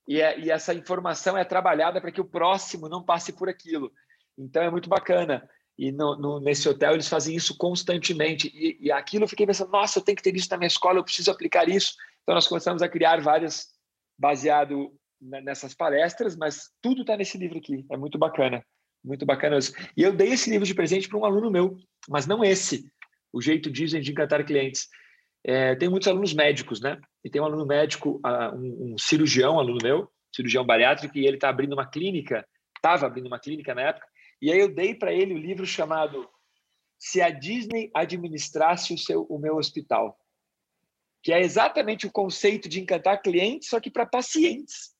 e, 0.07 0.21
é, 0.21 0.39
e 0.39 0.51
essa 0.51 0.75
informação 0.75 1.37
é 1.37 1.45
trabalhada 1.45 2.01
para 2.01 2.13
que 2.13 2.21
o 2.21 2.25
próximo 2.25 2.89
não 2.89 3.03
passe 3.03 3.33
por 3.33 3.49
aquilo. 3.49 3.93
Então 4.39 4.63
é 4.63 4.71
muito 4.71 4.89
bacana. 4.89 5.49
E 5.77 5.91
no, 5.91 6.17
no, 6.17 6.41
nesse 6.41 6.69
hotel 6.69 6.93
eles 6.93 7.09
fazem 7.09 7.35
isso 7.35 7.57
constantemente. 7.57 8.49
E, 8.55 8.87
e 8.87 8.93
aquilo 8.93 9.25
eu 9.25 9.29
fiquei 9.29 9.47
pensando, 9.47 9.73
nossa, 9.73 9.99
eu 9.99 10.03
tenho 10.03 10.17
que 10.17 10.23
ter 10.23 10.35
isso 10.35 10.49
na 10.51 10.57
minha 10.57 10.69
escola, 10.69 10.99
eu 10.99 11.05
preciso 11.05 11.31
aplicar 11.31 11.69
isso. 11.69 11.95
Então 12.23 12.35
nós 12.35 12.47
começamos 12.47 12.83
a 12.83 12.89
criar 12.89 13.21
várias 13.21 13.75
baseado 14.19 14.95
nessas 15.25 15.75
palestras, 15.75 16.37
mas 16.37 16.71
tudo 16.83 17.01
está 17.01 17.17
nesse 17.17 17.39
livro 17.39 17.59
aqui. 17.59 17.85
É 17.91 17.97
muito 17.97 18.19
bacana, 18.19 18.65
muito 19.03 19.25
bacana 19.25 19.59
isso. 19.59 19.73
E 19.97 20.03
eu 20.03 20.15
dei 20.15 20.33
esse 20.33 20.51
livro 20.51 20.67
de 20.67 20.75
presente 20.75 21.09
para 21.09 21.19
um 21.19 21.25
aluno 21.25 21.51
meu, 21.51 21.77
mas 22.09 22.27
não 22.27 22.45
esse. 22.45 22.87
O 23.33 23.41
jeito 23.41 23.71
Disney 23.71 24.01
de 24.01 24.13
encantar 24.13 24.45
clientes. 24.45 24.89
É, 25.47 25.75
tem 25.75 25.89
muitos 25.89 26.09
alunos 26.09 26.33
médicos, 26.33 26.81
né? 26.81 27.01
E 27.23 27.31
tem 27.31 27.41
um 27.41 27.45
aluno 27.45 27.67
médico, 27.67 28.21
um, 28.55 28.93
um 28.93 28.99
cirurgião, 28.99 29.59
aluno 29.59 29.79
meu, 29.83 30.11
cirurgião 30.35 30.65
bariátrico, 30.65 31.17
e 31.19 31.27
ele 31.27 31.37
está 31.37 31.49
abrindo 31.49 31.75
uma 31.75 31.87
clínica, 31.87 32.47
estava 32.77 33.07
abrindo 33.07 33.27
uma 33.27 33.39
clínica 33.39 33.75
na 33.75 33.83
época, 33.83 34.07
e 34.41 34.51
aí 34.51 34.59
eu 34.59 34.73
dei 34.73 34.95
para 34.95 35.13
ele 35.13 35.35
o 35.35 35.39
livro 35.39 35.67
chamado 35.67 36.29
Se 36.99 37.21
a 37.21 37.31
Disney 37.31 37.91
administrasse 37.95 38.93
o, 38.93 38.99
seu, 38.99 39.23
o 39.25 39.39
meu 39.39 39.57
hospital, 39.57 40.19
que 41.23 41.33
é 41.33 41.41
exatamente 41.41 42.07
o 42.07 42.13
conceito 42.13 42.69
de 42.69 42.81
encantar 42.81 43.23
clientes, 43.23 43.69
só 43.69 43.81
que 43.81 43.91
para 43.91 44.07
pacientes. 44.07 44.94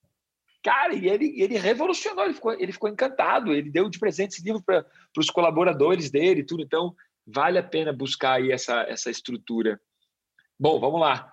Cara, 0.65 0.95
e 0.95 1.07
ele, 1.07 1.35
ele 1.43 1.59
revolucionou, 1.59 2.25
ele 2.25 2.33
ficou, 2.33 2.53
ele 2.55 2.73
ficou 2.73 2.89
encantado, 2.89 3.53
ele 3.53 3.71
deu 3.71 3.87
de 3.91 3.99
presente 3.99 4.33
esse 4.33 4.43
livro 4.43 4.63
para 4.63 4.87
os 5.19 5.29
colaboradores 5.29 6.11
dele 6.11 6.43
tudo. 6.43 6.63
Então, 6.63 6.97
vale 7.27 7.59
a 7.59 7.63
pena 7.63 7.93
buscar 7.93 8.39
aí 8.39 8.51
essa, 8.51 8.81
essa 8.89 9.11
estrutura. 9.11 9.79
Bom, 10.59 10.81
vamos 10.81 10.99
lá. 10.99 11.31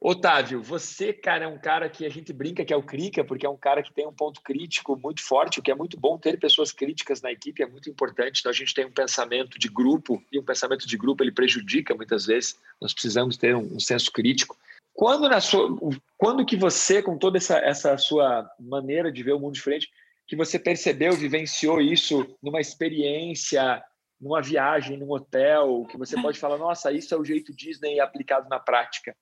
Otávio, 0.00 0.62
você, 0.62 1.12
cara, 1.12 1.44
é 1.44 1.46
um 1.46 1.58
cara 1.58 1.90
que 1.90 2.06
a 2.06 2.08
gente 2.08 2.32
brinca 2.32 2.64
que 2.64 2.72
é 2.72 2.76
o 2.76 2.82
Crica, 2.82 3.22
porque 3.22 3.44
é 3.44 3.50
um 3.50 3.56
cara 3.56 3.82
que 3.82 3.92
tem 3.92 4.06
um 4.06 4.14
ponto 4.14 4.40
crítico 4.40 4.96
muito 4.96 5.22
forte, 5.22 5.60
o 5.60 5.62
que 5.62 5.70
é 5.70 5.74
muito 5.74 6.00
bom 6.00 6.16
ter 6.16 6.40
pessoas 6.40 6.72
críticas 6.72 7.20
na 7.20 7.30
equipe, 7.30 7.62
é 7.62 7.66
muito 7.66 7.90
importante. 7.90 8.40
Então, 8.40 8.48
a 8.48 8.54
gente 8.54 8.72
tem 8.72 8.86
um 8.86 8.90
pensamento 8.90 9.58
de 9.58 9.68
grupo, 9.68 10.24
e 10.32 10.38
um 10.38 10.42
pensamento 10.42 10.88
de 10.88 10.96
grupo 10.96 11.22
ele 11.22 11.32
prejudica 11.32 11.94
muitas 11.94 12.24
vezes. 12.24 12.58
Nós 12.80 12.94
precisamos 12.94 13.36
ter 13.36 13.54
um, 13.54 13.74
um 13.74 13.78
senso 13.78 14.10
crítico. 14.10 14.56
Quando, 14.92 15.28
na 15.28 15.40
sua, 15.40 15.68
quando 16.16 16.44
que 16.44 16.56
você, 16.56 17.02
com 17.02 17.16
toda 17.16 17.38
essa, 17.38 17.58
essa 17.58 17.96
sua 17.96 18.48
maneira 18.58 19.10
de 19.10 19.22
ver 19.22 19.32
o 19.32 19.40
mundo 19.40 19.54
diferente, 19.54 19.88
que 20.26 20.36
você 20.36 20.58
percebeu, 20.58 21.12
vivenciou 21.12 21.80
isso 21.80 22.36
numa 22.42 22.60
experiência, 22.60 23.82
numa 24.20 24.42
viagem, 24.42 24.98
num 24.98 25.10
hotel, 25.10 25.86
que 25.90 25.96
você 25.96 26.20
pode 26.20 26.38
falar, 26.38 26.58
nossa, 26.58 26.92
isso 26.92 27.14
é 27.14 27.18
o 27.18 27.24
jeito 27.24 27.54
Disney 27.54 27.98
aplicado 27.98 28.48
na 28.48 28.60
prática? 28.60 29.16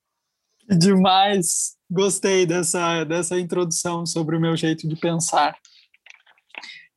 Demais. 0.69 1.77
Gostei 1.89 2.45
dessa, 2.45 3.03
dessa 3.05 3.39
introdução 3.39 4.05
sobre 4.05 4.35
o 4.35 4.39
meu 4.39 4.55
jeito 4.55 4.87
de 4.87 4.95
pensar. 4.95 5.57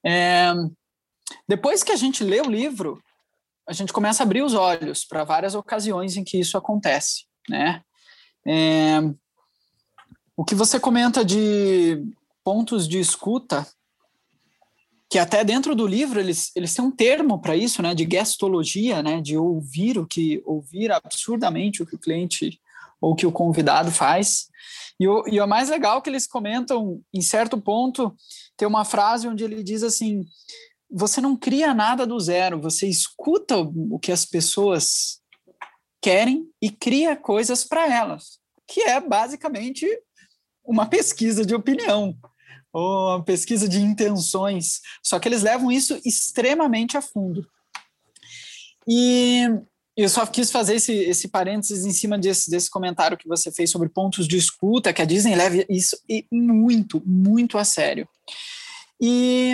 É, 0.04 0.52
depois 1.48 1.82
que 1.82 1.92
a 1.92 1.96
gente 1.96 2.24
lê 2.24 2.40
o 2.40 2.50
livro, 2.50 3.02
a 3.66 3.72
gente 3.72 3.92
começa 3.92 4.22
a 4.22 4.26
abrir 4.26 4.42
os 4.42 4.54
olhos 4.54 5.04
para 5.04 5.24
várias 5.24 5.54
ocasiões 5.54 6.16
em 6.16 6.24
que 6.24 6.38
isso 6.38 6.58
acontece, 6.58 7.24
né? 7.48 7.82
É, 8.46 9.00
o 10.36 10.44
que 10.44 10.54
você 10.54 10.80
comenta 10.80 11.24
de 11.24 12.02
pontos 12.44 12.88
de 12.88 12.98
escuta, 12.98 13.66
que 15.08 15.18
até 15.18 15.44
dentro 15.44 15.74
do 15.74 15.86
livro 15.86 16.18
eles, 16.18 16.50
eles 16.56 16.74
têm 16.74 16.84
um 16.84 16.90
termo 16.90 17.40
para 17.40 17.54
isso, 17.54 17.82
né, 17.82 17.94
de 17.94 18.08
gestologia, 18.10 19.02
né, 19.02 19.20
de 19.20 19.36
ouvir 19.36 19.98
o 19.98 20.06
que 20.06 20.42
ouvir 20.44 20.90
absurdamente 20.90 21.82
o 21.82 21.86
que 21.86 21.96
o 21.96 21.98
cliente 21.98 22.58
ou 23.00 23.14
que 23.14 23.26
o 23.26 23.32
convidado 23.32 23.90
faz. 23.90 24.48
E 24.98 25.06
o, 25.06 25.24
e 25.28 25.40
o 25.40 25.46
mais 25.46 25.68
legal 25.68 25.98
é 25.98 26.00
que 26.00 26.08
eles 26.08 26.26
comentam, 26.26 27.00
em 27.12 27.20
certo 27.20 27.60
ponto, 27.60 28.14
tem 28.56 28.66
uma 28.66 28.84
frase 28.84 29.28
onde 29.28 29.44
ele 29.44 29.62
diz 29.62 29.82
assim: 29.82 30.24
você 30.90 31.20
não 31.20 31.36
cria 31.36 31.74
nada 31.74 32.06
do 32.06 32.18
zero, 32.18 32.60
você 32.60 32.86
escuta 32.86 33.56
o 33.58 33.98
que 33.98 34.12
as 34.12 34.24
pessoas 34.24 35.21
querem 36.02 36.50
e 36.60 36.68
cria 36.68 37.16
coisas 37.16 37.64
para 37.64 37.88
elas, 37.88 38.40
que 38.66 38.82
é 38.82 39.00
basicamente 39.00 39.86
uma 40.64 40.84
pesquisa 40.86 41.46
de 41.46 41.54
opinião 41.54 42.14
ou 42.72 43.08
uma 43.10 43.22
pesquisa 43.22 43.68
de 43.68 43.80
intenções. 43.80 44.80
Só 45.02 45.18
que 45.18 45.28
eles 45.28 45.42
levam 45.42 45.70
isso 45.70 45.98
extremamente 46.04 46.96
a 46.96 47.02
fundo. 47.02 47.46
E 48.88 49.44
eu 49.96 50.08
só 50.08 50.26
quis 50.26 50.50
fazer 50.50 50.76
esse, 50.76 50.92
esse 50.92 51.28
parênteses 51.28 51.84
em 51.84 51.92
cima 51.92 52.18
desse, 52.18 52.50
desse 52.50 52.70
comentário 52.70 53.16
que 53.16 53.28
você 53.28 53.52
fez 53.52 53.70
sobre 53.70 53.88
pontos 53.88 54.26
de 54.26 54.36
escuta, 54.36 54.92
que 54.92 55.02
a 55.02 55.04
Disney 55.04 55.36
leva 55.36 55.64
isso 55.68 55.96
muito, 56.32 57.02
muito 57.06 57.58
a 57.58 57.64
sério. 57.64 58.08
E 59.00 59.52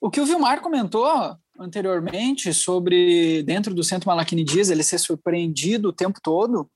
o 0.00 0.10
que 0.10 0.20
o 0.20 0.26
Vilmar 0.26 0.60
comentou 0.60 1.36
anteriormente 1.58 2.52
sobre 2.52 3.42
dentro 3.44 3.74
do 3.74 3.84
Centro 3.84 4.08
Malaquini 4.08 4.44
Dias 4.44 4.70
ele 4.70 4.82
ser 4.82 4.98
surpreendido 4.98 5.88
o 5.88 5.92
tempo 5.92 6.20
todo, 6.22 6.68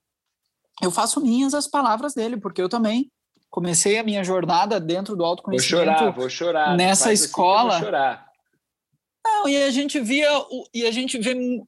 eu 0.82 0.90
faço 0.90 1.20
minhas 1.20 1.54
as 1.54 1.66
palavras 1.66 2.14
dele, 2.14 2.36
porque 2.36 2.62
eu 2.62 2.68
também 2.68 3.10
comecei 3.50 3.98
a 3.98 4.04
minha 4.04 4.22
jornada 4.22 4.78
dentro 4.78 5.16
do 5.16 5.24
autoconhecimento. 5.24 5.86
Vou 5.86 5.94
chorar, 5.94 6.10
vou 6.12 6.30
chorar. 6.30 6.76
Nessa 6.76 7.12
escola. 7.12 7.74
Assim 7.74 7.80
vou 7.80 7.86
chorar. 7.86 8.28
Não, 9.24 9.48
e 9.48 9.62
a 9.62 9.70
gente 9.70 10.00
via, 10.00 10.28
e 10.72 10.86
a 10.86 10.90
gente 10.90 11.18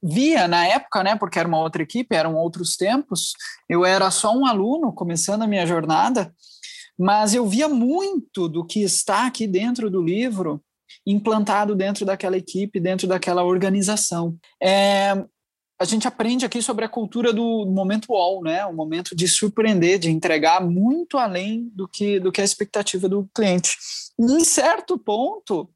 via 0.02 0.48
na 0.48 0.66
época, 0.66 1.02
né, 1.02 1.16
porque 1.16 1.38
era 1.38 1.48
uma 1.48 1.58
outra 1.58 1.82
equipe, 1.82 2.16
eram 2.16 2.34
outros 2.36 2.76
tempos, 2.76 3.34
eu 3.68 3.84
era 3.84 4.10
só 4.10 4.32
um 4.32 4.46
aluno 4.46 4.92
começando 4.92 5.42
a 5.42 5.46
minha 5.46 5.66
jornada, 5.66 6.34
mas 6.98 7.34
eu 7.34 7.46
via 7.46 7.68
muito 7.68 8.48
do 8.48 8.64
que 8.64 8.82
está 8.82 9.26
aqui 9.26 9.46
dentro 9.46 9.90
do 9.90 10.02
livro 10.02 10.62
implantado 11.10 11.74
dentro 11.74 12.04
daquela 12.04 12.36
equipe, 12.36 12.80
dentro 12.80 13.06
daquela 13.06 13.44
organização. 13.44 14.36
É, 14.62 15.24
a 15.80 15.84
gente 15.84 16.06
aprende 16.06 16.44
aqui 16.44 16.60
sobre 16.60 16.84
a 16.84 16.88
cultura 16.88 17.32
do 17.32 17.64
momento 17.66 18.14
all, 18.14 18.42
né? 18.42 18.66
O 18.66 18.72
momento 18.72 19.16
de 19.16 19.26
surpreender, 19.26 19.98
de 19.98 20.10
entregar 20.10 20.60
muito 20.60 21.16
além 21.16 21.70
do 21.74 21.88
que 21.88 22.20
do 22.20 22.30
que 22.30 22.40
a 22.40 22.44
expectativa 22.44 23.08
do 23.08 23.28
cliente. 23.34 23.78
em 24.18 24.44
certo 24.44 24.98
ponto, 24.98 25.70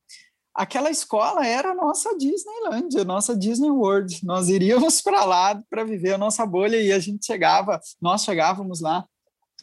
aquela 0.55 0.91
escola 0.91 1.47
era 1.47 1.70
a 1.70 1.74
nossa 1.74 2.14
Disneyland, 2.18 2.99
a 2.99 3.05
nossa 3.05 3.35
Disney 3.35 3.70
World. 3.70 4.20
Nós 4.24 4.51
iríamos 4.51 5.01
para 5.01 5.24
lá 5.24 5.62
para 5.70 5.85
viver 5.85 6.12
a 6.12 6.18
nossa 6.18 6.45
bolha 6.45 6.76
e 6.76 6.93
a 6.93 6.99
gente 6.99 7.24
chegava, 7.24 7.80
nós 8.01 8.24
chegávamos 8.24 8.82
lá 8.82 9.07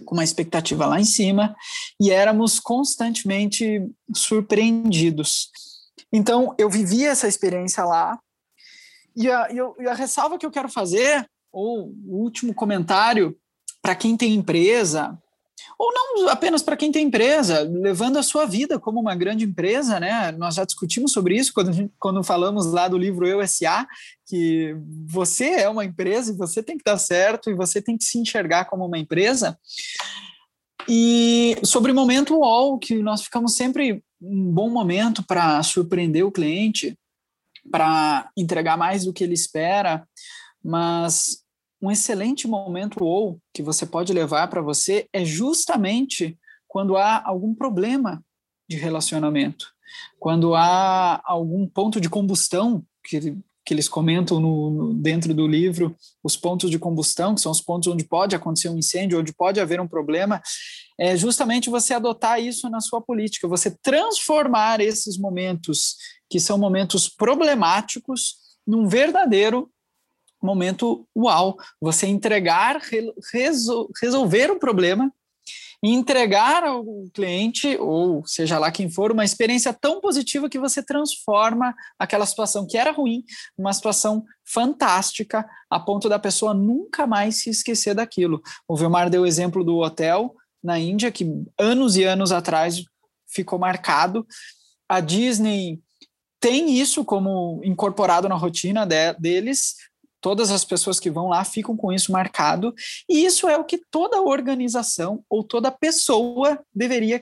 com 0.05 0.15
uma 0.15 0.23
expectativa 0.23 0.85
lá 0.85 0.99
em 0.99 1.05
cima 1.05 1.55
e 1.99 2.11
éramos 2.11 2.59
constantemente 2.59 3.87
surpreendidos. 4.15 5.49
Então, 6.11 6.53
eu 6.57 6.69
vivi 6.69 7.05
essa 7.05 7.27
experiência 7.27 7.83
lá 7.85 8.19
e 9.15 9.29
a, 9.29 9.47
e 9.79 9.87
a 9.87 9.93
ressalva 9.93 10.37
que 10.37 10.45
eu 10.45 10.51
quero 10.51 10.69
fazer, 10.69 11.25
ou 11.51 11.89
o 12.05 12.23
último 12.23 12.53
comentário, 12.53 13.37
para 13.81 13.95
quem 13.95 14.15
tem 14.15 14.33
empresa, 14.33 15.17
ou 15.82 15.91
não 15.91 16.29
apenas 16.29 16.61
para 16.61 16.77
quem 16.77 16.91
tem 16.91 17.07
empresa, 17.07 17.61
levando 17.61 18.19
a 18.19 18.21
sua 18.21 18.45
vida 18.45 18.79
como 18.79 18.99
uma 18.99 19.15
grande 19.15 19.45
empresa, 19.45 19.99
né? 19.99 20.32
Nós 20.34 20.53
já 20.53 20.63
discutimos 20.63 21.11
sobre 21.11 21.36
isso 21.36 21.51
quando, 21.51 21.73
gente, 21.73 21.91
quando 21.97 22.23
falamos 22.23 22.71
lá 22.71 22.88
do 22.88 22.99
livro 22.99 23.25
Eu 23.25 23.45
SA, 23.47 23.88
que 24.27 24.75
você 25.07 25.45
é 25.45 25.67
uma 25.67 25.84
empresa 25.84 26.32
e 26.32 26.38
você 26.38 26.61
tem 26.61 26.77
que 26.77 26.84
dar 26.84 26.99
certo 26.99 27.49
e 27.49 27.55
você 27.55 27.82
tem 27.82 27.97
que 27.97 28.03
se 28.03 28.19
enxergar 28.19 28.65
como 28.65 28.86
uma 28.86 28.99
empresa. 28.99 29.57
E 30.88 31.57
sobre 31.63 31.91
o 31.91 31.95
momento 31.95 32.36
UOL, 32.38 32.77
que 32.77 33.01
nós 33.01 33.23
ficamos 33.23 33.55
sempre 33.55 34.03
um 34.21 34.51
bom 34.51 34.69
momento 34.69 35.23
para 35.23 35.63
surpreender 35.63 36.23
o 36.23 36.32
cliente, 36.32 36.95
para 37.71 38.29
entregar 38.38 38.77
mais 38.77 39.05
do 39.05 39.13
que 39.13 39.23
ele 39.23 39.34
espera, 39.34 40.07
mas 40.63 41.40
um 41.82 41.91
excelente 41.91 42.47
momento 42.47 43.03
ou 43.03 43.39
que 43.53 43.63
você 43.63 43.86
pode 43.86 44.13
levar 44.13 44.47
para 44.47 44.61
você 44.61 45.07
é 45.11 45.25
justamente 45.25 46.38
quando 46.67 46.95
há 46.95 47.21
algum 47.25 47.53
problema 47.55 48.23
de 48.69 48.77
relacionamento, 48.77 49.67
quando 50.19 50.55
há 50.55 51.21
algum 51.25 51.67
ponto 51.67 51.99
de 51.99 52.09
combustão 52.09 52.86
que, 53.03 53.36
que 53.65 53.73
eles 53.73 53.89
comentam 53.89 54.39
no, 54.39 54.69
no, 54.69 54.93
dentro 54.93 55.34
do 55.34 55.47
livro, 55.47 55.95
os 56.23 56.38
pontos 56.38 56.69
de 56.69 56.79
combustão, 56.79 57.36
que 57.36 57.41
são 57.41 57.51
os 57.51 57.59
pontos 57.59 57.91
onde 57.91 58.05
pode 58.05 58.36
acontecer 58.36 58.69
um 58.69 58.77
incêndio, 58.77 59.19
onde 59.19 59.34
pode 59.34 59.59
haver 59.59 59.82
um 59.82 59.88
problema, 59.88 60.41
é 60.99 61.17
justamente 61.17 61.69
você 61.69 61.93
adotar 61.93 62.39
isso 62.39 62.69
na 62.69 62.79
sua 62.79 63.01
política, 63.01 63.47
você 63.47 63.75
transformar 63.82 64.79
esses 64.79 65.17
momentos 65.17 65.95
que 66.29 66.39
são 66.39 66.57
momentos 66.57 67.09
problemáticos 67.09 68.36
num 68.65 68.88
verdadeiro 68.88 69.69
momento 70.45 71.07
uau, 71.15 71.57
você 71.79 72.07
entregar, 72.07 72.81
resol, 73.31 73.89
resolver 74.01 74.51
um 74.51 74.59
problema 74.59 75.11
e 75.83 75.89
entregar 75.89 76.63
ao 76.63 76.85
cliente, 77.11 77.75
ou 77.77 78.23
seja 78.25 78.59
lá 78.59 78.71
quem 78.71 78.89
for, 78.89 79.11
uma 79.11 79.25
experiência 79.25 79.73
tão 79.73 79.99
positiva 79.99 80.49
que 80.49 80.59
você 80.59 80.83
transforma 80.83 81.73
aquela 81.97 82.25
situação 82.25 82.67
que 82.67 82.77
era 82.77 82.91
ruim 82.91 83.23
numa 83.57 83.73
situação 83.73 84.23
fantástica, 84.45 85.43
a 85.69 85.79
ponto 85.79 86.07
da 86.07 86.19
pessoa 86.19 86.53
nunca 86.53 87.07
mais 87.07 87.41
se 87.41 87.49
esquecer 87.49 87.95
daquilo. 87.95 88.41
O 88.67 88.75
Vilmar 88.75 89.09
deu 89.09 89.23
o 89.23 89.25
exemplo 89.25 89.63
do 89.63 89.77
hotel 89.77 90.35
na 90.63 90.77
Índia, 90.77 91.11
que 91.11 91.25
anos 91.59 91.97
e 91.97 92.03
anos 92.03 92.31
atrás 92.31 92.83
ficou 93.27 93.57
marcado. 93.57 94.27
A 94.87 94.99
Disney 94.99 95.79
tem 96.39 96.77
isso 96.77 97.03
como 97.03 97.59
incorporado 97.63 98.29
na 98.29 98.35
rotina 98.35 98.85
de, 98.85 99.13
deles, 99.13 99.75
todas 100.22 100.51
as 100.51 100.63
pessoas 100.63 100.99
que 100.99 101.09
vão 101.09 101.28
lá 101.28 101.43
ficam 101.43 101.76
com 101.76 101.91
isso 101.91 102.11
marcado, 102.11 102.74
e 103.09 103.26
isso 103.26 103.49
é 103.49 103.57
o 103.57 103.65
que 103.65 103.80
toda 103.89 104.22
organização 104.22 105.24
ou 105.30 105.43
toda 105.43 105.72
pessoa 105.72 106.63
deveria 106.74 107.22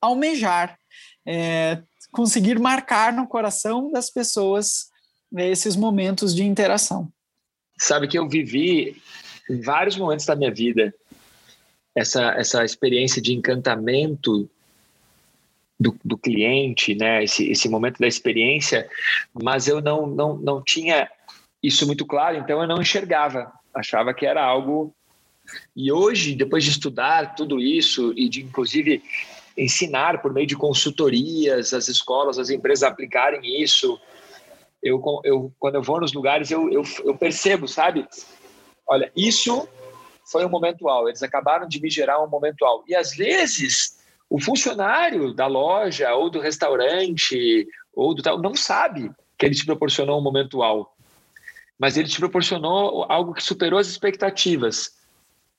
almejar, 0.00 0.78
é, 1.26 1.82
conseguir 2.12 2.58
marcar 2.58 3.12
no 3.12 3.26
coração 3.26 3.90
das 3.90 4.08
pessoas 4.08 4.90
né, 5.30 5.50
esses 5.50 5.76
momentos 5.76 6.34
de 6.34 6.44
interação. 6.44 7.12
Sabe 7.78 8.06
que 8.06 8.18
eu 8.18 8.28
vivi 8.28 9.02
em 9.50 9.60
vários 9.60 9.96
momentos 9.96 10.24
da 10.24 10.36
minha 10.36 10.52
vida 10.52 10.94
essa, 11.94 12.32
essa 12.32 12.64
experiência 12.64 13.20
de 13.20 13.32
encantamento 13.32 14.48
do, 15.78 15.98
do 16.04 16.16
cliente, 16.16 16.94
né? 16.94 17.24
Esse, 17.24 17.50
esse 17.50 17.68
momento 17.68 17.98
da 17.98 18.06
experiência, 18.06 18.88
mas 19.32 19.66
eu 19.66 19.80
não, 19.80 20.06
não, 20.06 20.36
não 20.36 20.62
tinha 20.62 21.10
isso 21.62 21.86
muito 21.86 22.04
claro, 22.04 22.36
então 22.36 22.60
eu 22.60 22.66
não 22.66 22.80
enxergava, 22.80 23.52
achava 23.74 24.12
que 24.12 24.26
era 24.26 24.42
algo. 24.42 24.94
E 25.76 25.92
hoje, 25.92 26.34
depois 26.34 26.64
de 26.64 26.70
estudar 26.70 27.34
tudo 27.34 27.60
isso 27.60 28.12
e 28.16 28.28
de 28.28 28.42
inclusive 28.42 29.02
ensinar 29.56 30.20
por 30.20 30.32
meio 30.32 30.46
de 30.46 30.56
consultorias 30.56 31.72
as 31.72 31.88
escolas, 31.88 32.38
as 32.38 32.50
empresas 32.50 32.82
aplicarem 32.82 33.62
isso, 33.62 34.00
eu, 34.82 35.00
eu 35.24 35.52
quando 35.58 35.76
eu 35.76 35.82
vou 35.82 36.00
nos 36.00 36.12
lugares 36.12 36.50
eu, 36.50 36.72
eu, 36.72 36.82
eu 37.04 37.16
percebo, 37.16 37.68
sabe? 37.68 38.06
Olha, 38.86 39.12
isso 39.16 39.68
foi 40.24 40.44
um 40.44 40.48
momentual. 40.48 41.08
Eles 41.08 41.22
acabaram 41.22 41.68
de 41.68 41.80
me 41.80 41.90
gerar 41.90 42.22
um 42.22 42.28
momentual. 42.28 42.82
E 42.88 42.94
às 42.94 43.14
vezes 43.14 43.98
o 44.28 44.40
funcionário 44.40 45.32
da 45.32 45.46
loja 45.46 46.12
ou 46.14 46.30
do 46.30 46.40
restaurante 46.40 47.68
ou 47.94 48.14
do 48.14 48.22
tal 48.22 48.40
não 48.40 48.54
sabe 48.54 49.10
que 49.38 49.46
ele 49.46 49.54
te 49.54 49.66
proporcionou 49.66 50.18
um 50.18 50.22
momentual 50.22 50.92
mas 51.82 51.96
ele 51.96 52.06
te 52.06 52.20
proporcionou 52.20 53.04
algo 53.08 53.34
que 53.34 53.42
superou 53.42 53.76
as 53.76 53.88
expectativas. 53.88 54.92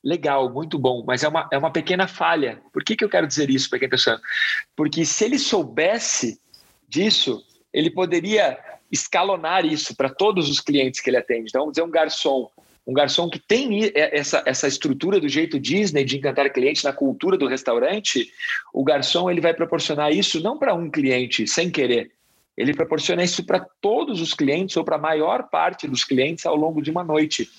Legal, 0.01 0.49
muito 0.49 0.79
bom, 0.79 1.03
mas 1.05 1.21
é 1.21 1.27
uma, 1.27 1.49
é 1.51 1.57
uma 1.57 1.69
pequena 1.69 2.07
falha. 2.07 2.61
Por 2.71 2.81
que, 2.81 2.95
que 2.95 3.03
eu 3.03 3.09
quero 3.09 3.27
dizer 3.27 3.49
isso 3.49 3.69
para 3.69 3.77
quem 3.77 3.87
está 3.87 3.97
pensando? 3.97 4.21
Porque 4.73 5.03
se 5.03 5.25
ele 5.25 5.37
soubesse 5.37 6.39
disso, 6.87 7.43
ele 7.73 7.89
poderia 7.89 8.57
escalonar 8.89 9.65
isso 9.65 9.97
para 9.97 10.09
todos 10.09 10.49
os 10.49 10.61
clientes 10.61 11.01
que 11.01 11.09
ele 11.09 11.17
atende. 11.17 11.49
Então, 11.49 11.59
vamos 11.59 11.73
dizer, 11.73 11.83
um 11.83 11.91
garçom, 11.91 12.49
um 12.87 12.93
garçom 12.93 13.29
que 13.29 13.39
tem 13.39 13.91
essa, 13.93 14.41
essa 14.45 14.65
estrutura 14.65 15.19
do 15.19 15.27
jeito 15.27 15.59
Disney 15.59 16.05
de 16.05 16.15
encantar 16.15 16.49
cliente 16.53 16.85
na 16.85 16.93
cultura 16.93 17.37
do 17.37 17.47
restaurante, 17.49 18.31
o 18.73 18.81
garçom 18.81 19.29
ele 19.29 19.41
vai 19.41 19.53
proporcionar 19.53 20.13
isso 20.13 20.41
não 20.41 20.57
para 20.57 20.73
um 20.73 20.89
cliente 20.89 21.45
sem 21.45 21.69
querer, 21.69 22.13
ele 22.55 22.73
proporciona 22.73 23.23
isso 23.23 23.45
para 23.45 23.65
todos 23.81 24.21
os 24.21 24.33
clientes 24.33 24.77
ou 24.77 24.83
para 24.83 24.95
a 24.95 24.99
maior 24.99 25.49
parte 25.49 25.87
dos 25.87 26.03
clientes 26.03 26.45
ao 26.45 26.55
longo 26.55 26.81
de 26.81 26.91
uma 26.91 27.03
noite. 27.03 27.49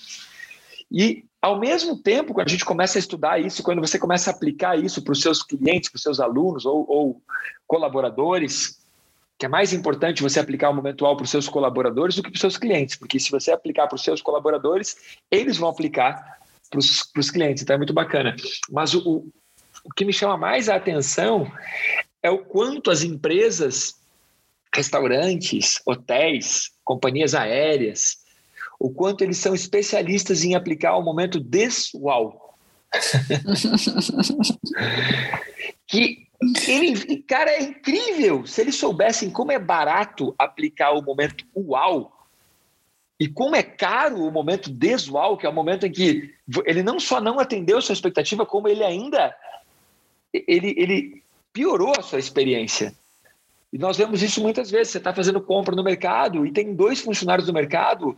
E, 0.91 1.25
ao 1.41 1.59
mesmo 1.59 2.01
tempo, 2.01 2.33
quando 2.33 2.47
a 2.47 2.51
gente 2.51 2.65
começa 2.65 2.97
a 2.97 2.99
estudar 2.99 3.39
isso, 3.39 3.63
quando 3.63 3.81
você 3.81 3.99
começa 3.99 4.29
a 4.29 4.33
aplicar 4.33 4.77
isso 4.79 5.03
para 5.03 5.11
os 5.11 5.21
seus 5.21 5.43
clientes, 5.43 5.89
para 5.89 5.97
os 5.97 6.03
seus 6.03 6.19
alunos 6.19 6.65
ou, 6.65 6.85
ou 6.87 7.21
colaboradores, 7.67 8.79
que 9.37 9.45
é 9.45 9.49
mais 9.49 9.73
importante 9.73 10.23
você 10.23 10.39
aplicar 10.39 10.69
o 10.69 10.73
momentual 10.73 11.15
para 11.17 11.25
os 11.25 11.29
seus 11.29 11.49
colaboradores 11.49 12.15
do 12.15 12.23
que 12.23 12.29
para 12.29 12.37
os 12.37 12.41
seus 12.41 12.57
clientes, 12.57 12.95
porque 12.95 13.19
se 13.19 13.31
você 13.31 13.51
aplicar 13.51 13.87
para 13.87 13.95
os 13.95 14.03
seus 14.03 14.21
colaboradores, 14.21 14.95
eles 15.29 15.57
vão 15.57 15.69
aplicar 15.69 16.39
para 16.69 16.79
os, 16.79 17.03
para 17.03 17.19
os 17.19 17.29
clientes, 17.29 17.61
então 17.61 17.73
é 17.73 17.77
muito 17.77 17.93
bacana. 17.93 18.35
Mas 18.71 18.93
o, 18.93 18.99
o, 18.99 19.27
o 19.83 19.89
que 19.93 20.05
me 20.05 20.13
chama 20.13 20.37
mais 20.37 20.69
a 20.69 20.75
atenção 20.75 21.51
é 22.23 22.29
o 22.29 22.39
quanto 22.39 22.89
as 22.89 23.03
empresas 23.03 23.99
restaurantes, 24.75 25.81
hotéis, 25.85 26.71
companhias 26.83 27.33
aéreas, 27.33 28.17
o 28.79 28.89
quanto 28.89 29.23
eles 29.23 29.37
são 29.37 29.55
especialistas 29.55 30.43
em 30.43 30.53
aplicar 30.53 30.97
o 30.97 31.01
momento 31.01 31.39
desual. 31.39 32.57
que 35.87 36.27
ele, 36.67 37.17
cara, 37.23 37.51
é 37.51 37.63
incrível. 37.63 38.45
Se 38.45 38.61
eles 38.61 38.75
soubessem 38.75 39.29
como 39.29 39.51
é 39.51 39.59
barato 39.59 40.35
aplicar 40.37 40.91
o 40.91 41.01
momento 41.01 41.45
uau 41.55 42.11
e 43.19 43.29
como 43.29 43.55
é 43.55 43.63
caro 43.63 44.17
o 44.17 44.31
momento 44.31 44.69
desual, 44.69 45.37
que 45.37 45.45
é 45.45 45.49
o 45.49 45.53
momento 45.53 45.85
em 45.85 45.91
que 45.91 46.33
ele 46.65 46.83
não 46.83 46.99
só 46.99 47.21
não 47.21 47.39
atendeu 47.39 47.81
sua 47.81 47.93
expectativa, 47.93 48.45
como 48.45 48.67
ele 48.67 48.83
ainda 48.83 49.33
ele, 50.33 50.75
ele 50.77 51.23
piorou 51.53 51.93
a 51.97 52.01
sua 52.01 52.19
experiência. 52.19 52.93
E 53.75 53.77
nós 53.77 53.97
vemos 53.97 54.23
isso 54.23 54.41
muitas 54.41 54.71
vezes. 54.71 54.93
Você 54.93 54.99
está 54.99 55.13
fazendo 55.13 55.41
compra 55.41 55.75
no 55.75 55.83
mercado 55.83 56.45
e 56.45 56.51
tem 56.53 56.73
dois 56.73 57.01
funcionários 57.01 57.45
do 57.45 57.51
mercado 57.51 58.15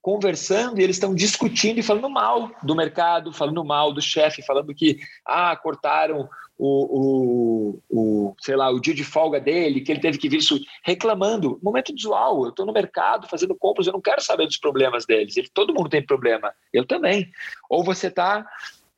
conversando 0.00 0.78
e 0.78 0.84
eles 0.84 0.94
estão 0.94 1.12
discutindo 1.12 1.80
e 1.80 1.82
falando 1.82 2.08
mal 2.08 2.52
do 2.62 2.76
mercado, 2.76 3.32
falando 3.32 3.64
mal 3.64 3.92
do 3.92 4.00
chefe, 4.00 4.40
falando 4.40 4.72
que 4.72 5.00
ah, 5.26 5.56
cortaram 5.56 6.28
o, 6.56 7.80
o, 7.80 7.80
o, 7.90 8.36
sei 8.40 8.54
lá, 8.54 8.70
o 8.70 8.78
dia 8.78 8.94
de 8.94 9.02
folga 9.02 9.40
dele, 9.40 9.80
que 9.80 9.90
ele 9.90 10.00
teve 10.00 10.16
que 10.16 10.28
vir 10.28 10.36
isso, 10.36 10.60
reclamando. 10.84 11.58
Momento 11.60 11.92
visual, 11.92 12.44
eu 12.44 12.50
estou 12.50 12.64
no 12.64 12.72
mercado 12.72 13.26
fazendo 13.26 13.56
compras, 13.56 13.88
eu 13.88 13.92
não 13.92 14.00
quero 14.00 14.22
saber 14.22 14.46
dos 14.46 14.58
problemas 14.58 15.04
deles. 15.04 15.36
Ele, 15.36 15.48
todo 15.52 15.74
mundo 15.74 15.88
tem 15.88 16.06
problema, 16.06 16.54
eu 16.72 16.86
também. 16.86 17.32
Ou 17.68 17.82
você 17.82 18.06
está 18.06 18.46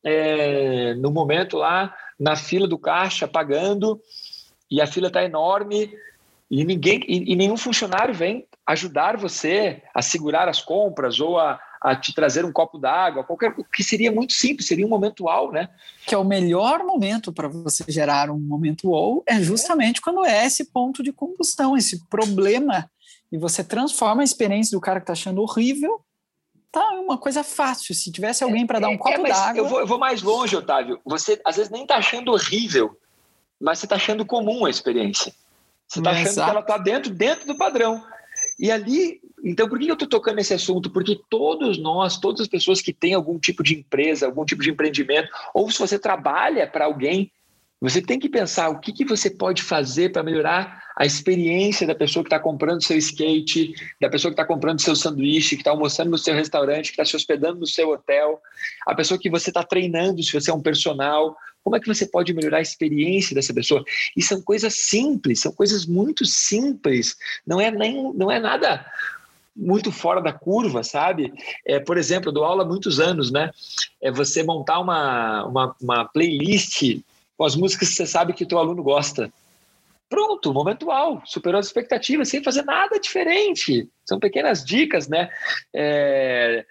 é, 0.04 0.92
no 0.96 1.10
momento 1.10 1.56
lá 1.56 1.96
na 2.20 2.36
fila 2.36 2.68
do 2.68 2.76
caixa 2.76 3.26
pagando 3.26 3.98
e 4.70 4.80
a 4.80 4.86
fila 4.86 5.08
está 5.08 5.24
enorme 5.24 5.92
e 6.50 6.64
ninguém 6.64 7.00
e, 7.08 7.32
e, 7.32 7.36
nenhum 7.36 7.56
funcionário 7.56 8.14
vem 8.14 8.46
ajudar 8.66 9.16
você 9.16 9.82
a 9.94 10.00
segurar 10.00 10.48
as 10.48 10.60
compras 10.60 11.18
ou 11.20 11.38
a, 11.38 11.60
a 11.80 11.94
te 11.94 12.14
trazer 12.14 12.44
um 12.44 12.52
copo 12.52 12.78
d'água, 12.78 13.24
qualquer 13.24 13.54
que 13.72 13.82
seria 13.82 14.12
muito 14.12 14.32
simples, 14.32 14.68
seria 14.68 14.86
um 14.86 14.88
momento 14.88 15.24
wow, 15.24 15.50
né? 15.50 15.68
Que 16.06 16.14
é 16.14 16.18
o 16.18 16.24
melhor 16.24 16.84
momento 16.84 17.32
para 17.32 17.48
você 17.48 17.84
gerar 17.88 18.30
um 18.30 18.38
momento 18.38 18.90
wow, 18.90 19.22
é 19.26 19.40
justamente 19.40 20.00
quando 20.00 20.24
é 20.24 20.46
esse 20.46 20.64
ponto 20.72 21.02
de 21.02 21.12
combustão, 21.12 21.76
esse 21.76 22.04
problema, 22.08 22.88
e 23.30 23.38
você 23.38 23.64
transforma 23.64 24.22
a 24.22 24.24
experiência 24.24 24.76
do 24.76 24.80
cara 24.80 25.00
que 25.00 25.04
está 25.04 25.12
achando 25.12 25.42
horrível 25.42 26.00
tá 26.70 26.90
uma 27.00 27.16
coisa 27.16 27.42
fácil. 27.42 27.94
Se 27.94 28.12
tivesse 28.12 28.44
alguém 28.44 28.66
para 28.66 28.78
dar 28.78 28.88
um 28.88 28.94
é, 28.94 28.98
copo 28.98 29.26
é, 29.26 29.30
d'água. 29.30 29.58
Eu 29.58 29.80
eu 29.80 29.86
vou 29.86 29.98
mais 29.98 30.22
longe, 30.22 30.54
Otávio. 30.54 31.00
Você 31.04 31.40
às 31.44 31.56
vezes 31.56 31.70
nem 31.70 31.82
está 31.82 31.96
achando 31.96 32.32
horrível, 32.32 32.96
mas 33.60 33.78
você 33.78 33.86
está 33.86 33.96
achando 33.96 34.24
comum 34.24 34.64
a 34.64 34.70
experiência. 34.70 35.32
Você 35.86 36.00
está 36.00 36.10
achando 36.10 36.34
que 36.34 36.50
ela 36.50 36.60
está 36.60 36.78
dentro, 36.78 37.10
dentro 37.12 37.46
do 37.46 37.56
padrão. 37.56 38.04
E 38.58 38.70
ali, 38.70 39.20
então, 39.44 39.68
por 39.68 39.78
que 39.78 39.88
eu 39.88 39.94
estou 39.94 40.08
tocando 40.08 40.36
nesse 40.36 40.54
assunto? 40.54 40.90
Porque 40.90 41.20
todos 41.30 41.78
nós, 41.78 42.18
todas 42.18 42.40
as 42.40 42.48
pessoas 42.48 42.80
que 42.80 42.92
têm 42.92 43.14
algum 43.14 43.38
tipo 43.38 43.62
de 43.62 43.74
empresa, 43.74 44.26
algum 44.26 44.44
tipo 44.44 44.62
de 44.62 44.70
empreendimento, 44.70 45.28
ou 45.54 45.70
se 45.70 45.78
você 45.78 45.98
trabalha 45.98 46.66
para 46.66 46.86
alguém, 46.86 47.30
você 47.80 48.00
tem 48.00 48.18
que 48.18 48.28
pensar 48.28 48.70
o 48.70 48.80
que, 48.80 48.92
que 48.92 49.04
você 49.04 49.28
pode 49.28 49.62
fazer 49.62 50.10
para 50.10 50.22
melhorar 50.22 50.82
a 50.96 51.04
experiência 51.04 51.86
da 51.86 51.94
pessoa 51.94 52.22
que 52.22 52.28
está 52.28 52.40
comprando 52.40 52.82
seu 52.82 52.96
skate, 52.96 53.74
da 54.00 54.08
pessoa 54.08 54.32
que 54.32 54.40
está 54.40 54.46
comprando 54.46 54.80
seu 54.80 54.96
sanduíche, 54.96 55.56
que 55.56 55.60
está 55.60 55.72
almoçando 55.72 56.10
no 56.10 56.16
seu 56.16 56.34
restaurante, 56.34 56.86
que 56.86 56.92
está 56.92 57.04
se 57.04 57.14
hospedando 57.14 57.60
no 57.60 57.66
seu 57.66 57.90
hotel, 57.90 58.40
a 58.86 58.94
pessoa 58.94 59.20
que 59.20 59.28
você 59.28 59.50
está 59.50 59.62
treinando, 59.62 60.22
se 60.22 60.32
você 60.32 60.50
é 60.50 60.54
um 60.54 60.62
personal. 60.62 61.36
Como 61.66 61.74
é 61.74 61.80
que 61.80 61.88
você 61.88 62.06
pode 62.06 62.32
melhorar 62.32 62.58
a 62.58 62.62
experiência 62.62 63.34
dessa 63.34 63.52
pessoa? 63.52 63.84
E 64.16 64.22
são 64.22 64.40
coisas 64.40 64.72
simples, 64.72 65.40
são 65.40 65.50
coisas 65.50 65.84
muito 65.84 66.24
simples. 66.24 67.16
Não 67.44 67.60
é 67.60 67.72
nem, 67.72 68.12
não 68.14 68.30
é 68.30 68.38
nada 68.38 68.86
muito 69.56 69.90
fora 69.90 70.20
da 70.20 70.32
curva, 70.32 70.84
sabe? 70.84 71.32
É, 71.66 71.80
por 71.80 71.98
exemplo, 71.98 72.28
eu 72.28 72.32
dou 72.32 72.44
aula 72.44 72.62
há 72.62 72.66
muitos 72.66 73.00
anos, 73.00 73.32
né? 73.32 73.50
É 74.00 74.12
você 74.12 74.44
montar 74.44 74.78
uma, 74.78 75.44
uma, 75.44 75.76
uma 75.82 76.04
playlist 76.04 77.00
com 77.36 77.44
as 77.44 77.56
músicas 77.56 77.88
que 77.88 77.96
você 77.96 78.06
sabe 78.06 78.32
que 78.32 78.44
o 78.44 78.46
teu 78.46 78.58
aluno 78.58 78.80
gosta. 78.80 79.28
Pronto, 80.08 80.54
momento 80.54 80.86
uau, 80.86 81.20
superou 81.24 81.58
as 81.58 81.66
expectativas, 81.66 82.28
sem 82.28 82.44
fazer 82.44 82.62
nada 82.62 83.00
diferente. 83.00 83.88
São 84.04 84.20
pequenas 84.20 84.64
dicas, 84.64 85.08
né? 85.08 85.28
É, 85.74 86.64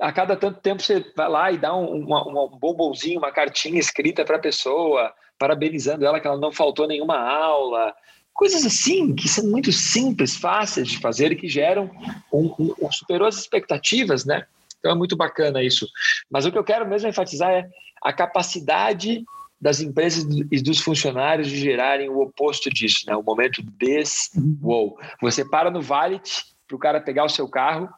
a 0.00 0.12
cada 0.12 0.36
tanto 0.36 0.60
tempo 0.60 0.82
você 0.82 1.04
vai 1.16 1.28
lá 1.28 1.52
e 1.52 1.58
dá 1.58 1.74
um, 1.74 2.04
uma, 2.04 2.26
um 2.26 2.58
bombonzinho, 2.58 3.18
uma 3.18 3.30
cartinha 3.30 3.78
escrita 3.78 4.24
para 4.24 4.36
a 4.36 4.40
pessoa, 4.40 5.12
parabenizando 5.38 6.04
ela 6.04 6.20
que 6.20 6.26
ela 6.26 6.38
não 6.38 6.52
faltou 6.52 6.86
nenhuma 6.86 7.18
aula. 7.18 7.94
Coisas 8.34 8.64
assim, 8.64 9.14
que 9.14 9.28
são 9.28 9.44
muito 9.48 9.70
simples, 9.70 10.36
fáceis 10.36 10.88
de 10.88 10.98
fazer 10.98 11.30
e 11.32 11.36
que 11.36 11.48
geram 11.48 11.90
um, 12.32 12.46
um, 12.58 12.74
um 12.82 12.92
superou 12.92 13.28
as 13.28 13.36
expectativas, 13.36 14.24
né? 14.24 14.46
Então 14.78 14.92
é 14.92 14.94
muito 14.94 15.16
bacana 15.16 15.62
isso. 15.62 15.86
Mas 16.30 16.44
o 16.44 16.50
que 16.50 16.58
eu 16.58 16.64
quero 16.64 16.88
mesmo 16.88 17.08
enfatizar 17.08 17.50
é 17.50 17.68
a 18.02 18.12
capacidade 18.12 19.24
das 19.60 19.80
empresas 19.80 20.24
e 20.50 20.62
dos 20.62 20.80
funcionários 20.80 21.48
de 21.48 21.56
gerarem 21.58 22.08
o 22.08 22.20
oposto 22.20 22.70
disso, 22.70 23.04
né? 23.06 23.14
o 23.14 23.22
momento 23.22 23.62
des 23.62 24.30
wow. 24.60 24.98
Você 25.20 25.44
para 25.44 25.70
no 25.70 25.82
valet 25.82 26.44
para 26.66 26.76
o 26.76 26.78
cara 26.78 27.00
pegar 27.00 27.24
o 27.24 27.28
seu 27.28 27.46
carro 27.46 27.88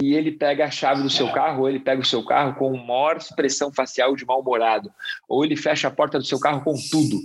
e 0.00 0.14
ele 0.14 0.32
pega 0.32 0.64
a 0.64 0.70
chave 0.70 1.02
do 1.02 1.10
seu 1.10 1.30
carro, 1.32 1.62
ou 1.62 1.68
ele 1.68 1.80
pega 1.80 2.00
o 2.00 2.04
seu 2.04 2.24
carro 2.24 2.54
com 2.54 2.76
maior 2.76 3.16
expressão 3.16 3.72
facial 3.72 4.16
de 4.16 4.24
mal-humorado, 4.24 4.92
ou 5.28 5.44
ele 5.44 5.56
fecha 5.56 5.88
a 5.88 5.90
porta 5.90 6.18
do 6.18 6.24
seu 6.24 6.38
carro 6.40 6.62
com 6.62 6.74
tudo, 6.90 7.18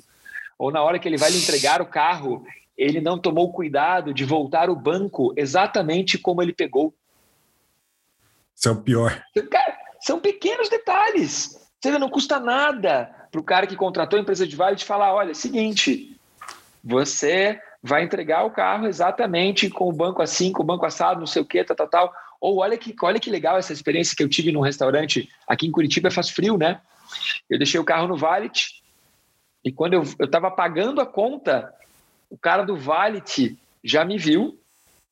ou 0.58 0.72
na 0.72 0.82
hora 0.82 1.00
que 1.00 1.08
ele 1.08 1.18
vai 1.18 1.30
lhe 1.30 1.38
entregar 1.38 1.82
o 1.82 1.86
carro, 1.86 2.46
ele 2.78 3.00
não 3.00 3.18
tomou 3.18 3.52
cuidado 3.54 4.14
de 4.14 4.26
voltar 4.26 4.70
o 4.70 4.76
banco 4.76 5.34
exatamente 5.38 6.18
como 6.18 6.42
ele 6.42 6.54
pegou. 6.54 6.94
Isso 8.56 8.70
é 8.70 8.72
o 8.72 8.82
pior. 8.82 9.24
Cara, 9.52 9.78
são 10.00 10.20
pequenos 10.20 10.68
detalhes. 10.68 11.68
Você 11.80 11.98
não 11.98 12.10
custa 12.10 12.40
nada 12.40 13.28
para 13.32 13.40
o 13.40 13.44
cara 13.44 13.68
que 13.68 13.76
contratou 13.76 14.18
a 14.18 14.22
empresa 14.22 14.48
de 14.48 14.56
vale 14.56 14.76
te 14.76 14.86
falar: 14.86 15.14
olha, 15.14 15.34
seguinte, 15.34 16.20
você 16.84 17.60
vai 17.82 18.04
entregar 18.04 18.46
o 18.46 18.52
carro 18.52 18.88
exatamente 18.88 19.70
com 19.70 19.88
o 19.88 19.94
banco 19.94 20.22
assim, 20.22 20.52
com 20.52 20.64
o 20.64 20.66
banco 20.66 20.86
assado, 20.86 21.20
não 21.20 21.28
sei 21.28 21.42
o 21.42 21.46
que, 21.46 21.64
tal, 21.64 21.76
tal, 21.76 21.88
tal. 21.88 22.14
Ou 22.40 22.58
olha 22.58 22.78
que, 22.78 22.96
olha 23.02 23.20
que 23.20 23.30
legal 23.30 23.58
essa 23.58 23.74
experiência 23.74 24.16
que 24.16 24.24
eu 24.24 24.30
tive 24.30 24.52
num 24.52 24.62
restaurante 24.62 25.30
aqui 25.48 25.68
em 25.68 25.72
Curitiba, 25.72 26.12
faz 26.12 26.30
frio, 26.30 26.58
né? 26.58 26.82
Eu 27.50 27.58
deixei 27.58 27.80
o 27.80 27.86
carro 27.86 28.08
no 28.08 28.18
Valet 28.18 28.82
e 29.64 29.72
quando 29.72 29.94
eu 29.94 30.04
estava 30.04 30.52
pagando 30.52 31.02
a 31.02 31.06
conta, 31.06 31.74
o 32.30 32.38
cara 32.38 32.64
do 32.64 32.78
Valet 32.78 33.58
já 33.84 34.06
me 34.06 34.18
viu, 34.18 34.60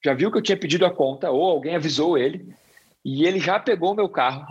já 0.03 0.13
viu 0.13 0.31
que 0.31 0.37
eu 0.37 0.41
tinha 0.41 0.57
pedido 0.57 0.85
a 0.85 0.93
conta, 0.93 1.31
ou 1.31 1.49
alguém 1.49 1.75
avisou 1.75 2.17
ele, 2.17 2.53
e 3.03 3.25
ele 3.25 3.39
já 3.39 3.59
pegou 3.59 3.91
o 3.91 3.95
meu 3.95 4.09
carro 4.09 4.45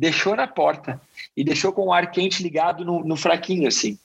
deixou 0.00 0.34
na 0.34 0.46
porta 0.46 0.98
e 1.36 1.44
deixou 1.44 1.74
com 1.74 1.88
o 1.88 1.92
ar 1.92 2.10
quente 2.10 2.42
ligado 2.42 2.86
no, 2.86 3.04
no 3.04 3.16
fraquinho, 3.16 3.68
assim. 3.68 3.98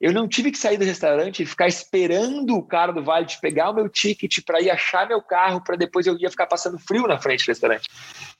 Eu 0.00 0.12
não 0.12 0.28
tive 0.28 0.50
que 0.50 0.58
sair 0.58 0.76
do 0.76 0.84
restaurante 0.84 1.42
e 1.42 1.46
ficar 1.46 1.68
esperando 1.68 2.54
o 2.56 2.62
cara 2.62 2.92
do 2.92 3.02
Vale 3.02 3.26
de 3.26 3.40
pegar 3.40 3.70
o 3.70 3.74
meu 3.74 3.88
ticket 3.88 4.38
para 4.44 4.60
ir 4.60 4.70
achar 4.70 5.08
meu 5.08 5.22
carro 5.22 5.62
para 5.62 5.76
depois 5.76 6.06
eu 6.06 6.16
ia 6.18 6.30
ficar 6.30 6.46
passando 6.46 6.78
frio 6.78 7.06
na 7.06 7.18
frente 7.18 7.44
do 7.44 7.48
restaurante. 7.48 7.88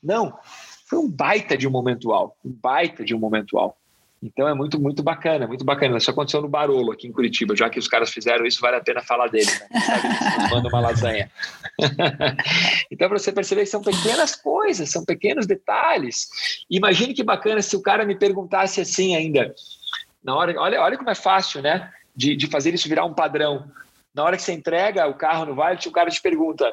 Não, 0.03 0.37
foi 0.87 0.99
um 0.99 1.11
baita 1.11 1.57
de 1.57 1.67
um 1.67 1.71
momento 1.71 2.13
alto, 2.13 2.37
um 2.45 2.53
baita 2.53 3.05
de 3.05 3.15
um 3.15 3.19
momento 3.19 3.59
alto. 3.59 3.77
Então 4.23 4.49
é 4.49 4.55
muito, 4.55 4.81
muito 4.81 5.03
bacana, 5.03 5.47
muito 5.47 5.65
bacana. 5.65 5.99
Isso 5.99 6.11
aconteceu 6.11 6.41
no 6.41 6.49
Barolo, 6.49 6.91
aqui 6.91 7.07
em 7.07 7.13
Curitiba. 7.13 7.55
Já 7.55 7.69
que 7.69 7.79
os 7.79 7.87
caras 7.87 8.11
fizeram 8.11 8.47
isso, 8.47 8.61
vale 8.61 8.77
a 8.77 8.81
pena 8.81 9.03
falar 9.03 9.29
dele. 9.29 9.47
Né? 9.47 10.49
Manda 10.51 10.69
uma 10.69 10.81
lasanha. 10.81 11.31
então, 12.91 13.09
para 13.09 13.19
você 13.19 13.31
perceber 13.31 13.63
que 13.63 13.71
são 13.71 13.83
pequenas 13.83 14.35
coisas, 14.35 14.91
são 14.91 15.05
pequenos 15.05 15.47
detalhes. 15.47 16.29
Imagine 16.71 17.13
que 17.13 17.23
bacana 17.23 17.61
se 17.61 17.77
o 17.77 17.83
cara 17.83 18.07
me 18.07 18.17
perguntasse 18.17 18.81
assim 18.81 19.15
ainda. 19.15 19.55
Na 20.27 20.35
hora, 20.35 20.61
olha, 20.61 20.83
olha 20.83 20.99
como 20.99 21.09
é 21.09 21.15
fácil, 21.15 21.63
né? 21.63 21.91
De, 22.15 22.37
de 22.37 22.47
fazer 22.49 22.75
isso 22.75 22.89
virar 22.89 23.07
um 23.07 23.15
padrão. 23.15 23.71
Na 24.13 24.25
hora 24.25 24.37
que 24.37 24.43
você 24.43 24.53
entrega 24.53 25.07
o 25.07 25.15
carro 25.15 25.47
no 25.47 25.55
Vale, 25.55 25.79
o 25.87 25.93
cara 25.93 26.11
te 26.11 26.21
pergunta: 26.21 26.71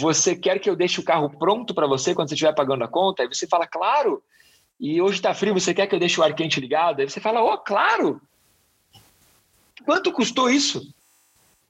Você 0.00 0.34
quer 0.34 0.58
que 0.58 0.68
eu 0.68 0.76
deixe 0.76 1.00
o 1.00 1.04
carro 1.04 1.30
pronto 1.30 1.72
para 1.72 1.86
você 1.86 2.14
quando 2.14 2.28
você 2.28 2.34
estiver 2.34 2.54
pagando 2.54 2.84
a 2.84 2.88
conta? 2.88 3.22
Aí 3.22 3.28
você 3.28 3.46
fala: 3.46 3.66
Claro 3.66 4.22
e 4.80 5.02
hoje 5.02 5.16
está 5.16 5.34
frio, 5.34 5.52
você 5.52 5.74
quer 5.74 5.86
que 5.86 5.94
eu 5.94 5.98
deixe 5.98 6.18
o 6.18 6.24
ar 6.24 6.34
quente 6.34 6.58
ligado? 6.58 7.00
Aí 7.00 7.10
você 7.10 7.20
fala, 7.20 7.42
oh, 7.42 7.58
claro! 7.58 8.20
Quanto 9.84 10.10
custou 10.10 10.48
isso? 10.48 10.94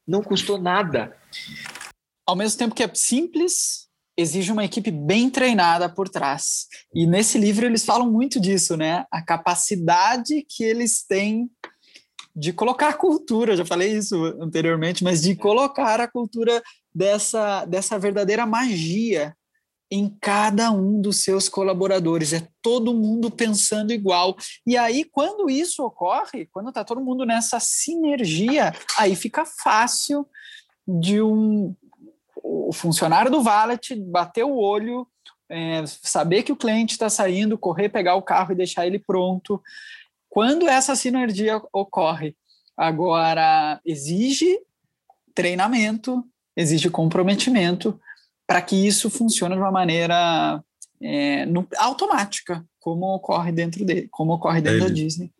Não 0.06 0.22
custou 0.22 0.56
nada. 0.56 1.16
Ao 2.24 2.36
mesmo 2.36 2.56
tempo 2.56 2.74
que 2.74 2.84
é 2.84 2.94
simples, 2.94 3.89
exige 4.20 4.52
uma 4.52 4.64
equipe 4.64 4.90
bem 4.90 5.30
treinada 5.30 5.88
por 5.88 6.08
trás. 6.08 6.66
E 6.94 7.06
nesse 7.06 7.38
livro 7.38 7.66
eles 7.66 7.84
falam 7.84 8.10
muito 8.10 8.40
disso, 8.40 8.76
né? 8.76 9.04
A 9.10 9.22
capacidade 9.22 10.44
que 10.48 10.64
eles 10.64 11.04
têm 11.04 11.50
de 12.34 12.52
colocar 12.52 12.88
a 12.88 12.94
cultura, 12.94 13.56
já 13.56 13.64
falei 13.64 13.96
isso 13.96 14.16
anteriormente, 14.40 15.02
mas 15.02 15.22
de 15.22 15.34
colocar 15.34 16.00
a 16.00 16.08
cultura 16.08 16.62
dessa, 16.94 17.64
dessa 17.64 17.98
verdadeira 17.98 18.46
magia 18.46 19.34
em 19.90 20.08
cada 20.20 20.70
um 20.70 21.00
dos 21.00 21.24
seus 21.24 21.48
colaboradores, 21.48 22.32
é 22.32 22.46
todo 22.62 22.94
mundo 22.94 23.28
pensando 23.28 23.92
igual. 23.92 24.36
E 24.64 24.76
aí, 24.76 25.04
quando 25.04 25.50
isso 25.50 25.84
ocorre, 25.84 26.46
quando 26.46 26.68
está 26.68 26.84
todo 26.84 27.00
mundo 27.00 27.26
nessa 27.26 27.58
sinergia, 27.58 28.72
aí 28.96 29.16
fica 29.16 29.44
fácil 29.44 30.24
de 30.86 31.20
um 31.20 31.74
o 32.42 32.72
funcionário 32.72 33.30
do 33.30 33.42
Valet 33.42 33.94
bater 33.96 34.44
o 34.44 34.56
olho, 34.56 35.06
é, 35.48 35.84
saber 35.86 36.42
que 36.42 36.52
o 36.52 36.56
cliente 36.56 36.92
está 36.92 37.10
saindo, 37.10 37.58
correr, 37.58 37.88
pegar 37.88 38.14
o 38.14 38.22
carro 38.22 38.52
e 38.52 38.56
deixar 38.56 38.86
ele 38.86 38.98
pronto. 38.98 39.60
Quando 40.28 40.68
essa 40.68 40.94
sinergia 40.94 41.60
ocorre, 41.72 42.36
agora 42.76 43.80
exige 43.84 44.58
treinamento, 45.34 46.24
exige 46.56 46.88
comprometimento, 46.88 48.00
para 48.46 48.62
que 48.62 48.74
isso 48.74 49.10
funcione 49.10 49.54
de 49.54 49.60
uma 49.60 49.70
maneira 49.70 50.62
é, 51.00 51.46
no, 51.46 51.66
automática, 51.78 52.64
como 52.78 53.14
ocorre 53.14 53.52
dentro 53.52 53.84
dele, 53.84 54.08
como 54.10 54.32
ocorre 54.34 54.60
dentro 54.60 54.84
é, 54.84 54.88
da 54.88 54.94
Disney. 54.94 55.32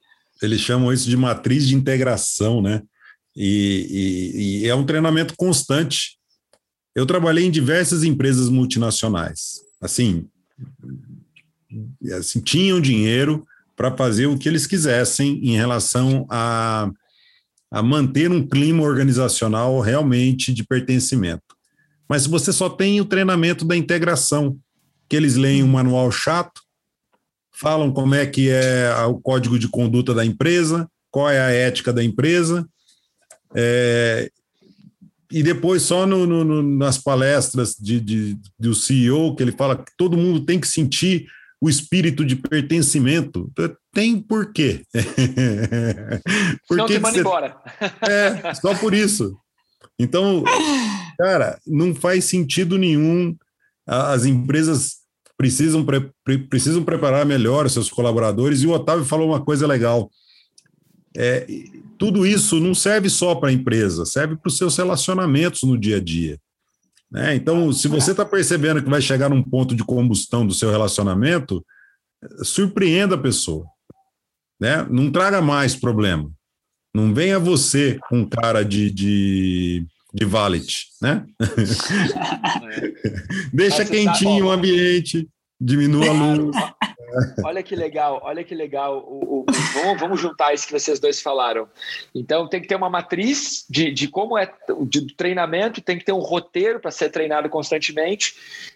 Eles 0.43 0.61
chamam 0.61 0.93
isso 0.93 1.09
de 1.09 1.17
matriz 1.17 1.67
de 1.67 1.75
integração, 1.75 2.63
né? 2.63 2.83
E, 3.37 3.87
e, 3.91 4.65
e 4.65 4.69
é 4.69 4.75
um 4.75 4.87
treinamento 4.87 5.35
constante. 5.37 6.20
Eu 6.95 7.07
trabalhei 7.07 7.45
em 7.45 7.51
diversas 7.51 8.03
empresas 8.03 8.49
multinacionais. 8.49 9.61
Assim, 9.81 10.27
assim 12.13 12.41
tinham 12.41 12.81
dinheiro 12.81 13.47
para 13.77 13.97
fazer 13.97 14.27
o 14.27 14.37
que 14.37 14.49
eles 14.49 14.67
quisessem 14.67 15.41
em 15.43 15.57
relação 15.57 16.27
a, 16.29 16.91
a 17.71 17.83
manter 17.83 18.31
um 18.31 18.47
clima 18.47 18.83
organizacional 18.83 19.81
realmente 19.81 20.53
de 20.53 20.65
pertencimento. 20.65 21.57
Mas 22.09 22.27
você 22.27 22.53
só 22.53 22.69
tem 22.69 23.01
o 23.01 23.05
treinamento 23.05 23.65
da 23.65 23.77
integração, 23.77 24.59
que 25.09 25.17
eles 25.17 25.37
leem 25.37 25.63
um 25.63 25.69
manual 25.69 26.11
chato, 26.11 26.61
falam 27.53 27.93
como 27.93 28.15
é 28.15 28.27
que 28.27 28.51
é 28.51 28.93
o 29.05 29.21
código 29.21 29.59
de 29.59 29.69
conduta 29.69 30.13
da 30.13 30.25
empresa, 30.25 30.91
qual 31.11 31.31
é 31.31 31.41
a 31.41 31.51
ética 31.51 31.93
da 31.93 32.03
empresa, 32.03 32.69
é, 33.55 34.31
e 35.31 35.43
depois 35.43 35.83
só 35.83 36.07
no, 36.07 36.27
no, 36.27 36.63
nas 36.63 36.99
palestras 36.99 37.77
de, 37.79 38.01
de, 38.01 38.39
do 38.59 38.75
CEO, 38.75 39.37
que 39.37 39.43
ele 39.43 39.53
fala 39.53 39.77
que 39.77 39.93
todo 39.97 40.17
mundo 40.17 40.45
tem 40.45 40.59
que 40.59 40.67
sentir 40.67 41.27
o 41.61 41.69
espírito 41.69 42.25
de 42.25 42.35
pertencimento. 42.35 43.51
Tem 43.93 44.19
por 44.19 44.53
quê? 44.53 44.83
por 46.67 46.79
Não 46.79 46.87
te 46.87 46.99
manda 46.99 47.13
você... 47.13 47.21
embora. 47.21 47.57
É, 48.03 48.55
só 48.55 48.75
por 48.75 48.95
isso. 48.95 49.37
Então, 49.99 50.43
cara, 51.19 51.61
não 51.67 51.95
faz 51.95 52.25
sentido 52.25 52.79
nenhum. 52.79 53.37
As 53.87 54.25
empresas 54.25 55.01
precisam, 55.37 55.85
pre 55.85 56.39
precisam 56.49 56.83
preparar 56.83 57.27
melhor 57.27 57.69
seus 57.69 57.91
colaboradores. 57.91 58.63
E 58.63 58.67
o 58.67 58.73
Otávio 58.73 59.05
falou 59.05 59.29
uma 59.29 59.45
coisa 59.45 59.67
legal. 59.67 60.11
É, 61.17 61.47
tudo 61.99 62.27
isso 62.27 62.61
não 62.61 62.75
serve 62.75 63.11
só 63.11 63.35
para 63.35 63.51
a 63.51 63.53
empresa, 63.53 64.05
serve 64.05 64.37
para 64.37 64.49
os 64.49 64.57
seus 64.57 64.77
relacionamentos 64.77 65.63
no 65.63 65.79
dia 65.79 65.97
a 65.97 66.01
dia. 66.01 66.39
Né? 67.11 67.35
Então, 67.35 67.73
se 67.73 67.89
você 67.89 68.13
está 68.13 68.25
percebendo 68.25 68.83
que 68.83 68.89
vai 68.89 69.03
chegar 69.03 69.29
num 69.29 69.43
ponto 69.43 69.75
de 69.75 69.85
combustão 69.85 70.47
do 70.47 70.55
seu 70.55 70.71
relacionamento, 70.71 71.65
surpreenda 72.43 73.17
a 73.17 73.19
pessoa. 73.19 73.67
Né? 74.61 74.87
Não 74.89 75.11
traga 75.11 75.43
mais 75.43 75.75
problema. 75.75 76.31
Não 76.95 77.13
venha 77.15 77.39
você 77.39 77.99
com 78.09 78.29
cara 78.29 78.65
de, 78.65 78.91
de, 78.91 79.87
de 80.13 80.25
valet, 80.25 80.87
né? 81.01 81.25
Deixa 83.53 83.85
tá 83.85 83.91
quentinho 83.91 84.47
o 84.47 84.51
ambiente, 84.51 85.29
diminua 85.61 86.09
a 86.09 86.13
luz. 86.13 86.57
Olha 87.45 87.63
que 87.63 87.75
legal, 87.75 88.21
olha 88.23 88.45
que 88.45 88.55
legal. 88.55 89.05
O, 89.07 89.41
o, 89.41 89.47
vamos, 89.75 90.01
vamos, 90.01 90.21
juntar 90.21 90.55
isso 90.55 90.67
que 90.67 90.73
vocês 90.73 90.99
dois 90.99 91.21
falaram. 91.21 91.69
Então, 92.15 92.49
tem 92.49 92.61
que 92.61 92.69
ter 92.69 92.77
uma 92.77 92.91
matriz 92.91 93.65
de, 93.69 93.91
de 93.91 94.09
como 94.09 94.39
é 94.39 94.51
de 94.89 95.15
treinamento, 95.15 95.81
tem 95.81 95.99
que 95.99 96.05
ter 96.05 96.13
um 96.13 96.21
roteiro 96.21 96.81
para 96.81 96.91
ser 96.91 97.11
treinado 97.11 97.49
constantemente. 97.49 98.35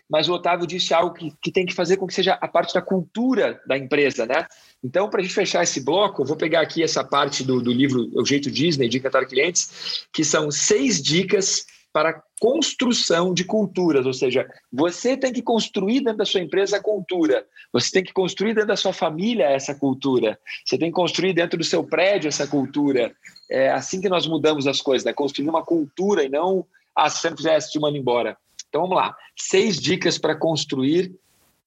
Mas 0.09 0.29
o 0.29 0.35
Otávio 0.35 0.67
disse 0.67 0.93
algo 0.93 1.15
que, 1.15 1.33
que 1.41 1.51
tem 1.51 1.65
que 1.65 1.75
fazer 1.75 1.97
com 1.97 2.07
que 2.07 2.15
seja 2.15 2.39
a 2.41 2.49
parte 2.49 2.75
da 2.75 2.83
cultura 2.83 3.61
da 3.67 3.77
empresa, 3.77 4.27
né? 4.27 4.47
Então, 4.83 5.09
para 5.09 5.21
a 5.21 5.23
gente 5.23 5.35
fechar 5.35 5.63
esse 5.63 5.81
bloco, 5.81 6.23
eu 6.23 6.27
vou 6.27 6.37
pegar 6.37 6.61
aqui 6.61 6.83
essa 6.83 7.03
parte 7.03 7.43
do, 7.43 7.61
do 7.61 7.73
livro 7.73 8.11
O 8.15 8.25
Jeito 8.25 8.51
Disney, 8.51 8.89
de 8.89 9.01
Catar 9.01 9.25
Clientes, 9.27 10.07
que 10.13 10.25
são 10.25 10.51
seis 10.51 11.03
dicas 11.03 11.67
para 11.93 12.23
construção 12.45 13.33
de 13.33 13.43
culturas, 13.43 14.05
ou 14.05 14.13
seja, 14.13 14.47
você 14.71 15.17
tem 15.17 15.33
que 15.33 15.41
construir 15.41 16.01
dentro 16.01 16.19
da 16.19 16.27
sua 16.27 16.43
empresa 16.43 16.77
a 16.77 16.83
cultura, 16.83 17.47
você 17.73 17.91
tem 17.91 18.05
que 18.05 18.13
construir 18.13 18.53
dentro 18.53 18.69
da 18.69 18.77
sua 18.77 18.93
família 18.93 19.47
essa 19.47 19.75
cultura, 19.75 20.39
você 20.63 20.77
tem 20.77 20.91
que 20.91 20.95
construir 20.95 21.33
dentro 21.33 21.57
do 21.57 21.65
seu 21.65 21.83
prédio 21.83 22.29
essa 22.29 22.47
cultura. 22.47 23.17
É 23.51 23.71
assim 23.71 23.99
que 23.99 24.11
nós 24.11 24.27
mudamos 24.27 24.67
as 24.67 24.83
coisas, 24.83 25.07
né? 25.07 25.15
construir 25.15 25.49
uma 25.49 25.65
cultura 25.65 26.23
e 26.23 26.29
não, 26.29 26.67
ah, 26.95 27.09
se 27.09 27.23
você 27.23 27.31
não 27.77 27.81
manda 27.81 27.97
embora. 27.97 28.37
Então 28.69 28.83
vamos 28.83 28.97
lá, 28.99 29.17
seis 29.35 29.81
dicas 29.81 30.19
para 30.19 30.37
construir 30.37 31.15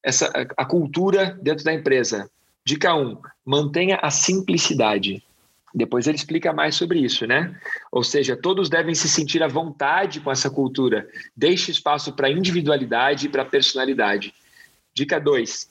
essa, 0.04 0.32
a 0.56 0.64
cultura 0.64 1.40
dentro 1.42 1.66
da 1.66 1.74
empresa. 1.74 2.30
Dica 2.64 2.94
1, 2.94 3.02
um, 3.02 3.18
mantenha 3.44 3.98
a 4.00 4.12
simplicidade. 4.12 5.24
Depois 5.74 6.08
ele 6.08 6.18
explica 6.18 6.54
mais 6.54 6.76
sobre 6.76 7.00
isso, 7.00 7.28
né? 7.28 7.56
Ou 7.92 8.04
seja, 8.04 8.36
todos 8.36 8.70
devem 8.70 8.96
se 8.96 9.10
sentir 9.10 9.44
à 9.44 9.48
vontade 9.48 10.20
com 10.20 10.32
essa 10.32 10.50
cultura. 10.50 11.08
Deixe 11.36 11.72
espaço 11.72 12.14
para 12.14 12.30
individualidade 12.30 13.26
e 13.26 13.30
para 13.30 13.46
personalidade. 13.46 14.34
Dica 14.94 15.20
2. 15.20 15.70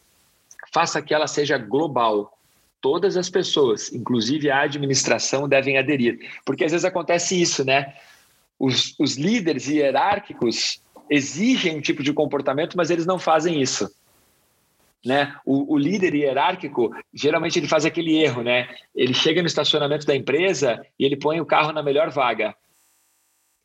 Faça 0.73 1.01
que 1.01 1.15
ela 1.15 1.27
seja 1.27 1.57
global. 1.57 2.39
Todas 2.81 3.17
as 3.17 3.31
pessoas, 3.31 3.93
inclusive 3.93 4.51
a 4.51 4.63
administração, 4.63 5.49
devem 5.49 5.79
aderir. 5.79 6.21
Porque 6.45 6.65
às 6.65 6.73
vezes 6.73 6.85
acontece 6.85 7.41
isso, 7.41 7.65
né? 7.65 7.95
Os, 8.59 8.95
os 8.99 9.17
líderes 9.17 9.67
hierárquicos 9.67 10.81
exigem 11.11 11.79
um 11.79 11.81
tipo 11.81 12.03
de 12.03 12.13
comportamento, 12.13 12.77
mas 12.77 12.91
eles 12.91 13.07
não 13.07 13.19
fazem 13.19 13.61
isso 13.61 13.91
né? 15.07 15.37
O, 15.47 15.75
o, 15.75 15.79
líder 15.79 16.15
hierárquico, 16.15 16.91
geralmente 17.15 17.59
ele 17.59 17.69
faz 17.69 17.87
aquele 17.87 18.19
erro, 18.19 18.43
né? 18.43 18.69
Ele 18.93 19.15
chega 19.15 19.41
no 19.41 19.47
estacionamento 19.47 20.05
da 20.05 20.17
empresa 20.17 20.85
e 20.99 21.05
ele 21.05 21.17
põe 21.17 21.41
o 21.41 21.47
carro 21.47 21.73
na 21.73 21.81
melhor 21.81 22.11
vaga. 22.11 22.55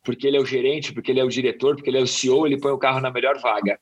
Porque 0.04 0.26
ele 0.26 0.36
é 0.36 0.40
o 0.40 0.46
gerente, 0.46 0.92
porque 0.92 1.10
ele 1.10 1.18
é 1.18 1.24
o 1.24 1.28
diretor, 1.28 1.74
porque 1.74 1.90
ele 1.90 1.98
é 1.98 2.02
o 2.02 2.06
CEO, 2.06 2.46
ele 2.46 2.60
põe 2.60 2.70
o 2.70 2.78
carro 2.78 3.00
na 3.00 3.10
melhor 3.10 3.40
vaga. 3.40 3.78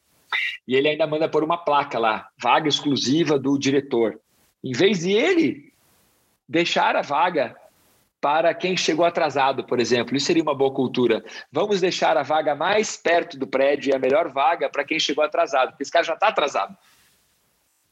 E 0.67 0.75
ele 0.75 0.89
ainda 0.89 1.07
manda 1.07 1.29
por 1.29 1.45
uma 1.45 1.59
placa 1.59 1.99
lá, 1.99 2.29
vaga 2.41 2.69
exclusiva 2.69 3.39
do 3.39 3.59
diretor. 3.59 4.19
Em 4.65 4.73
vez 4.73 5.01
de 5.01 5.13
ele 5.13 5.71
deixar 6.49 6.97
a 6.97 7.03
vaga 7.03 7.55
para 8.21 8.55
quem 8.55 8.77
chegou 8.77 9.05
atrasado, 9.05 9.65
por 9.65 9.81
exemplo. 9.81 10.17
Isso 10.17 10.27
seria 10.27 10.43
uma 10.43 10.55
boa 10.55 10.73
cultura. 10.73 11.23
Vamos 11.53 11.81
deixar 11.81 12.17
a 12.17 12.23
vaga 12.23 12.55
mais 12.55 12.97
perto 12.97 13.39
do 13.39 13.47
prédio 13.47 13.91
e 13.91 13.95
a 13.95 13.99
melhor 13.99 14.31
vaga 14.31 14.69
para 14.69 14.85
quem 14.85 14.99
chegou 14.99 15.25
atrasado, 15.25 15.71
porque 15.71 15.83
esse 15.83 15.93
cara 15.93 16.05
já 16.05 16.15
está 16.15 16.29
atrasado. 16.29 16.77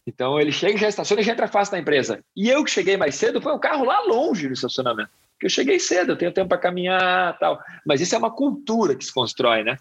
Então 0.09 0.40
ele 0.40 0.50
chega, 0.50 0.78
já 0.78 0.88
estaciona 0.88 1.20
e 1.20 1.24
já 1.24 1.32
entra 1.32 1.46
fácil 1.46 1.72
na 1.72 1.80
empresa. 1.80 2.24
E 2.34 2.48
eu 2.48 2.64
que 2.64 2.70
cheguei 2.70 2.96
mais 2.96 3.14
cedo, 3.14 3.42
foi 3.42 3.52
o 3.52 3.59
carro 3.59 3.84
lá 3.84 4.00
longe 4.00 4.46
no 4.46 4.54
estacionamento. 4.54 5.11
Porque 5.32 5.44
eu 5.44 5.50
cheguei 5.50 5.78
cedo, 5.78 6.12
eu 6.12 6.16
tenho 6.16 6.32
tempo 6.32 6.48
para 6.48 6.56
caminhar 6.56 7.38
tal. 7.38 7.61
Mas 7.86 8.00
isso 8.00 8.14
é 8.14 8.18
uma 8.18 8.30
cultura 8.30 8.94
que 8.94 9.04
se 9.04 9.12
constrói, 9.12 9.62
né? 9.62 9.78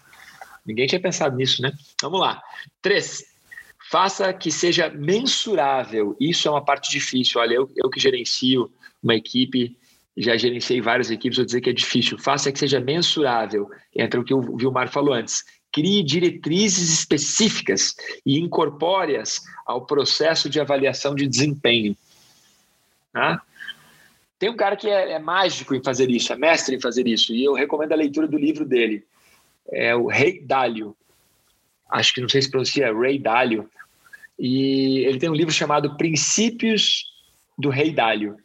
Ninguém 0.66 0.86
tinha 0.86 1.00
pensado 1.00 1.34
nisso, 1.34 1.62
né? 1.62 1.72
Vamos 2.02 2.20
lá. 2.20 2.42
Três. 2.82 3.24
Faça 3.90 4.30
que 4.34 4.50
seja 4.50 4.90
mensurável. 4.90 6.14
Isso 6.20 6.46
é 6.46 6.50
uma 6.50 6.62
parte 6.62 6.90
difícil. 6.90 7.40
Olha, 7.40 7.54
eu, 7.54 7.70
eu 7.74 7.88
que 7.88 7.98
gerencio 7.98 8.70
uma 9.02 9.14
equipe, 9.14 9.78
já 10.14 10.36
gerenciei 10.36 10.82
várias 10.82 11.10
equipes, 11.10 11.38
vou 11.38 11.46
dizer 11.46 11.62
que 11.62 11.70
é 11.70 11.72
difícil. 11.72 12.18
Faça 12.18 12.52
que 12.52 12.58
seja 12.58 12.80
mensurável 12.80 13.70
entre 13.96 14.20
o 14.20 14.24
que 14.24 14.34
o 14.34 14.58
Vilmar 14.58 14.90
falou 14.90 15.14
antes 15.14 15.42
crie 15.72 16.02
diretrizes 16.02 16.92
específicas 16.92 17.94
e 18.24 18.38
incorpore-as 18.38 19.42
ao 19.66 19.86
processo 19.86 20.48
de 20.48 20.60
avaliação 20.60 21.14
de 21.14 21.26
desempenho. 21.26 21.96
Tá? 23.12 23.42
Tem 24.38 24.50
um 24.50 24.56
cara 24.56 24.76
que 24.76 24.88
é, 24.88 25.12
é, 25.12 25.18
mágico 25.18 25.74
em 25.74 25.82
fazer 25.82 26.10
isso, 26.10 26.32
é 26.32 26.36
mestre 26.36 26.76
em 26.76 26.80
fazer 26.80 27.06
isso, 27.06 27.34
e 27.34 27.44
eu 27.44 27.54
recomendo 27.54 27.92
a 27.92 27.96
leitura 27.96 28.26
do 28.26 28.38
livro 28.38 28.64
dele. 28.64 29.04
É 29.70 29.94
o 29.94 30.06
Rei 30.06 30.40
Dalio. 30.40 30.96
Acho 31.90 32.14
que 32.14 32.20
não 32.20 32.28
sei 32.28 32.42
se 32.42 32.50
pronuncia 32.50 32.92
Ray 32.92 33.18
Dalio. 33.18 33.68
E 34.38 35.04
ele 35.06 35.18
tem 35.18 35.28
um 35.28 35.34
livro 35.34 35.52
chamado 35.52 35.96
Princípios 35.96 37.12
do 37.58 37.68
Rei 37.68 37.90
Dalio 37.90 38.36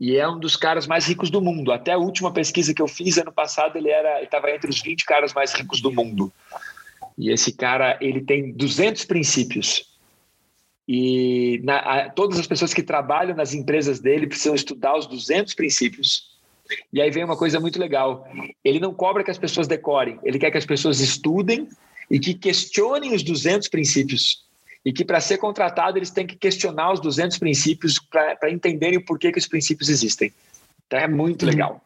e 0.00 0.16
é 0.16 0.26
um 0.26 0.38
dos 0.38 0.56
caras 0.56 0.86
mais 0.86 1.04
ricos 1.04 1.28
do 1.28 1.42
mundo. 1.42 1.70
Até 1.70 1.92
a 1.92 1.98
última 1.98 2.32
pesquisa 2.32 2.72
que 2.72 2.80
eu 2.80 2.88
fiz 2.88 3.18
ano 3.18 3.30
passado, 3.30 3.76
ele 3.76 3.90
era 3.90 4.22
estava 4.22 4.50
entre 4.50 4.70
os 4.70 4.80
20 4.80 5.04
caras 5.04 5.34
mais 5.34 5.52
ricos 5.52 5.82
do 5.82 5.92
mundo. 5.92 6.32
E 7.18 7.30
esse 7.30 7.52
cara, 7.52 7.98
ele 8.00 8.22
tem 8.22 8.50
200 8.50 9.04
princípios. 9.04 9.90
E 10.88 11.60
na, 11.62 11.76
a, 11.76 12.10
todas 12.10 12.38
as 12.38 12.46
pessoas 12.46 12.72
que 12.72 12.82
trabalham 12.82 13.36
nas 13.36 13.52
empresas 13.52 14.00
dele 14.00 14.26
precisam 14.26 14.54
estudar 14.54 14.96
os 14.96 15.06
200 15.06 15.52
princípios. 15.52 16.30
E 16.90 17.02
aí 17.02 17.10
vem 17.10 17.24
uma 17.24 17.36
coisa 17.36 17.60
muito 17.60 17.78
legal. 17.78 18.26
Ele 18.64 18.80
não 18.80 18.94
cobra 18.94 19.22
que 19.22 19.30
as 19.30 19.38
pessoas 19.38 19.68
decorem, 19.68 20.18
ele 20.24 20.38
quer 20.38 20.50
que 20.50 20.58
as 20.58 20.64
pessoas 20.64 21.00
estudem 21.00 21.68
e 22.10 22.18
que 22.18 22.32
questionem 22.32 23.14
os 23.14 23.22
200 23.22 23.68
princípios 23.68 24.48
e 24.84 24.92
que 24.92 25.04
para 25.04 25.20
ser 25.20 25.38
contratado 25.38 25.98
eles 25.98 26.10
têm 26.10 26.26
que 26.26 26.36
questionar 26.36 26.92
os 26.92 27.00
200 27.00 27.38
princípios 27.38 27.98
para 27.98 28.50
entenderem 28.50 28.98
o 28.98 29.04
porquê 29.04 29.30
que 29.30 29.38
os 29.38 29.46
princípios 29.46 29.88
existem. 29.88 30.32
Então 30.86 30.98
é 30.98 31.08
muito 31.08 31.42
uhum. 31.42 31.50
legal. 31.50 31.84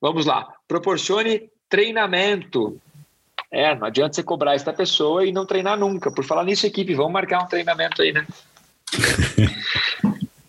Vamos 0.00 0.26
lá. 0.26 0.54
Proporcione 0.66 1.50
treinamento. 1.68 2.80
É, 3.50 3.74
não 3.74 3.86
adianta 3.86 4.14
você 4.14 4.22
cobrar 4.22 4.54
essa 4.54 4.72
pessoa 4.72 5.26
e 5.26 5.32
não 5.32 5.46
treinar 5.46 5.78
nunca. 5.78 6.10
Por 6.10 6.24
falar 6.24 6.44
nisso, 6.44 6.66
equipe, 6.66 6.94
vamos 6.94 7.12
marcar 7.12 7.42
um 7.42 7.46
treinamento 7.46 8.02
aí, 8.02 8.12
né? 8.12 8.26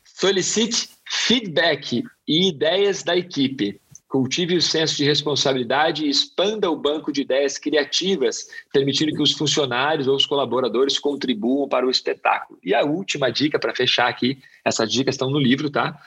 Solicite 0.03 0.89
feedback 1.05 2.03
e 2.27 2.49
ideias 2.49 3.03
da 3.03 3.15
equipe. 3.15 3.79
Cultive 4.09 4.57
o 4.57 4.61
senso 4.61 4.97
de 4.97 5.05
responsabilidade 5.05 6.03
e 6.03 6.09
expanda 6.09 6.67
o 6.67 6.75
banco 6.75 7.11
de 7.11 7.21
ideias 7.21 7.59
criativas, 7.59 8.47
permitindo 8.73 9.13
que 9.13 9.21
os 9.21 9.33
funcionários 9.33 10.07
ou 10.07 10.15
os 10.15 10.25
colaboradores 10.25 10.97
contribuam 10.97 11.69
para 11.69 11.85
o 11.85 11.91
espetáculo. 11.91 12.57
E 12.63 12.73
a 12.73 12.83
última 12.83 13.31
dica 13.31 13.59
para 13.59 13.75
fechar 13.75 14.09
aqui, 14.09 14.39
essas 14.65 14.91
dicas 14.91 15.13
estão 15.13 15.29
no 15.29 15.37
livro, 15.37 15.69
tá? 15.69 16.01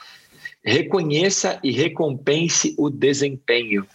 Reconheça 0.65 1.61
e 1.63 1.71
recompense 1.71 2.75
o 2.77 2.91
desempenho. 2.91 3.87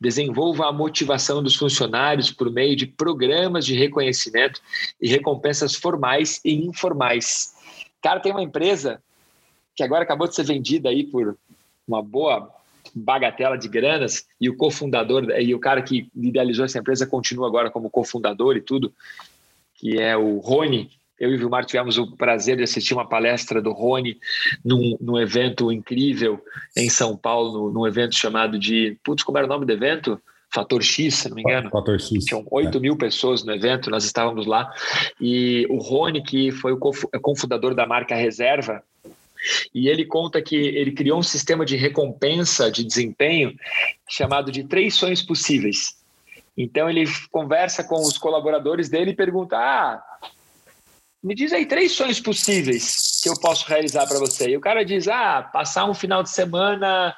Desenvolva 0.00 0.68
a 0.68 0.72
motivação 0.72 1.42
dos 1.42 1.56
funcionários 1.56 2.30
por 2.30 2.52
meio 2.52 2.76
de 2.76 2.86
programas 2.86 3.66
de 3.66 3.74
reconhecimento 3.74 4.60
e 5.02 5.08
recompensas 5.08 5.74
formais 5.74 6.40
e 6.44 6.54
informais. 6.54 7.52
Cara, 8.00 8.20
tem 8.20 8.30
uma 8.30 8.44
empresa 8.44 9.02
que 9.74 9.82
agora 9.82 10.04
acabou 10.04 10.28
de 10.28 10.36
ser 10.36 10.44
vendida 10.44 10.88
aí 10.88 11.02
por 11.02 11.36
uma 11.86 12.00
boa 12.00 12.59
bagatela 12.94 13.56
de 13.56 13.68
granas 13.68 14.26
e 14.40 14.48
o 14.48 14.56
cofundador 14.56 15.30
e 15.38 15.54
o 15.54 15.58
cara 15.58 15.82
que 15.82 16.08
idealizou 16.14 16.64
essa 16.64 16.78
empresa 16.78 17.06
continua 17.06 17.46
agora 17.46 17.70
como 17.70 17.90
cofundador 17.90 18.56
e 18.56 18.60
tudo, 18.60 18.92
que 19.74 19.98
é 19.98 20.16
o 20.16 20.38
Rony. 20.38 20.90
Eu 21.18 21.30
e 21.30 21.34
o 21.34 21.38
Vilmar 21.38 21.66
tivemos 21.66 21.98
o 21.98 22.16
prazer 22.16 22.56
de 22.56 22.62
assistir 22.62 22.94
uma 22.94 23.06
palestra 23.06 23.60
do 23.60 23.72
Rony 23.72 24.18
num, 24.64 24.96
num 25.00 25.18
evento 25.18 25.70
incrível 25.70 26.42
em 26.74 26.88
São 26.88 27.14
Paulo, 27.14 27.70
num 27.70 27.86
evento 27.86 28.14
chamado 28.14 28.58
de. 28.58 28.96
Putz, 29.04 29.22
como 29.22 29.36
era 29.36 29.46
o 29.46 29.50
nome 29.50 29.66
do 29.66 29.72
evento? 29.72 30.20
Fator 30.52 30.82
X, 30.82 31.14
se 31.14 31.28
não 31.28 31.36
me 31.36 31.42
engano. 31.42 31.70
Fator 31.70 32.00
X. 32.00 32.24
Tinham 32.24 32.44
8 32.50 32.76
é. 32.76 32.80
mil 32.80 32.96
pessoas 32.96 33.44
no 33.44 33.52
evento, 33.52 33.90
nós 33.90 34.04
estávamos 34.04 34.46
lá. 34.46 34.72
E 35.20 35.66
o 35.70 35.78
Rony, 35.78 36.22
que 36.22 36.50
foi 36.50 36.72
o 36.72 36.78
cofundador 36.78 37.74
da 37.74 37.86
marca 37.86 38.16
Reserva, 38.16 38.82
e 39.74 39.88
ele 39.88 40.04
conta 40.04 40.42
que 40.42 40.56
ele 40.56 40.92
criou 40.92 41.18
um 41.18 41.22
sistema 41.22 41.64
de 41.64 41.76
recompensa 41.76 42.70
de 42.70 42.84
desempenho 42.84 43.54
chamado 44.08 44.50
de 44.50 44.64
três 44.64 44.94
sonhos 44.94 45.22
possíveis. 45.22 45.98
Então 46.56 46.90
ele 46.90 47.04
conversa 47.30 47.82
com 47.84 48.00
os 48.02 48.18
colaboradores 48.18 48.88
dele 48.88 49.12
e 49.12 49.16
pergunta: 49.16 49.56
Ah, 49.56 50.02
me 51.22 51.34
diz 51.34 51.52
aí 51.52 51.66
três 51.66 51.92
sonhos 51.92 52.20
possíveis 52.20 53.20
que 53.22 53.28
eu 53.28 53.38
posso 53.38 53.66
realizar 53.68 54.06
para 54.06 54.18
você. 54.18 54.50
E 54.50 54.56
o 54.56 54.60
cara 54.60 54.84
diz: 54.84 55.08
Ah, 55.08 55.42
passar 55.42 55.84
um 55.88 55.94
final 55.94 56.22
de 56.22 56.30
semana 56.30 57.14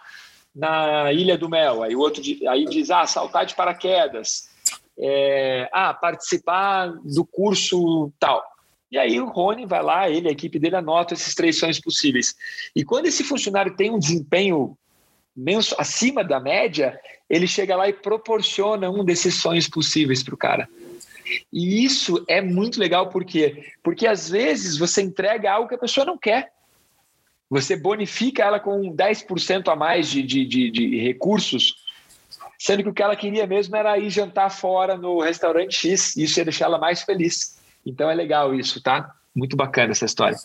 na 0.54 1.12
Ilha 1.12 1.38
do 1.38 1.48
Mel. 1.48 1.82
Aí 1.82 1.96
o 1.96 2.00
outro 2.00 2.22
aí 2.48 2.64
diz: 2.66 2.90
Ah, 2.90 3.06
saltar 3.06 3.46
de 3.46 3.54
paraquedas. 3.54 4.50
É, 4.98 5.68
ah, 5.72 5.94
participar 5.94 6.92
do 7.02 7.24
curso 7.24 8.12
tal. 8.20 8.51
E 8.93 8.99
aí 8.99 9.18
o 9.18 9.24
Rony 9.24 9.64
vai 9.64 9.82
lá, 9.82 10.11
ele, 10.11 10.28
a 10.28 10.32
equipe 10.32 10.59
dele 10.59 10.76
anota 10.76 11.14
esses 11.14 11.34
três 11.34 11.59
sonhos 11.59 11.80
possíveis. 11.80 12.34
E 12.76 12.84
quando 12.84 13.07
esse 13.07 13.24
funcionário 13.24 13.74
tem 13.74 13.90
um 13.90 13.99
desempenho 13.99 14.76
acima 15.78 16.22
da 16.22 16.38
média, 16.38 17.01
ele 17.28 17.47
chega 17.47 17.74
lá 17.74 17.88
e 17.88 17.95
proporciona 17.95 18.90
um 18.90 19.03
desses 19.03 19.36
sonhos 19.36 19.66
possíveis 19.66 20.22
para 20.22 20.34
o 20.34 20.36
cara. 20.36 20.68
E 21.51 21.82
isso 21.82 22.22
é 22.28 22.43
muito 22.43 22.78
legal, 22.78 23.09
por 23.09 23.24
quê? 23.24 23.72
Porque 23.82 24.07
às 24.07 24.28
vezes 24.28 24.76
você 24.76 25.01
entrega 25.01 25.51
algo 25.51 25.68
que 25.68 25.74
a 25.74 25.78
pessoa 25.78 26.05
não 26.05 26.18
quer. 26.18 26.53
Você 27.49 27.74
bonifica 27.74 28.43
ela 28.43 28.61
com 28.61 28.95
10% 28.95 29.68
a 29.68 29.76
mais 29.76 30.11
de, 30.11 30.22
de, 30.22 30.45
de, 30.45 30.70
de 30.70 30.99
recursos, 30.99 31.76
sendo 32.59 32.82
que 32.82 32.90
o 32.90 32.93
que 32.93 33.03
ela 33.03 33.16
queria 33.16 33.47
mesmo 33.47 33.74
era 33.74 33.97
ir 33.97 34.11
jantar 34.11 34.51
fora 34.51 34.99
no 34.99 35.22
restaurante 35.22 35.88
X. 35.88 36.14
Isso 36.14 36.38
ia 36.40 36.45
deixar 36.45 36.66
ela 36.66 36.78
mais 36.78 37.01
feliz. 37.01 37.61
Então 37.84 38.10
é 38.10 38.14
legal 38.14 38.54
isso, 38.54 38.80
tá? 38.80 39.14
Muito 39.34 39.56
bacana 39.56 39.92
essa 39.92 40.04
história. 40.04 40.36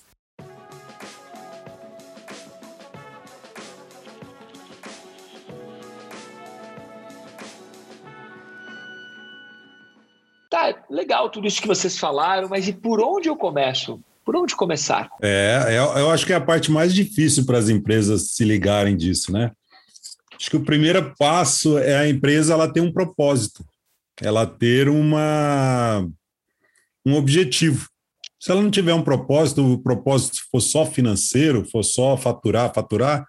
Tá, 10.49 10.83
legal 10.89 11.29
tudo 11.29 11.47
isso 11.47 11.61
que 11.61 11.67
vocês 11.67 11.99
falaram, 11.99 12.47
mas 12.49 12.67
e 12.67 12.73
por 12.73 12.99
onde 13.01 13.29
eu 13.29 13.35
começo? 13.35 14.01
Por 14.25 14.35
onde 14.35 14.55
começar? 14.55 15.09
É, 15.21 15.65
eu, 15.69 15.97
é, 15.97 16.01
eu 16.01 16.09
acho 16.09 16.25
que 16.25 16.33
é 16.33 16.35
a 16.35 16.41
parte 16.41 16.71
mais 16.71 16.93
difícil 16.93 17.45
para 17.45 17.57
as 17.57 17.69
empresas 17.69 18.31
se 18.31 18.43
ligarem 18.43 18.97
disso, 18.97 19.31
né? 19.31 19.51
Acho 20.35 20.49
que 20.49 20.57
o 20.57 20.63
primeiro 20.63 21.13
passo 21.17 21.77
é 21.77 21.95
a 21.95 22.09
empresa 22.09 22.53
ela 22.53 22.71
ter 22.71 22.81
um 22.81 22.91
propósito, 22.91 23.65
ela 24.21 24.45
ter 24.45 24.89
uma 24.89 26.07
um 27.07 27.15
objetivo. 27.15 27.87
Se 28.37 28.51
ela 28.51 28.61
não 28.61 28.69
tiver 28.69 28.93
um 28.93 29.01
propósito, 29.01 29.63
o 29.63 29.79
propósito 29.79 30.39
for 30.51 30.59
só 30.59 30.85
financeiro, 30.85 31.65
for 31.65 31.83
só 31.83 32.17
faturar, 32.17 32.73
faturar, 32.73 33.25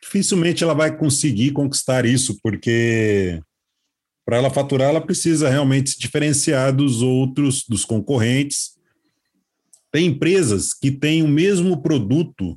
dificilmente 0.00 0.62
ela 0.62 0.74
vai 0.74 0.96
conseguir 0.96 1.50
conquistar 1.50 2.06
isso, 2.06 2.38
porque 2.40 3.42
para 4.24 4.36
ela 4.36 4.48
faturar, 4.48 4.90
ela 4.90 5.00
precisa 5.00 5.48
realmente 5.48 5.90
se 5.90 5.98
diferenciar 5.98 6.74
dos 6.74 7.02
outros, 7.02 7.64
dos 7.68 7.84
concorrentes. 7.84 8.78
Tem 9.90 10.06
empresas 10.06 10.72
que 10.72 10.92
têm 10.92 11.24
o 11.24 11.28
mesmo 11.28 11.82
produto 11.82 12.56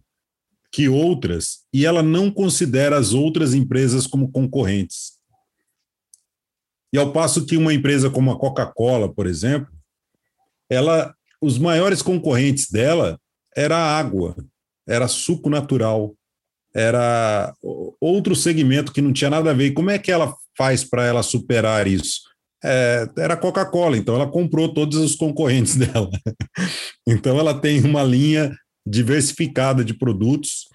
que 0.72 0.88
outras 0.88 1.64
e 1.74 1.84
ela 1.84 2.04
não 2.04 2.30
considera 2.30 2.96
as 2.98 3.12
outras 3.12 3.56
empresas 3.56 4.06
como 4.06 4.32
concorrentes. 4.32 5.14
E 6.94 6.98
ao 6.98 7.12
passo 7.12 7.44
que 7.44 7.58
uma 7.58 7.74
empresa 7.74 8.08
como 8.08 8.32
a 8.32 8.38
Coca-Cola, 8.38 9.12
por 9.12 9.26
exemplo, 9.26 9.74
ela, 10.74 11.14
os 11.42 11.58
maiores 11.58 12.02
concorrentes 12.02 12.70
dela 12.70 13.20
era 13.56 13.78
água, 13.78 14.36
era 14.88 15.08
suco 15.08 15.50
natural, 15.50 16.14
era 16.76 17.54
outro 18.02 18.36
segmento 18.36 18.92
que 18.92 19.02
não 19.02 19.14
tinha 19.14 19.30
nada 19.30 19.52
a 19.52 19.54
ver. 19.54 19.68
E 19.68 19.74
como 19.74 19.92
é 19.92 20.00
que 20.00 20.12
ela 20.12 20.34
faz 20.58 20.84
para 20.84 21.06
ela 21.06 21.24
superar 21.24 21.88
isso? 21.88 22.22
É, 22.66 23.08
era 23.18 23.36
Coca-Cola, 23.36 23.98
então 23.98 24.16
ela 24.16 24.28
comprou 24.28 24.74
todos 24.74 24.98
os 24.98 25.16
concorrentes 25.16 25.76
dela. 25.78 26.10
então 27.08 27.38
ela 27.38 27.54
tem 27.54 27.82
uma 27.84 28.04
linha 28.04 28.56
diversificada 28.86 29.84
de 29.84 29.94
produtos. 29.94 30.68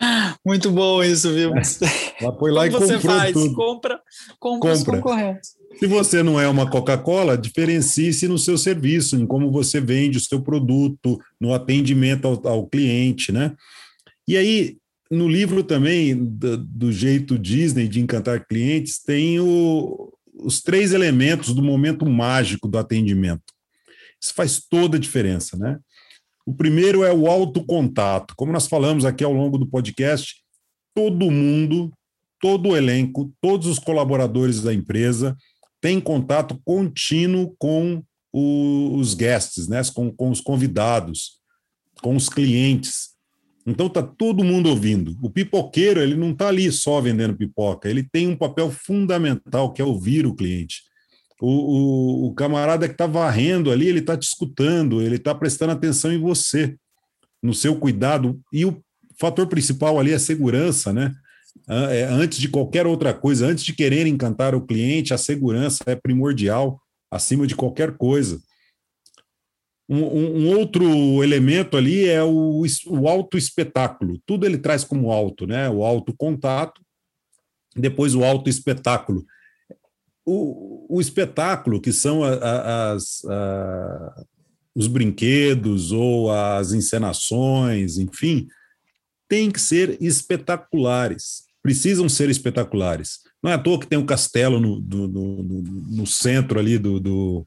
Muito 0.44 0.70
bom 0.70 1.02
isso, 1.02 1.32
viu? 1.32 1.52
Ela 2.20 2.36
foi 2.38 2.50
lá 2.50 2.68
Como 2.68 2.84
e 2.84 2.88
comprou 2.88 3.00
você 3.00 3.00
faz? 3.00 3.32
tudo. 3.32 3.54
Compra, 3.54 4.00
compra, 4.40 4.70
compra. 4.70 4.72
os 4.72 4.82
concorrentes. 4.82 5.50
Se 5.76 5.86
você 5.86 6.22
não 6.22 6.40
é 6.40 6.48
uma 6.48 6.68
Coca-Cola, 6.68 7.36
diferencie-se 7.36 8.26
no 8.26 8.38
seu 8.38 8.58
serviço, 8.58 9.16
em 9.16 9.26
como 9.26 9.50
você 9.50 9.80
vende 9.80 10.18
o 10.18 10.20
seu 10.20 10.40
produto, 10.42 11.20
no 11.40 11.52
atendimento 11.52 12.26
ao, 12.26 12.48
ao 12.48 12.66
cliente, 12.66 13.30
né? 13.30 13.54
E 14.26 14.36
aí, 14.36 14.76
no 15.10 15.28
livro 15.28 15.62
também, 15.62 16.16
do, 16.16 16.56
do, 16.56 16.92
jeito 16.92 17.38
Disney 17.38 17.86
de 17.86 18.00
encantar 18.00 18.46
clientes, 18.46 19.00
tem 19.02 19.38
o, 19.38 20.12
os 20.34 20.60
três 20.60 20.92
elementos 20.92 21.54
do 21.54 21.62
momento 21.62 22.04
mágico 22.04 22.66
do 22.66 22.76
atendimento. 22.76 23.44
Isso 24.20 24.34
faz 24.34 24.60
toda 24.68 24.96
a 24.96 25.00
diferença, 25.00 25.56
né? 25.56 25.78
O 26.44 26.52
primeiro 26.52 27.04
é 27.04 27.12
o 27.12 27.28
autocontato. 27.28 28.34
Como 28.36 28.52
nós 28.52 28.66
falamos 28.66 29.04
aqui 29.04 29.22
ao 29.22 29.32
longo 29.32 29.58
do 29.58 29.68
podcast, 29.68 30.36
todo 30.94 31.30
mundo, 31.30 31.92
todo 32.40 32.70
o 32.70 32.76
elenco, 32.76 33.32
todos 33.40 33.66
os 33.66 33.78
colaboradores 33.78 34.62
da 34.62 34.74
empresa 34.74 35.36
tem 35.80 36.00
contato 36.00 36.60
contínuo 36.64 37.54
com 37.58 38.02
os 38.32 39.14
guests, 39.14 39.68
né? 39.68 39.80
com, 39.94 40.10
com 40.10 40.30
os 40.30 40.40
convidados, 40.40 41.38
com 42.02 42.14
os 42.14 42.28
clientes. 42.28 43.10
Então 43.66 43.86
está 43.86 44.02
todo 44.02 44.44
mundo 44.44 44.68
ouvindo. 44.68 45.16
O 45.22 45.30
pipoqueiro 45.30 46.00
ele 46.00 46.14
não 46.14 46.30
está 46.30 46.48
ali 46.48 46.70
só 46.72 47.00
vendendo 47.00 47.36
pipoca, 47.36 47.88
ele 47.88 48.02
tem 48.02 48.26
um 48.26 48.36
papel 48.36 48.70
fundamental 48.70 49.72
que 49.72 49.82
é 49.82 49.84
ouvir 49.84 50.26
o 50.26 50.34
cliente. 50.34 50.82
O, 51.40 51.46
o, 51.46 52.26
o 52.28 52.34
camarada 52.34 52.88
que 52.88 52.94
está 52.94 53.06
varrendo 53.06 53.70
ali, 53.70 53.86
ele 53.86 54.00
está 54.00 54.16
te 54.16 54.24
escutando, 54.24 55.00
ele 55.00 55.16
está 55.16 55.34
prestando 55.34 55.72
atenção 55.72 56.12
em 56.12 56.18
você, 56.18 56.76
no 57.42 57.54
seu 57.54 57.76
cuidado. 57.78 58.40
E 58.52 58.64
o 58.64 58.82
fator 59.20 59.46
principal 59.46 60.00
ali 60.00 60.12
é 60.12 60.18
segurança, 60.18 60.92
né? 60.92 61.14
É, 61.68 62.04
antes 62.04 62.38
de 62.38 62.48
qualquer 62.48 62.86
outra 62.86 63.12
coisa, 63.14 63.46
antes 63.46 63.64
de 63.64 63.72
querer 63.72 64.06
encantar 64.06 64.54
o 64.54 64.66
cliente, 64.66 65.14
a 65.14 65.18
segurança 65.18 65.84
é 65.86 65.94
primordial 65.94 66.80
acima 67.10 67.46
de 67.46 67.56
qualquer 67.56 67.96
coisa. 67.96 68.40
Um, 69.88 70.04
um, 70.04 70.58
outro 70.58 70.84
elemento 71.24 71.76
ali 71.76 72.06
é 72.06 72.22
o, 72.22 72.62
o 72.86 73.08
auto-espetáculo. 73.08 74.20
Tudo 74.26 74.44
ele 74.44 74.58
traz 74.58 74.84
como 74.84 75.10
alto, 75.10 75.46
né? 75.46 75.70
O 75.70 75.82
auto-contato, 75.82 76.82
depois 77.74 78.14
o 78.14 78.22
auto-espetáculo. 78.22 79.24
O, 80.26 80.96
o, 80.96 81.00
espetáculo, 81.00 81.80
que 81.80 81.90
são 81.90 82.22
as, 82.22 83.24
a, 83.24 84.24
os 84.74 84.86
brinquedos 84.86 85.90
ou 85.90 86.30
as 86.30 86.72
encenações, 86.72 87.96
enfim, 87.96 88.46
tem 89.26 89.50
que 89.50 89.60
ser 89.60 89.96
espetaculares 90.02 91.47
precisam 91.68 92.08
ser 92.08 92.30
espetaculares. 92.30 93.18
Não 93.42 93.50
é 93.50 93.54
à 93.54 93.58
toa 93.58 93.78
que 93.78 93.86
tem 93.86 93.98
um 93.98 94.06
castelo 94.06 94.58
no, 94.58 94.80
do, 94.80 95.06
no 95.06 96.06
centro 96.06 96.58
ali 96.58 96.78
do, 96.78 96.98
do, 96.98 97.46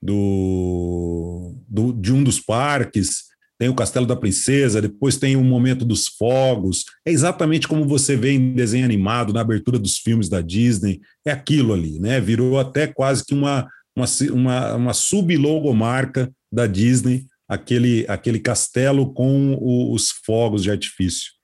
do, 0.00 1.92
de 1.92 2.10
um 2.10 2.24
dos 2.24 2.40
parques, 2.40 3.24
tem 3.58 3.68
o 3.68 3.74
Castelo 3.74 4.06
da 4.06 4.16
Princesa, 4.16 4.80
depois 4.80 5.18
tem 5.18 5.36
o 5.36 5.44
momento 5.44 5.84
dos 5.84 6.08
fogos. 6.08 6.86
É 7.04 7.12
exatamente 7.12 7.68
como 7.68 7.86
você 7.86 8.16
vê 8.16 8.32
em 8.32 8.54
desenho 8.54 8.86
animado, 8.86 9.32
na 9.32 9.42
abertura 9.42 9.78
dos 9.78 9.98
filmes 9.98 10.30
da 10.30 10.40
Disney. 10.40 11.02
É 11.24 11.30
aquilo 11.30 11.74
ali, 11.74 12.00
né? 12.00 12.20
Virou 12.20 12.58
até 12.58 12.86
quase 12.86 13.24
que 13.26 13.34
uma, 13.34 13.68
uma, 13.94 14.06
uma, 14.32 14.74
uma 14.74 14.94
sub-logomarca 14.94 16.32
da 16.50 16.66
Disney, 16.66 17.26
aquele, 17.46 18.06
aquele 18.08 18.40
castelo 18.40 19.12
com 19.12 19.52
o, 19.60 19.92
os 19.92 20.10
fogos 20.24 20.62
de 20.62 20.70
artifício. 20.70 21.34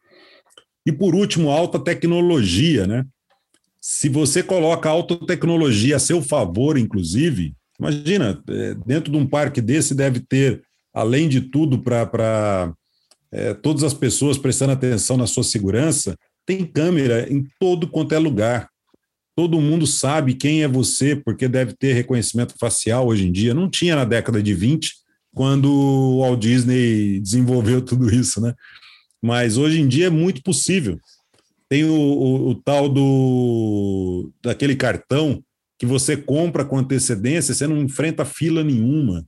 E 0.87 0.93
por 0.93 1.15
último, 1.15 1.51
alta 1.51 1.79
tecnologia, 1.79 2.87
né? 2.87 3.05
Se 3.81 4.09
você 4.09 4.43
coloca 4.43 4.89
alta 4.89 5.17
tecnologia 5.27 5.97
a 5.97 6.01
seu 6.01 6.21
favor, 6.21 6.77
inclusive, 6.77 7.55
imagina, 7.79 8.43
é, 8.49 8.75
dentro 8.87 9.11
de 9.11 9.17
um 9.17 9.27
parque 9.27 9.61
desse 9.61 9.95
deve 9.95 10.21
ter, 10.21 10.63
além 10.93 11.29
de 11.29 11.41
tudo, 11.41 11.79
para 11.79 12.73
é, 13.33 13.55
todas 13.55 13.83
as 13.83 13.95
pessoas 13.95 14.37
prestando 14.37 14.73
atenção 14.73 15.17
na 15.17 15.27
sua 15.27 15.45
segurança, 15.45 16.17
tem 16.45 16.65
câmera 16.65 17.33
em 17.33 17.45
todo 17.59 17.89
quanto 17.89 18.15
é 18.15 18.19
lugar. 18.19 18.69
Todo 19.37 19.61
mundo 19.61 19.87
sabe 19.87 20.35
quem 20.35 20.63
é 20.63 20.69
você, 20.69 21.17
porque 21.17 21.49
deve 21.49 21.75
ter 21.75 21.95
reconhecimento 21.95 22.55
facial 22.59 23.07
hoje 23.07 23.27
em 23.27 23.33
dia. 23.33 23.55
Não 23.55 23.71
tinha 23.71 23.97
na 23.97 24.05
década 24.05 24.43
de 24.43 24.53
20, 24.53 24.93
quando 25.33 25.71
o 25.73 26.21
Walt 26.21 26.41
Disney 26.41 27.21
desenvolveu 27.21 27.81
tudo 27.81 28.13
isso, 28.13 28.41
né? 28.41 28.55
Mas 29.23 29.57
hoje 29.57 29.81
em 29.81 29.89
dia 29.89 30.07
é 30.07 30.11
muito 30.11 30.43
possível. 30.43 30.99
Tem 31.69 31.85
o, 31.85 31.95
o, 31.95 32.49
o 32.51 32.55
tal 32.55 32.89
do 32.89 34.33
daquele 34.43 34.75
cartão 34.75 35.43
que 35.79 35.87
você 35.87 36.17
compra 36.17 36.65
com 36.65 36.77
antecedência, 36.77 37.55
você 37.55 37.67
não 37.67 37.81
enfrenta 37.81 38.25
fila 38.25 38.63
nenhuma. 38.63 39.25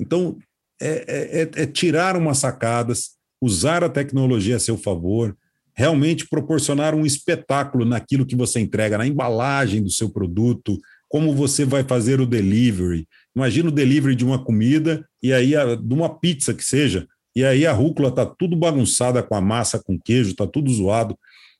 Então, 0.00 0.36
é, 0.80 1.04
é, 1.06 1.42
é, 1.42 1.62
é 1.62 1.66
tirar 1.66 2.16
umas 2.16 2.38
sacadas, 2.38 3.10
usar 3.40 3.84
a 3.84 3.88
tecnologia 3.88 4.56
a 4.56 4.60
seu 4.60 4.76
favor, 4.76 5.36
realmente 5.74 6.28
proporcionar 6.28 6.94
um 6.94 7.06
espetáculo 7.06 7.84
naquilo 7.84 8.26
que 8.26 8.34
você 8.34 8.58
entrega, 8.58 8.98
na 8.98 9.06
embalagem 9.06 9.82
do 9.82 9.90
seu 9.90 10.10
produto, 10.10 10.76
como 11.08 11.34
você 11.34 11.64
vai 11.64 11.84
fazer 11.84 12.20
o 12.20 12.26
delivery. 12.26 13.06
Imagina 13.34 13.68
o 13.68 13.72
delivery 13.72 14.16
de 14.16 14.24
uma 14.24 14.42
comida 14.42 15.06
e 15.22 15.32
aí 15.32 15.54
a, 15.54 15.76
de 15.76 15.94
uma 15.94 16.18
pizza 16.18 16.52
que 16.52 16.64
seja, 16.64 17.06
e 17.34 17.44
aí 17.44 17.66
a 17.66 17.72
rúcula 17.72 18.08
está 18.08 18.26
tudo 18.26 18.56
bagunçada 18.56 19.22
com 19.22 19.34
a 19.34 19.40
massa, 19.40 19.82
com 19.82 19.98
queijo, 19.98 20.30
está 20.30 20.46
tudo 20.46 20.70
zoado. 20.70 21.18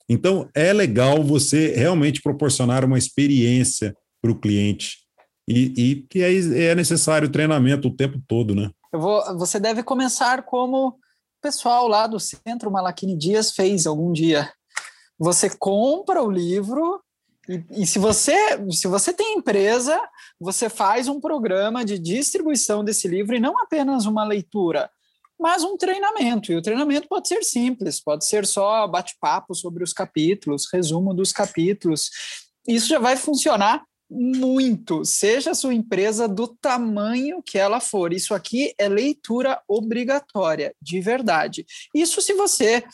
Então 0.08 0.48
é 0.54 0.72
legal 0.72 1.22
você 1.22 1.74
realmente 1.74 2.20
proporcionar 2.20 2.84
uma 2.84 2.98
experiência 2.98 3.96
para 4.20 4.30
o 4.30 4.38
cliente 4.38 4.98
e, 5.48 5.72
e 5.76 6.06
que 6.08 6.22
aí 6.22 6.64
é 6.64 6.74
necessário 6.74 7.30
treinamento 7.30 7.88
o 7.88 7.96
tempo 7.96 8.20
todo, 8.26 8.54
né? 8.54 8.70
Vou, 8.92 9.38
você 9.38 9.58
deve 9.58 9.82
começar 9.82 10.42
como 10.42 10.88
o 10.88 10.94
pessoal 11.40 11.88
lá 11.88 12.06
do 12.06 12.20
Centro 12.20 12.70
Malaquini 12.70 13.16
Dias 13.16 13.52
fez 13.52 13.86
algum 13.86 14.12
dia. 14.12 14.52
Você 15.18 15.50
compra 15.50 16.22
o 16.22 16.30
livro 16.30 17.00
e, 17.48 17.82
e, 17.82 17.86
se 17.86 17.98
você 17.98 18.36
se 18.70 18.86
você 18.86 19.12
tem 19.12 19.36
empresa, 19.36 20.00
você 20.38 20.68
faz 20.68 21.08
um 21.08 21.20
programa 21.20 21.84
de 21.84 21.98
distribuição 21.98 22.84
desse 22.84 23.08
livro 23.08 23.34
e 23.34 23.40
não 23.40 23.58
apenas 23.58 24.06
uma 24.06 24.24
leitura, 24.24 24.88
mas 25.42 25.64
um 25.64 25.76
treinamento. 25.76 26.52
E 26.52 26.56
o 26.56 26.62
treinamento 26.62 27.08
pode 27.08 27.26
ser 27.26 27.42
simples, 27.42 28.00
pode 28.00 28.24
ser 28.24 28.46
só 28.46 28.86
bate-papo 28.86 29.56
sobre 29.56 29.82
os 29.82 29.92
capítulos, 29.92 30.68
resumo 30.72 31.12
dos 31.12 31.32
capítulos. 31.32 32.08
Isso 32.66 32.86
já 32.86 33.00
vai 33.00 33.16
funcionar 33.16 33.82
muito, 34.08 35.04
seja 35.04 35.50
a 35.50 35.54
sua 35.54 35.74
empresa 35.74 36.28
do 36.28 36.46
tamanho 36.46 37.42
que 37.42 37.58
ela 37.58 37.80
for. 37.80 38.12
Isso 38.12 38.34
aqui 38.34 38.72
é 38.78 38.88
leitura 38.88 39.60
obrigatória, 39.66 40.72
de 40.80 41.00
verdade. 41.00 41.66
Isso 41.92 42.20
se 42.20 42.34
você 42.34 42.84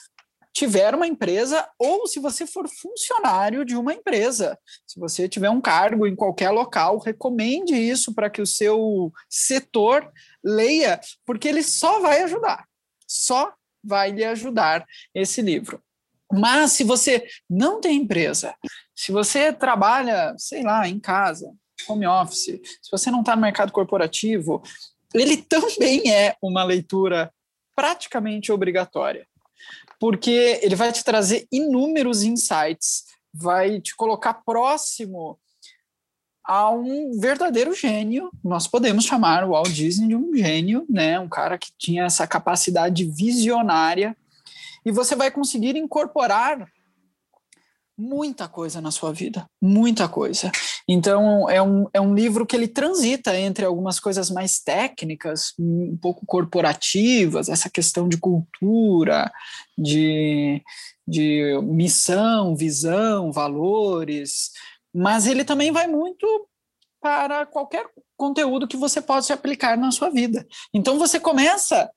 tiver 0.54 0.94
uma 0.94 1.06
empresa 1.06 1.68
ou 1.78 2.06
se 2.06 2.18
você 2.18 2.46
for 2.46 2.66
funcionário 2.68 3.64
de 3.64 3.76
uma 3.76 3.92
empresa. 3.92 4.58
Se 4.86 4.98
você 4.98 5.28
tiver 5.28 5.50
um 5.50 5.60
cargo 5.60 6.06
em 6.06 6.16
qualquer 6.16 6.50
local, 6.50 6.98
recomende 6.98 7.74
isso 7.74 8.14
para 8.14 8.30
que 8.30 8.40
o 8.40 8.46
seu 8.46 9.12
setor 9.28 10.10
leia, 10.44 11.00
porque 11.24 11.48
ele 11.48 11.62
só 11.62 12.00
vai 12.00 12.22
ajudar. 12.22 12.66
Só 13.06 13.52
vai 13.82 14.10
lhe 14.10 14.24
ajudar 14.24 14.84
esse 15.14 15.40
livro. 15.40 15.82
Mas 16.32 16.72
se 16.72 16.84
você 16.84 17.26
não 17.48 17.80
tem 17.80 18.02
empresa, 18.02 18.54
se 18.94 19.10
você 19.12 19.52
trabalha, 19.52 20.34
sei 20.36 20.62
lá, 20.62 20.86
em 20.86 21.00
casa, 21.00 21.50
home 21.88 22.06
office, 22.06 22.60
se 22.82 22.90
você 22.90 23.10
não 23.10 23.20
está 23.20 23.34
no 23.34 23.42
mercado 23.42 23.72
corporativo, 23.72 24.62
ele 25.14 25.38
também 25.38 26.12
é 26.12 26.36
uma 26.42 26.64
leitura 26.64 27.32
praticamente 27.74 28.52
obrigatória, 28.52 29.26
porque 29.98 30.60
ele 30.62 30.74
vai 30.74 30.92
te 30.92 31.02
trazer 31.02 31.46
inúmeros 31.50 32.22
insights, 32.22 33.04
vai 33.32 33.80
te 33.80 33.94
colocar 33.96 34.34
próximo 34.34 35.38
a 36.48 36.70
um 36.70 37.12
verdadeiro 37.20 37.74
gênio. 37.74 38.30
Nós 38.42 38.66
podemos 38.66 39.04
chamar 39.04 39.44
o 39.44 39.50
Walt 39.50 39.68
Disney 39.68 40.08
de 40.08 40.16
um 40.16 40.34
gênio, 40.34 40.86
né? 40.88 41.20
Um 41.20 41.28
cara 41.28 41.58
que 41.58 41.70
tinha 41.76 42.04
essa 42.04 42.26
capacidade 42.26 43.04
visionária 43.04 44.16
e 44.82 44.90
você 44.90 45.14
vai 45.14 45.30
conseguir 45.30 45.76
incorporar 45.76 46.66
muita 47.98 48.48
coisa 48.48 48.80
na 48.80 48.92
sua 48.92 49.12
vida, 49.12 49.46
muita 49.60 50.08
coisa. 50.08 50.50
Então, 50.88 51.50
é 51.50 51.60
um, 51.60 51.86
é 51.92 52.00
um 52.00 52.14
livro 52.14 52.46
que 52.46 52.54
ele 52.54 52.68
transita 52.68 53.36
entre 53.36 53.64
algumas 53.64 53.98
coisas 53.98 54.30
mais 54.30 54.60
técnicas, 54.60 55.52
um 55.58 55.98
pouco 56.00 56.24
corporativas, 56.24 57.48
essa 57.48 57.68
questão 57.68 58.08
de 58.08 58.16
cultura, 58.16 59.30
de, 59.76 60.62
de 61.06 61.60
missão, 61.64 62.54
visão, 62.54 63.32
valores, 63.32 64.52
mas 64.94 65.26
ele 65.26 65.44
também 65.44 65.70
vai 65.70 65.86
muito 65.86 66.26
para 67.00 67.46
qualquer 67.46 67.88
conteúdo 68.16 68.66
que 68.66 68.76
você 68.76 69.00
possa 69.00 69.34
aplicar 69.34 69.76
na 69.76 69.90
sua 69.90 70.10
vida. 70.10 70.46
Então, 70.74 70.98
você 70.98 71.20
começa 71.20 71.90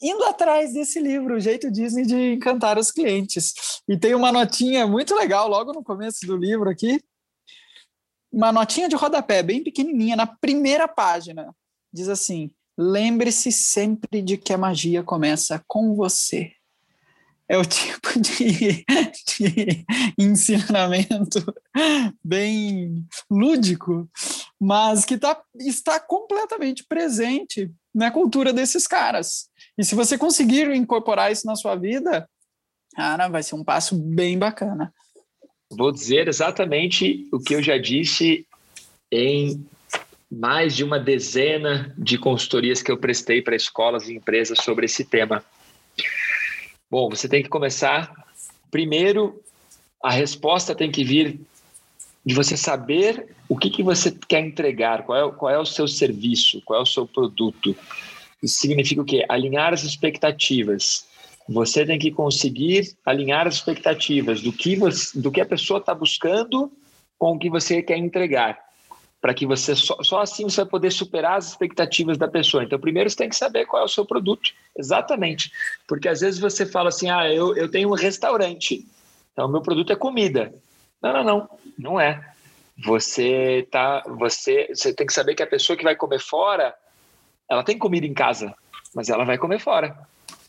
indo 0.00 0.24
atrás 0.24 0.72
desse 0.72 1.00
livro, 1.00 1.36
O 1.36 1.40
Jeito 1.40 1.70
Disney 1.70 2.04
de 2.04 2.34
Encantar 2.34 2.78
os 2.78 2.90
Clientes. 2.90 3.54
E 3.88 3.98
tem 3.98 4.14
uma 4.14 4.30
notinha 4.30 4.86
muito 4.86 5.14
legal 5.14 5.48
logo 5.48 5.72
no 5.72 5.82
começo 5.82 6.26
do 6.26 6.36
livro 6.36 6.68
aqui. 6.70 7.02
Uma 8.30 8.52
notinha 8.52 8.88
de 8.88 8.96
rodapé, 8.96 9.42
bem 9.42 9.62
pequenininha, 9.62 10.16
na 10.16 10.26
primeira 10.26 10.86
página. 10.86 11.54
Diz 11.92 12.08
assim: 12.08 12.50
Lembre-se 12.78 13.50
sempre 13.50 14.20
de 14.20 14.36
que 14.36 14.52
a 14.52 14.58
magia 14.58 15.02
começa 15.02 15.62
com 15.66 15.94
você. 15.94 16.52
É 17.48 17.56
o 17.56 17.64
tipo 17.64 18.20
de, 18.20 18.84
de 19.38 19.84
ensinamento 20.18 21.54
bem 22.22 23.06
lúdico, 23.30 24.08
mas 24.60 25.04
que 25.04 25.16
tá, 25.16 25.40
está 25.60 26.00
completamente 26.00 26.84
presente 26.84 27.70
na 27.94 28.10
cultura 28.10 28.52
desses 28.52 28.86
caras. 28.86 29.48
E 29.78 29.84
se 29.84 29.94
você 29.94 30.18
conseguir 30.18 30.74
incorporar 30.74 31.30
isso 31.30 31.46
na 31.46 31.54
sua 31.54 31.76
vida, 31.76 32.28
cara, 32.94 33.28
vai 33.28 33.42
ser 33.42 33.54
um 33.54 33.64
passo 33.64 33.96
bem 33.96 34.38
bacana. 34.38 34.92
Vou 35.70 35.92
dizer 35.92 36.28
exatamente 36.28 37.28
o 37.32 37.38
que 37.38 37.54
eu 37.54 37.62
já 37.62 37.78
disse 37.78 38.46
em 39.10 39.64
mais 40.30 40.74
de 40.74 40.82
uma 40.82 40.98
dezena 40.98 41.94
de 41.96 42.18
consultorias 42.18 42.82
que 42.82 42.90
eu 42.90 42.98
prestei 42.98 43.40
para 43.40 43.54
escolas 43.56 44.08
e 44.08 44.14
empresas 44.14 44.58
sobre 44.58 44.86
esse 44.86 45.04
tema. 45.04 45.44
Bom, 46.90 47.10
você 47.10 47.28
tem 47.28 47.42
que 47.42 47.48
começar. 47.48 48.12
Primeiro, 48.70 49.42
a 50.02 50.10
resposta 50.10 50.74
tem 50.74 50.90
que 50.90 51.02
vir 51.02 51.40
de 52.24 52.34
você 52.34 52.56
saber 52.56 53.28
o 53.48 53.56
que, 53.56 53.70
que 53.70 53.82
você 53.82 54.10
quer 54.10 54.40
entregar, 54.40 55.04
qual 55.04 55.28
é, 55.28 55.32
qual 55.32 55.52
é 55.52 55.58
o 55.58 55.64
seu 55.64 55.86
serviço, 55.86 56.60
qual 56.64 56.80
é 56.80 56.82
o 56.82 56.86
seu 56.86 57.06
produto. 57.06 57.76
Isso 58.42 58.58
significa 58.58 59.02
o 59.02 59.04
quê? 59.04 59.24
Alinhar 59.28 59.72
as 59.72 59.84
expectativas. 59.84 61.06
Você 61.48 61.86
tem 61.86 61.98
que 61.98 62.10
conseguir 62.10 62.96
alinhar 63.04 63.46
as 63.46 63.54
expectativas 63.54 64.40
do 64.40 64.52
que, 64.52 64.74
você, 64.74 65.18
do 65.18 65.30
que 65.30 65.40
a 65.40 65.46
pessoa 65.46 65.78
está 65.78 65.94
buscando 65.94 66.70
com 67.18 67.32
o 67.32 67.38
que 67.38 67.48
você 67.48 67.82
quer 67.82 67.96
entregar. 67.96 68.65
Para 69.20 69.34
que 69.34 69.46
você 69.46 69.74
só, 69.74 69.96
só 70.02 70.20
assim 70.20 70.44
você 70.44 70.62
vai 70.62 70.70
poder 70.70 70.90
superar 70.90 71.38
as 71.38 71.48
expectativas 71.48 72.18
da 72.18 72.28
pessoa. 72.28 72.64
Então, 72.64 72.78
primeiro 72.78 73.08
você 73.08 73.16
tem 73.16 73.28
que 73.28 73.36
saber 73.36 73.66
qual 73.66 73.82
é 73.82 73.84
o 73.84 73.88
seu 73.88 74.04
produto. 74.04 74.52
Exatamente. 74.76 75.50
Porque 75.88 76.08
às 76.08 76.20
vezes 76.20 76.38
você 76.38 76.66
fala 76.66 76.88
assim: 76.90 77.10
ah, 77.10 77.28
eu, 77.32 77.56
eu 77.56 77.70
tenho 77.70 77.88
um 77.88 77.94
restaurante, 77.94 78.86
então 79.32 79.48
meu 79.48 79.62
produto 79.62 79.92
é 79.92 79.96
comida. 79.96 80.54
Não, 81.02 81.12
não, 81.12 81.24
não, 81.24 81.50
não 81.78 82.00
é. 82.00 82.34
Você 82.84 83.66
tá, 83.70 84.02
você, 84.06 84.68
você 84.68 84.92
tem 84.92 85.06
que 85.06 85.12
saber 85.12 85.34
que 85.34 85.42
a 85.42 85.46
pessoa 85.46 85.76
que 85.76 85.84
vai 85.84 85.96
comer 85.96 86.20
fora, 86.20 86.74
ela 87.48 87.62
tem 87.62 87.78
comida 87.78 88.06
em 88.06 88.12
casa, 88.12 88.54
mas 88.94 89.08
ela 89.08 89.24
vai 89.24 89.38
comer 89.38 89.58
fora. 89.58 89.96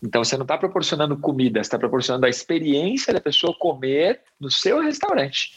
Então 0.04 0.24
você 0.24 0.36
não 0.36 0.44
está 0.44 0.58
proporcionando 0.58 1.18
comida, 1.18 1.60
está 1.60 1.78
proporcionando 1.78 2.26
a 2.26 2.30
experiência 2.30 3.14
da 3.14 3.22
pessoa 3.22 3.56
comer 3.58 4.22
no 4.40 4.52
seu 4.52 4.82
restaurante. 4.82 5.54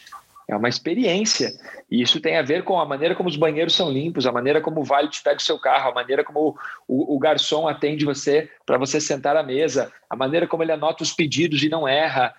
É 0.47 0.55
uma 0.55 0.67
experiência. 0.69 1.51
E 1.89 2.01
isso 2.01 2.19
tem 2.19 2.37
a 2.37 2.41
ver 2.41 2.63
com 2.63 2.79
a 2.79 2.85
maneira 2.85 3.15
como 3.15 3.29
os 3.29 3.37
banheiros 3.37 3.75
são 3.75 3.89
limpos, 3.89 4.25
a 4.25 4.31
maneira 4.31 4.61
como 4.61 4.81
o 4.81 4.83
vale 4.83 5.09
te 5.09 5.21
pega 5.21 5.37
o 5.37 5.41
seu 5.41 5.59
carro, 5.59 5.91
a 5.91 5.93
maneira 5.93 6.23
como 6.23 6.57
o, 6.87 7.15
o 7.15 7.19
garçom 7.19 7.67
atende 7.67 8.05
você 8.05 8.49
para 8.65 8.77
você 8.77 8.99
sentar 8.99 9.37
à 9.37 9.43
mesa, 9.43 9.91
a 10.09 10.15
maneira 10.15 10.47
como 10.47 10.63
ele 10.63 10.71
anota 10.71 11.03
os 11.03 11.13
pedidos 11.13 11.63
e 11.63 11.69
não 11.69 11.87
erra, 11.87 12.33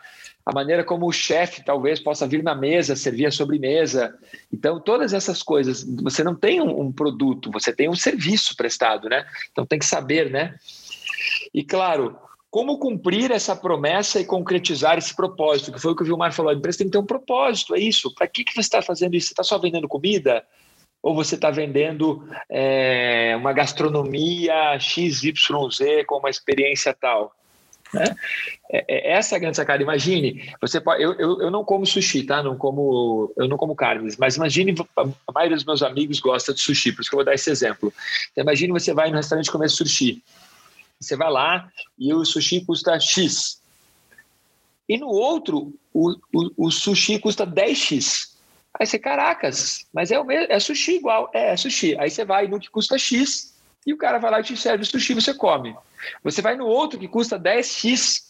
a 0.44 0.53
maneira 0.53 0.82
como 0.82 1.07
o 1.07 1.12
chefe 1.12 1.64
talvez 1.64 2.00
possa 2.00 2.26
vir 2.26 2.42
na 2.42 2.55
mesa, 2.55 2.96
servir 2.96 3.26
a 3.26 3.30
sobremesa. 3.30 4.14
Então, 4.53 4.80
todas 4.80 5.12
essas 5.12 5.42
coisas, 5.42 5.84
você 6.03 6.24
não 6.24 6.34
tem 6.34 6.61
um, 6.61 6.80
um, 6.80 6.92
produto, 6.92 7.50
você 7.50 7.72
tem 7.72 7.88
um 7.88 7.94
serviço 7.94 8.57
prestado, 8.57 9.09
né? 9.09 9.24
Então, 9.53 9.64
tem 9.64 9.78
que 9.78 9.86
saber, 9.86 10.30
né? 10.30 10.57
E, 11.55 11.62
claro, 11.62 12.18
como 12.53 12.78
cumprir 12.78 13.30
essa 13.30 13.57
promessa 13.57 14.20
e 14.20 14.26
concretizar 14.26 14.98
esse 14.98 15.16
propósito, 15.16 15.72
que 15.72 15.80
foi 15.80 15.92
o 15.92 15.96
que 15.96 16.03
o 16.03 16.05
Vilmar 16.05 16.34
falou, 16.34 16.53
a 16.53 16.55
empresa 16.55 16.76
tem 16.76 16.86
que 16.86 16.92
ter 16.92 16.98
um 16.98 17.07
propósito, 17.07 17.74
é 17.74 17.78
isso. 17.80 18.14
Para 18.14 18.28
que, 18.28 18.44
que 18.44 18.53
você 18.53 18.61
está 18.61 18.82
fazendo 18.82 19.16
isso? 19.16 19.28
Você 19.28 19.32
está 19.32 19.42
só 19.42 19.57
vendendo 19.57 19.88
comida? 19.88 20.44
Ou 21.03 21.14
você 21.14 21.34
está 21.34 21.50
vendendo 21.50 22.28
é, 22.50 23.34
uma 23.38 23.55
gastronomia 23.55 24.78
XYZ 24.78 25.32
com 26.07 26.18
uma 26.18 26.28
experiência 26.28 26.92
tal? 26.92 27.34
Né? 27.94 28.05
É, 28.70 28.84
é, 28.86 29.12
essa 29.14 29.34
é 29.34 29.36
a 29.36 29.40
grande 29.40 29.57
sacada. 29.57 29.82
Imagine, 29.82 30.53
você 30.61 30.78
pode, 30.78 31.03
eu, 31.03 31.14
eu, 31.14 31.40
eu 31.40 31.50
não 31.50 31.64
como 31.64 31.86
sushi, 31.86 32.24
tá? 32.24 32.42
Não 32.42 32.59
como, 32.59 33.32
eu 33.34 33.48
não 33.48 33.57
como 33.57 33.74
carnes, 33.74 34.18
mas 34.18 34.36
imagine, 34.36 34.74
a 34.98 35.32
maioria 35.32 35.57
dos 35.57 35.64
meus 35.64 35.82
amigos 35.82 36.20
gosta 36.20 36.53
de 36.53 36.61
sushi, 36.61 36.92
por 36.92 37.00
isso 37.00 37.09
que 37.09 37.14
eu 37.14 37.18
vou 37.18 37.24
dar 37.24 37.34
esse 37.34 37.50
exemplo. 37.50 37.90
Então, 38.30 38.42
imagine 38.42 38.74
você 38.74 38.92
vai 38.92 39.09
no 39.09 39.16
restaurante 39.16 39.50
comer 39.50 39.70
sushi. 39.70 40.22
Você 41.03 41.16
vai 41.16 41.30
lá 41.30 41.70
e 41.98 42.14
o 42.14 42.24
sushi 42.24 42.64
custa 42.64 42.98
X. 42.98 43.61
E 44.88 44.96
no 44.96 45.09
outro, 45.09 45.74
o, 45.92 46.11
o, 46.34 46.66
o 46.66 46.70
sushi 46.70 47.18
custa 47.18 47.46
10X. 47.46 48.32
Aí 48.78 48.86
você, 48.86 48.98
caracas, 48.98 49.84
mas 49.92 50.11
é 50.11 50.18
o 50.18 50.24
mesmo, 50.24 50.50
é 50.50 50.59
sushi 50.59 50.96
igual. 50.96 51.30
É, 51.34 51.53
é 51.53 51.57
sushi. 51.57 51.96
Aí 51.98 52.11
você 52.11 52.24
vai 52.24 52.46
no 52.46 52.59
que 52.59 52.70
custa 52.70 52.96
X 52.96 53.55
e 53.86 53.92
o 53.92 53.98
cara 53.98 54.18
vai 54.18 54.30
lá 54.30 54.40
e 54.40 54.44
te 54.44 54.57
serve 54.57 54.84
sushi, 54.84 55.14
você 55.14 55.34
come. 55.34 55.76
Você 56.22 56.40
vai 56.40 56.57
no 56.57 56.66
outro 56.66 56.98
que 56.98 57.09
custa 57.09 57.38
10X 57.38 58.22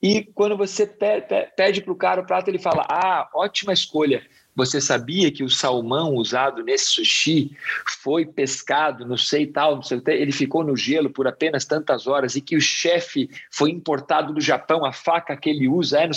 e 0.00 0.24
quando 0.24 0.56
você 0.56 0.86
pede 0.86 1.80
para 1.82 1.92
o 1.92 1.96
cara 1.96 2.20
o 2.20 2.26
prato, 2.26 2.48
ele 2.48 2.58
fala: 2.58 2.86
Ah, 2.88 3.28
ótima 3.34 3.72
escolha. 3.72 4.24
Você 4.58 4.80
sabia 4.80 5.30
que 5.30 5.44
o 5.44 5.48
salmão 5.48 6.16
usado 6.16 6.64
nesse 6.64 6.86
sushi 6.86 7.56
foi 8.02 8.26
pescado, 8.26 9.06
não 9.06 9.16
sei 9.16 9.46
tal, 9.46 9.76
não 9.76 9.82
sei, 9.84 10.02
ele 10.08 10.32
ficou 10.32 10.64
no 10.64 10.76
gelo 10.76 11.10
por 11.10 11.28
apenas 11.28 11.64
tantas 11.64 12.08
horas 12.08 12.34
e 12.34 12.40
que 12.40 12.56
o 12.56 12.60
chefe 12.60 13.30
foi 13.52 13.70
importado 13.70 14.32
do 14.32 14.40
Japão, 14.40 14.84
a 14.84 14.92
faca 14.92 15.36
que 15.36 15.48
ele 15.48 15.68
usa 15.68 16.00
é. 16.02 16.10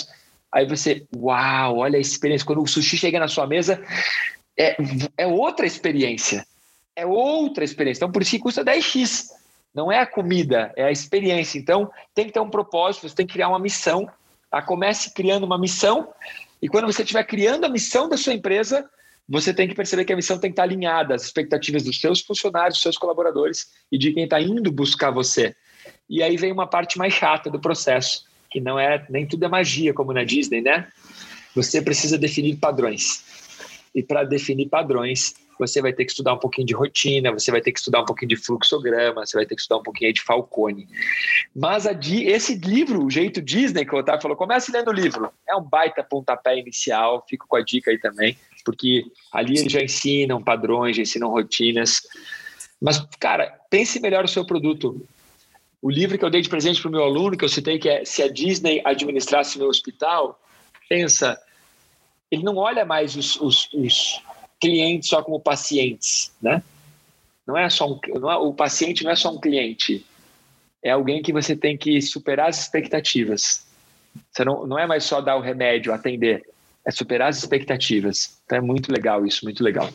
Aí 0.50 0.66
você, 0.66 1.06
uau, 1.14 1.78
olha 1.78 1.96
a 1.96 2.00
experiência. 2.00 2.44
Quando 2.44 2.60
o 2.60 2.66
sushi 2.66 2.96
chega 2.96 3.20
na 3.20 3.28
sua 3.28 3.46
mesa, 3.46 3.80
é, 4.58 4.76
é 5.16 5.24
outra 5.24 5.64
experiência. 5.64 6.44
É 6.96 7.06
outra 7.06 7.62
experiência. 7.62 8.00
Então, 8.00 8.10
por 8.10 8.22
isso 8.22 8.32
que 8.32 8.40
custa 8.40 8.64
10x. 8.64 9.28
Não 9.72 9.90
é 9.90 10.00
a 10.00 10.06
comida, 10.06 10.72
é 10.76 10.82
a 10.82 10.90
experiência. 10.90 11.60
Então, 11.60 11.92
tem 12.12 12.26
que 12.26 12.32
ter 12.32 12.40
um 12.40 12.50
propósito, 12.50 13.08
você 13.08 13.14
tem 13.14 13.24
que 13.24 13.34
criar 13.34 13.48
uma 13.50 13.60
missão. 13.60 14.10
Comece 14.66 15.14
criando 15.14 15.44
uma 15.44 15.56
missão, 15.56 16.12
e 16.62 16.68
quando 16.68 16.86
você 16.86 17.02
estiver 17.02 17.24
criando 17.24 17.64
a 17.64 17.68
missão 17.68 18.08
da 18.08 18.16
sua 18.16 18.32
empresa, 18.32 18.88
você 19.28 19.52
tem 19.52 19.68
que 19.68 19.74
perceber 19.74 20.04
que 20.04 20.12
a 20.12 20.16
missão 20.16 20.38
tem 20.38 20.50
que 20.50 20.52
estar 20.52 20.62
alinhada 20.62 21.14
às 21.14 21.24
expectativas 21.24 21.82
dos 21.82 22.00
seus 22.00 22.20
funcionários, 22.20 22.74
dos 22.74 22.82
seus 22.82 22.96
colaboradores 22.96 23.72
e 23.90 23.98
de 23.98 24.12
quem 24.12 24.24
está 24.24 24.40
indo 24.40 24.70
buscar 24.70 25.10
você. 25.10 25.56
E 26.08 26.22
aí 26.22 26.36
vem 26.36 26.52
uma 26.52 26.66
parte 26.66 26.96
mais 26.96 27.12
chata 27.12 27.50
do 27.50 27.58
processo, 27.60 28.24
que 28.48 28.60
não 28.60 28.78
é 28.78 29.04
nem 29.10 29.26
tudo 29.26 29.44
é 29.44 29.48
magia 29.48 29.92
como 29.92 30.12
na 30.12 30.22
Disney, 30.22 30.60
né? 30.60 30.86
Você 31.54 31.82
precisa 31.82 32.16
definir 32.16 32.56
padrões. 32.56 33.24
E 33.94 34.02
para 34.02 34.22
definir 34.22 34.68
padrões, 34.68 35.34
você 35.58 35.80
vai 35.80 35.92
ter 35.92 36.04
que 36.04 36.10
estudar 36.10 36.34
um 36.34 36.38
pouquinho 36.38 36.66
de 36.66 36.74
rotina, 36.74 37.32
você 37.32 37.50
vai 37.50 37.60
ter 37.60 37.72
que 37.72 37.78
estudar 37.78 38.00
um 38.00 38.04
pouquinho 38.04 38.30
de 38.30 38.36
fluxograma, 38.36 39.24
você 39.24 39.36
vai 39.36 39.46
ter 39.46 39.54
que 39.54 39.60
estudar 39.60 39.80
um 39.80 39.82
pouquinho 39.82 40.12
de 40.12 40.22
Falcone. 40.22 40.88
Mas 41.54 41.86
a, 41.86 41.92
esse 41.92 42.54
livro, 42.56 43.04
o 43.04 43.10
jeito 43.10 43.40
Disney, 43.40 43.84
que 43.84 43.94
o 43.94 43.98
Otávio 43.98 44.22
falou, 44.22 44.36
comece 44.36 44.72
lendo 44.72 44.88
o 44.88 44.92
livro. 44.92 45.32
É 45.48 45.54
um 45.54 45.62
baita 45.62 46.02
pontapé 46.02 46.58
inicial, 46.58 47.24
fico 47.28 47.46
com 47.46 47.56
a 47.56 47.62
dica 47.62 47.90
aí 47.90 47.98
também, 47.98 48.36
porque 48.64 49.04
ali 49.32 49.58
eles 49.58 49.72
já 49.72 49.82
ensinam 49.82 50.42
padrões, 50.42 50.96
já 50.96 51.02
ensinam 51.02 51.30
rotinas. 51.30 52.02
Mas, 52.80 52.98
cara, 53.20 53.58
pense 53.70 54.00
melhor 54.00 54.24
o 54.24 54.28
seu 54.28 54.44
produto. 54.44 55.06
O 55.80 55.90
livro 55.90 56.16
que 56.16 56.24
eu 56.24 56.30
dei 56.30 56.40
de 56.40 56.48
presente 56.48 56.80
para 56.80 56.88
o 56.88 56.92
meu 56.92 57.02
aluno, 57.02 57.36
que 57.36 57.44
eu 57.44 57.48
citei, 57.48 57.78
que 57.78 57.88
é 57.88 58.04
Se 58.04 58.22
a 58.22 58.28
Disney 58.28 58.80
administrasse 58.84 59.58
meu 59.58 59.68
hospital, 59.68 60.40
pensa, 60.88 61.40
ele 62.30 62.42
não 62.42 62.56
olha 62.56 62.84
mais 62.84 63.16
os, 63.16 63.40
os, 63.40 63.68
os 63.72 64.22
clientes 64.62 65.08
só 65.08 65.20
como 65.20 65.40
pacientes, 65.40 66.30
né? 66.40 66.62
Não 67.44 67.58
é 67.58 67.68
só 67.68 67.90
um, 67.90 67.98
é, 68.30 68.36
o 68.36 68.54
paciente 68.54 69.02
não 69.02 69.10
é 69.10 69.16
só 69.16 69.32
um 69.32 69.40
cliente, 69.40 70.06
é 70.80 70.92
alguém 70.92 71.20
que 71.20 71.32
você 71.32 71.56
tem 71.56 71.76
que 71.76 72.00
superar 72.00 72.48
as 72.48 72.60
expectativas. 72.60 73.66
Você 74.30 74.44
não, 74.44 74.64
não 74.64 74.78
é 74.78 74.86
mais 74.86 75.02
só 75.02 75.20
dar 75.20 75.36
o 75.36 75.40
remédio, 75.40 75.92
atender, 75.92 76.44
é 76.86 76.90
superar 76.92 77.28
as 77.28 77.38
expectativas. 77.38 78.38
Então 78.44 78.58
é 78.58 78.60
muito 78.60 78.92
legal 78.92 79.26
isso, 79.26 79.44
muito 79.44 79.64
legal. 79.64 79.90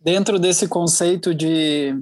Dentro 0.00 0.38
desse 0.38 0.66
conceito 0.66 1.34
de 1.34 1.94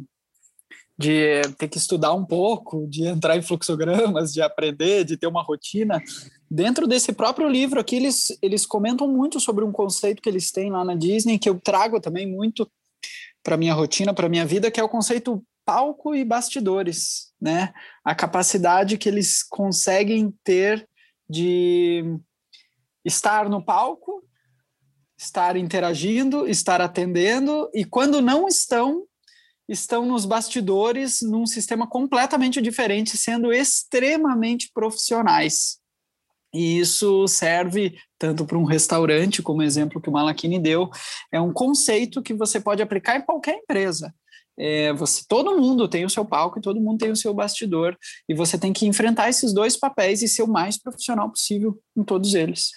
de 0.99 1.42
ter 1.57 1.68
que 1.68 1.78
estudar 1.78 2.12
um 2.12 2.24
pouco, 2.24 2.84
de 2.88 3.07
entrar 3.07 3.36
em 3.36 3.42
fluxogramas, 3.42 4.32
de 4.32 4.42
aprender, 4.42 5.05
de 5.05 5.16
ter 5.16 5.28
uma 5.28 5.42
rotina. 5.42 6.03
Dentro 6.51 6.88
desse 6.88 7.12
próprio 7.12 7.49
livro 7.49 7.78
aqui, 7.78 7.96
eles, 7.96 8.36
eles 8.42 8.66
comentam 8.66 9.07
muito 9.07 9.38
sobre 9.38 9.64
um 9.64 9.70
conceito 9.70 10.20
que 10.20 10.28
eles 10.28 10.51
têm 10.51 10.70
lá 10.70 10.84
na 10.84 10.96
Disney, 10.96 11.38
que 11.38 11.49
eu 11.49 11.61
trago 11.61 12.01
também 12.01 12.26
muito 12.26 12.68
para 13.44 13.57
minha 13.57 13.74
rotina, 13.74 14.12
para 14.12 14.28
minha 14.28 14.44
vida, 14.44 14.70
que 14.70 14.80
é 14.80 14.82
o 14.82 14.88
conceito 14.88 15.42
palco 15.64 16.14
e 16.14 16.24
bastidores, 16.24 17.32
né? 17.40 17.72
A 18.05 18.14
capacidade 18.14 18.99
que 18.99 19.09
eles 19.09 19.42
conseguem 19.42 20.34
ter 20.42 20.88
de 21.30 22.18
estar 23.05 23.49
no 23.49 23.62
palco, 23.64 24.24
estar 25.16 25.57
interagindo, 25.57 26.49
estar 26.49 26.80
atendendo, 26.80 27.70
e 27.74 27.84
quando 27.84 28.20
não 28.20 28.49
estão, 28.49 29.08
estão 29.69 30.07
nos 30.07 30.25
bastidores 30.25 31.21
num 31.23 31.47
sistema 31.47 31.87
completamente 31.87 32.61
diferente, 32.61 33.16
sendo 33.16 33.53
extremamente 33.53 34.71
profissionais. 34.73 35.79
E 36.55 36.79
isso 36.79 37.29
serve 37.29 37.95
tanto 38.19 38.47
para 38.47 38.57
um 38.57 38.64
restaurante, 38.64 39.43
como 39.43 39.61
o 39.61 39.64
exemplo 39.64 40.01
que 40.01 40.09
o 40.09 40.12
Malachini 40.12 40.59
deu, 40.59 40.89
é 41.31 41.41
um 41.41 41.53
conceito 41.53 42.23
que 42.23 42.33
você 42.33 42.59
pode 42.59 42.83
aplicar 42.83 43.16
em 43.16 43.23
qualquer 43.23 43.57
empresa. 43.57 44.14
É, 44.59 44.93
você, 44.95 45.23
todo 45.29 45.61
mundo 45.61 45.87
tem 45.87 46.05
o 46.05 46.11
seu 46.11 46.25
palco 46.25 46.59
e 46.59 46.62
todo 46.62 46.81
mundo 46.81 46.99
tem 46.99 47.11
o 47.11 47.16
seu 47.16 47.33
bastidor, 47.33 47.97
e 48.29 48.35
você 48.35 48.59
tem 48.59 48.73
que 48.73 48.87
enfrentar 48.87 49.29
esses 49.29 49.53
dois 49.53 49.77
papéis 49.77 50.23
e 50.23 50.29
ser 50.29 50.43
o 50.43 50.49
mais 50.49 50.79
profissional 50.79 51.31
possível 51.31 51.79
em 51.97 52.03
todos 52.03 52.35
eles. 52.35 52.71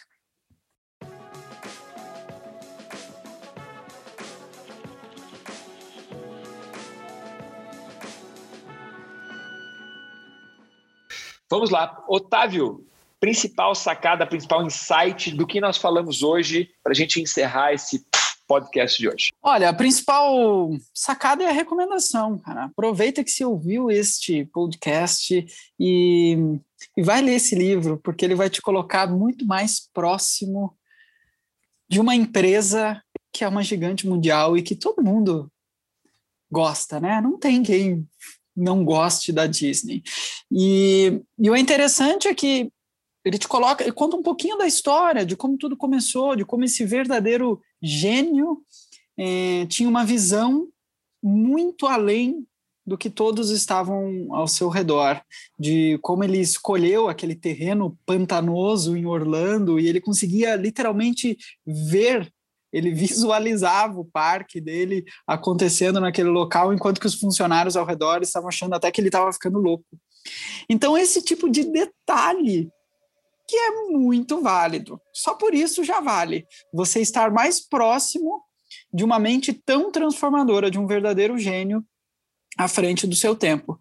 Lá, 11.69 12.03
Otávio, 12.07 12.85
principal 13.19 13.75
sacada, 13.75 14.25
principal 14.25 14.65
insight 14.65 15.31
do 15.31 15.45
que 15.45 15.61
nós 15.61 15.77
falamos 15.77 16.23
hoje 16.23 16.69
para 16.83 16.91
a 16.91 16.95
gente 16.95 17.21
encerrar 17.21 17.73
esse 17.73 18.05
podcast 18.47 18.97
de 18.97 19.07
hoje? 19.07 19.31
Olha, 19.41 19.69
a 19.69 19.73
principal 19.73 20.71
sacada 20.93 21.43
é 21.43 21.49
a 21.49 21.53
recomendação, 21.53 22.37
cara. 22.39 22.65
Aproveita 22.65 23.23
que 23.23 23.31
você 23.31 23.45
ouviu 23.45 23.89
este 23.89 24.43
podcast 24.45 25.45
e, 25.79 26.37
e 26.97 27.03
vai 27.03 27.21
ler 27.21 27.35
esse 27.35 27.55
livro, 27.55 27.97
porque 28.03 28.25
ele 28.25 28.35
vai 28.35 28.49
te 28.49 28.61
colocar 28.61 29.07
muito 29.07 29.45
mais 29.45 29.87
próximo 29.93 30.75
de 31.87 31.99
uma 31.99 32.15
empresa 32.15 33.01
que 33.31 33.43
é 33.43 33.47
uma 33.47 33.63
gigante 33.63 34.07
mundial 34.07 34.57
e 34.57 34.61
que 34.61 34.75
todo 34.75 35.03
mundo 35.03 35.49
gosta, 36.51 36.99
né? 36.99 37.21
Não 37.21 37.37
tem 37.37 37.63
quem 37.63 38.05
não 38.55 38.83
goste 38.83 39.31
da 39.31 39.47
Disney. 39.47 40.03
E, 40.51 41.21
e 41.39 41.49
o 41.49 41.55
interessante 41.55 42.27
é 42.27 42.33
que 42.33 42.71
ele 43.23 43.37
te 43.37 43.47
coloca, 43.47 43.83
ele 43.83 43.91
conta 43.91 44.17
um 44.17 44.23
pouquinho 44.23 44.57
da 44.57 44.65
história, 44.65 45.25
de 45.25 45.35
como 45.35 45.57
tudo 45.57 45.77
começou, 45.77 46.35
de 46.35 46.43
como 46.43 46.63
esse 46.63 46.83
verdadeiro 46.83 47.61
gênio 47.81 48.63
é, 49.17 49.65
tinha 49.67 49.87
uma 49.87 50.03
visão 50.03 50.67
muito 51.21 51.85
além 51.85 52.45
do 52.85 52.97
que 52.97 53.09
todos 53.09 53.51
estavam 53.51 54.33
ao 54.33 54.47
seu 54.47 54.67
redor, 54.67 55.21
de 55.57 55.99
como 56.01 56.23
ele 56.23 56.39
escolheu 56.39 57.07
aquele 57.07 57.35
terreno 57.35 57.97
pantanoso 58.05 58.97
em 58.97 59.05
Orlando 59.05 59.79
e 59.79 59.87
ele 59.87 60.01
conseguia 60.01 60.55
literalmente 60.55 61.37
ver 61.65 62.31
ele 62.71 62.91
visualizava 62.91 63.99
o 63.99 64.05
parque 64.05 64.61
dele 64.61 65.03
acontecendo 65.27 65.99
naquele 65.99 66.29
local, 66.29 66.73
enquanto 66.73 66.99
que 66.99 67.07
os 67.07 67.15
funcionários 67.15 67.75
ao 67.75 67.85
redor 67.85 68.21
estavam 68.21 68.49
achando 68.49 68.73
até 68.73 68.91
que 68.91 69.01
ele 69.01 69.09
estava 69.09 69.31
ficando 69.33 69.59
louco. 69.59 69.85
Então, 70.69 70.97
esse 70.97 71.21
tipo 71.21 71.49
de 71.49 71.63
detalhe 71.63 72.71
que 73.47 73.55
é 73.57 73.71
muito 73.89 74.41
válido. 74.41 75.01
Só 75.13 75.35
por 75.35 75.53
isso 75.53 75.83
já 75.83 75.99
vale 75.99 76.47
você 76.73 77.01
estar 77.01 77.29
mais 77.31 77.59
próximo 77.59 78.41
de 78.93 79.03
uma 79.03 79.19
mente 79.19 79.51
tão 79.51 79.91
transformadora, 79.91 80.71
de 80.71 80.79
um 80.79 80.87
verdadeiro 80.87 81.37
gênio 81.37 81.85
à 82.57 82.69
frente 82.69 83.05
do 83.05 83.15
seu 83.15 83.35
tempo. 83.35 83.77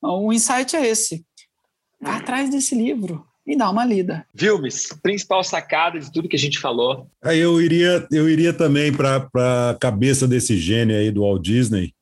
O 0.00 0.32
insight 0.32 0.76
é 0.76 0.86
esse. 0.86 1.26
Vá 2.00 2.18
atrás 2.18 2.48
desse 2.48 2.76
livro 2.76 3.27
e 3.48 3.56
dá 3.56 3.70
uma 3.70 3.84
lida. 3.84 4.26
Vilmes, 4.34 4.88
principal 5.02 5.42
sacada 5.42 5.98
de 5.98 6.12
tudo 6.12 6.28
que 6.28 6.36
a 6.36 6.38
gente 6.38 6.58
falou. 6.58 7.10
Aí 7.22 7.38
eu 7.38 7.60
iria, 7.62 8.06
eu 8.12 8.28
iria 8.28 8.52
também 8.52 8.92
para 8.92 9.26
a 9.70 9.74
cabeça 9.80 10.28
desse 10.28 10.56
gênio 10.58 10.94
aí 10.94 11.10
do 11.10 11.22
Walt 11.22 11.42
Disney. 11.42 11.94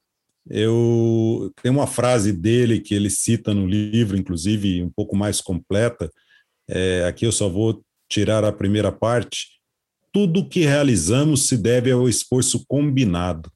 Eu 0.51 1.53
tem 1.63 1.71
uma 1.71 1.87
frase 1.87 2.33
dele 2.33 2.81
que 2.81 2.95
ele 2.95 3.09
cita 3.09 3.55
no 3.55 3.67
livro, 3.67 4.17
inclusive 4.17 4.83
um 4.83 4.91
pouco 4.91 5.17
mais 5.17 5.41
completa. 5.41 6.11
É, 6.69 7.05
aqui 7.05 7.25
eu 7.25 7.33
só 7.33 7.49
vou 7.49 7.81
tirar 8.09 8.45
a 8.45 8.53
primeira 8.53 8.91
parte. 8.91 9.47
Tudo 10.13 10.49
que 10.49 10.65
realizamos 10.65 11.47
se 11.47 11.57
deve 11.57 11.93
ao 11.93 12.09
esforço 12.09 12.65
combinado. 12.67 13.51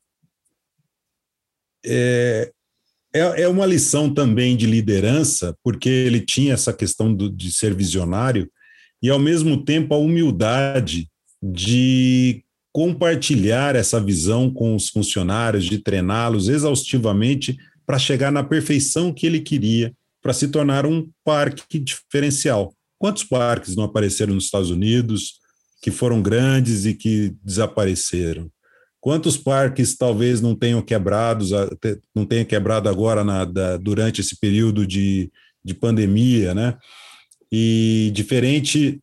É, 1.85 2.53
é, 3.13 3.43
é 3.43 3.49
uma 3.49 3.67
lição 3.67 4.13
também 4.13 4.57
de 4.57 4.67
liderança, 4.67 5.57
porque 5.63 5.89
ele 5.89 6.21
tinha 6.21 6.55
essa 6.55 6.73
questão 6.73 7.13
do, 7.13 7.29
de 7.29 7.51
ser 7.51 7.75
visionário 7.75 8.51
e, 9.03 9.09
ao 9.09 9.19
mesmo 9.19 9.65
tempo, 9.65 9.95
a 9.95 9.99
humildade 9.99 11.09
de 11.43 12.45
compartilhar 12.73 13.75
essa 13.75 14.01
visão 14.01 14.53
com 14.53 14.77
os 14.77 14.89
funcionários, 14.89 15.65
de 15.65 15.79
treiná-los 15.79 16.49
exaustivamente 16.49 17.57
para 17.85 17.99
chegar 17.99 18.31
na 18.31 18.45
perfeição 18.45 19.13
que 19.13 19.27
ele 19.27 19.41
queria, 19.41 19.93
para 20.23 20.33
se 20.33 20.49
tornar 20.49 20.87
um 20.87 21.09
parque 21.25 21.79
diferencial. 21.79 22.73
Quantos 22.99 23.25
parques 23.25 23.75
não 23.75 23.85
apareceram 23.85 24.35
nos 24.35 24.45
Estados 24.45 24.71
Unidos, 24.71 25.41
que 25.83 25.91
foram 25.91 26.23
grandes 26.23 26.85
e 26.85 26.95
que 26.95 27.35
desapareceram? 27.43 28.51
Quantos 29.01 29.37
parques 29.37 29.97
talvez 29.97 30.41
não 30.41 30.55
tenham 30.55 30.83
quebrado, 30.83 31.45
não 32.15 32.27
tenham 32.27 32.45
quebrado 32.45 32.89
agora 32.89 33.25
na, 33.25 33.45
da, 33.45 33.77
durante 33.77 34.21
esse 34.21 34.39
período 34.39 34.87
de, 34.87 35.31
de 35.65 35.73
pandemia, 35.73 36.55
né? 36.55 36.77
E 37.51 38.11
diferente 38.15 39.01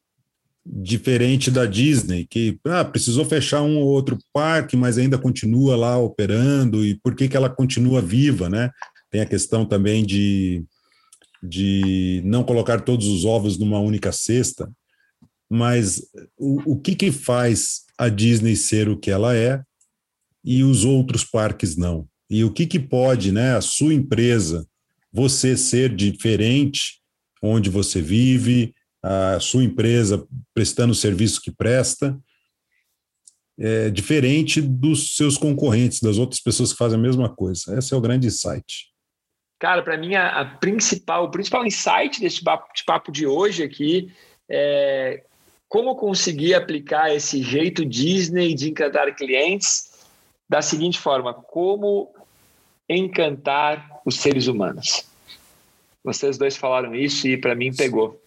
diferente 0.70 1.50
da 1.50 1.66
Disney, 1.66 2.28
que 2.30 2.60
ah, 2.66 2.84
precisou 2.84 3.24
fechar 3.24 3.62
um 3.62 3.78
ou 3.78 3.88
outro 3.88 4.18
parque, 4.34 4.76
mas 4.76 4.98
ainda 4.98 5.18
continua 5.18 5.78
lá 5.78 5.98
operando, 5.98 6.86
e 6.86 6.96
por 6.96 7.16
que, 7.16 7.30
que 7.30 7.38
ela 7.38 7.50
continua 7.50 8.02
viva, 8.02 8.50
né? 8.50 8.70
Tem 9.10 9.22
a 9.22 9.26
questão 9.26 9.66
também 9.66 10.06
de, 10.06 10.66
de 11.42 12.22
não 12.26 12.44
colocar 12.44 12.82
todos 12.82 13.08
os 13.08 13.24
ovos 13.24 13.58
numa 13.58 13.80
única 13.80 14.12
cesta, 14.12 14.70
mas 15.50 16.02
o, 16.38 16.74
o 16.74 16.80
que, 16.80 16.96
que 16.96 17.12
faz 17.12 17.84
a 17.98 18.10
Disney 18.10 18.56
ser 18.56 18.90
o 18.90 18.98
que 18.98 19.10
ela 19.10 19.36
é 19.36 19.62
e 20.48 20.64
os 20.64 20.86
outros 20.86 21.26
parques 21.26 21.76
não? 21.76 22.08
E 22.30 22.42
o 22.46 22.52
que, 22.52 22.66
que 22.66 22.80
pode 22.80 23.34
né, 23.34 23.58
a 23.58 23.62
sua 23.62 23.94
empresa, 23.94 24.66
você 25.12 25.58
ser 25.58 25.94
diferente 25.94 27.02
onde 27.44 27.70
você 27.70 28.02
vive, 28.02 28.74
a 29.04 29.42
sua 29.42 29.64
empresa 29.64 30.26
prestando 30.54 30.94
o 30.94 30.96
serviço 30.96 31.42
que 31.42 31.52
presta, 31.52 32.18
é 33.60 33.90
diferente 33.90 34.62
dos 34.62 35.18
seus 35.18 35.38
concorrentes, 35.38 36.00
das 36.00 36.18
outras 36.18 36.40
pessoas 36.40 36.72
que 36.72 36.78
fazem 36.78 36.98
a 36.98 37.02
mesma 37.02 37.28
coisa. 37.28 37.78
Esse 37.78 37.94
é 37.94 37.98
o 37.98 38.02
grande 38.02 38.28
insight. 38.28 38.88
Cara, 39.60 39.84
para 39.84 39.98
mim, 39.98 40.16
a, 40.16 40.42
a, 40.42 40.46
principal, 40.46 41.26
o 41.26 41.32
principal 41.32 41.66
insight 41.66 42.22
desse 42.22 42.42
papo, 42.42 42.72
de 42.74 42.86
papo 42.86 43.12
de 43.12 43.28
hoje 43.28 43.64
aqui 43.64 44.14
é 44.50 45.24
como 45.68 45.96
conseguir 45.98 46.54
aplicar 46.54 47.14
esse 47.14 47.44
jeito 47.44 47.84
Disney 47.84 48.54
de 48.54 48.70
encantar 48.70 49.14
clientes 49.14 49.87
da 50.50 50.62
seguinte 50.62 51.00
forma: 51.00 51.34
como 51.34 52.14
encantar 52.90 54.00
os 54.06 54.16
seres 54.16 54.48
humanos. 54.48 55.06
Vocês 56.04 56.38
dois 56.38 56.56
falaram 56.56 56.96
isso 56.96 57.28
e 57.28 57.38
para 57.38 57.56
mim 57.56 57.76
pegou. 57.76 58.22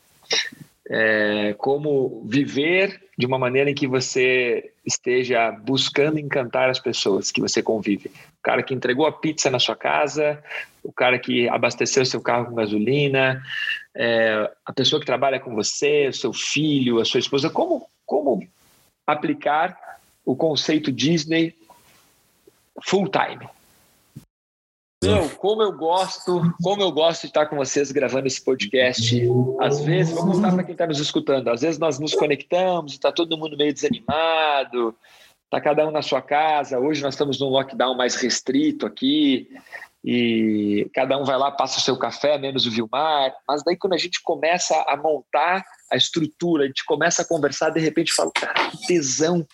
É, 0.93 1.55
como 1.57 2.23
viver 2.27 3.01
de 3.17 3.25
uma 3.25 3.39
maneira 3.39 3.71
em 3.71 3.75
que 3.75 3.87
você 3.87 4.73
esteja 4.85 5.53
buscando 5.53 6.19
encantar 6.19 6.69
as 6.69 6.81
pessoas 6.81 7.31
que 7.31 7.41
você 7.41 7.63
convive. 7.63 8.09
O 8.09 8.43
cara 8.43 8.63
que 8.63 8.75
entregou 8.75 9.07
a 9.07 9.13
pizza 9.13 9.51
na 9.51 9.59
sua 9.59 9.77
casa, 9.77 10.43
o 10.83 10.93
cara 10.93 11.19
que 11.19 11.49
abasteceu 11.49 12.05
seu 12.05 12.21
carro 12.21 12.47
com 12.47 12.55
gasolina, 12.55 13.43
é, 13.95 14.51
a 14.65 14.73
pessoa 14.73 14.99
que 14.99 15.07
trabalha 15.07 15.39
com 15.39 15.55
você, 15.55 16.09
o 16.09 16.13
seu 16.13 16.33
filho, 16.33 16.99
a 16.99 17.05
sua 17.05 17.21
esposa. 17.21 17.51
Como, 17.51 17.89
como 18.05 18.47
aplicar 19.07 19.79
o 20.25 20.35
conceito 20.35 20.91
Disney 20.91 21.55
full 22.83 23.09
time? 23.09 23.49
Meu, 25.03 25.31
como 25.31 25.63
eu 25.63 25.73
gosto, 25.73 26.43
como 26.63 26.83
eu 26.83 26.93
gosto 26.93 27.23
de 27.23 27.29
estar 27.29 27.47
com 27.47 27.57
vocês 27.57 27.91
gravando 27.91 28.27
esse 28.27 28.45
podcast. 28.45 29.23
Às 29.59 29.81
vezes, 29.81 30.15
vou 30.15 30.33
contar 30.33 30.53
para 30.53 30.63
quem 30.63 30.73
está 30.73 30.87
nos 30.87 31.01
escutando, 31.01 31.49
às 31.49 31.63
vezes 31.63 31.79
nós 31.79 31.99
nos 31.99 32.15
conectamos, 32.15 32.93
está 32.93 33.11
todo 33.11 33.39
mundo 33.39 33.57
meio 33.57 33.73
desanimado, 33.73 34.95
está 35.47 35.59
cada 35.59 35.87
um 35.89 35.91
na 35.91 36.03
sua 36.03 36.21
casa. 36.21 36.79
Hoje 36.79 37.03
nós 37.03 37.15
estamos 37.15 37.41
num 37.41 37.49
lockdown 37.49 37.97
mais 37.97 38.15
restrito 38.17 38.85
aqui, 38.85 39.49
e 40.05 40.91
cada 40.95 41.19
um 41.19 41.25
vai 41.25 41.37
lá, 41.37 41.51
passa 41.51 41.79
o 41.79 41.83
seu 41.83 41.99
café, 41.99 42.39
menos 42.39 42.67
o 42.67 42.71
Vilmar. 42.71 43.35
Mas 43.47 43.63
daí, 43.63 43.77
quando 43.77 43.93
a 43.95 43.99
gente 43.99 44.23
começa 44.23 44.75
a 44.87 44.97
montar 44.97 45.65
a 45.91 45.97
estrutura, 45.97 46.65
a 46.65 46.67
gente 46.67 46.85
começa 46.85 47.23
a 47.23 47.25
conversar, 47.27 47.71
de 47.71 47.81
repente 47.81 48.13
fala, 48.13 48.31
cara, 48.33 48.71
que 48.71 48.87
tesão 48.87 49.47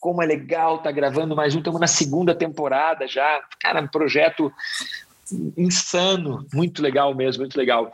como 0.00 0.22
é 0.22 0.26
legal 0.26 0.82
tá 0.82 0.90
gravando 0.90 1.36
mais 1.36 1.54
um, 1.54 1.58
estamos 1.58 1.80
na 1.80 1.86
segunda 1.86 2.34
temporada 2.34 3.06
já. 3.06 3.42
Cara, 3.60 3.82
um 3.82 3.86
projeto 3.86 4.50
insano, 5.56 6.44
muito 6.52 6.82
legal 6.82 7.14
mesmo, 7.14 7.42
muito 7.42 7.56
legal. 7.56 7.92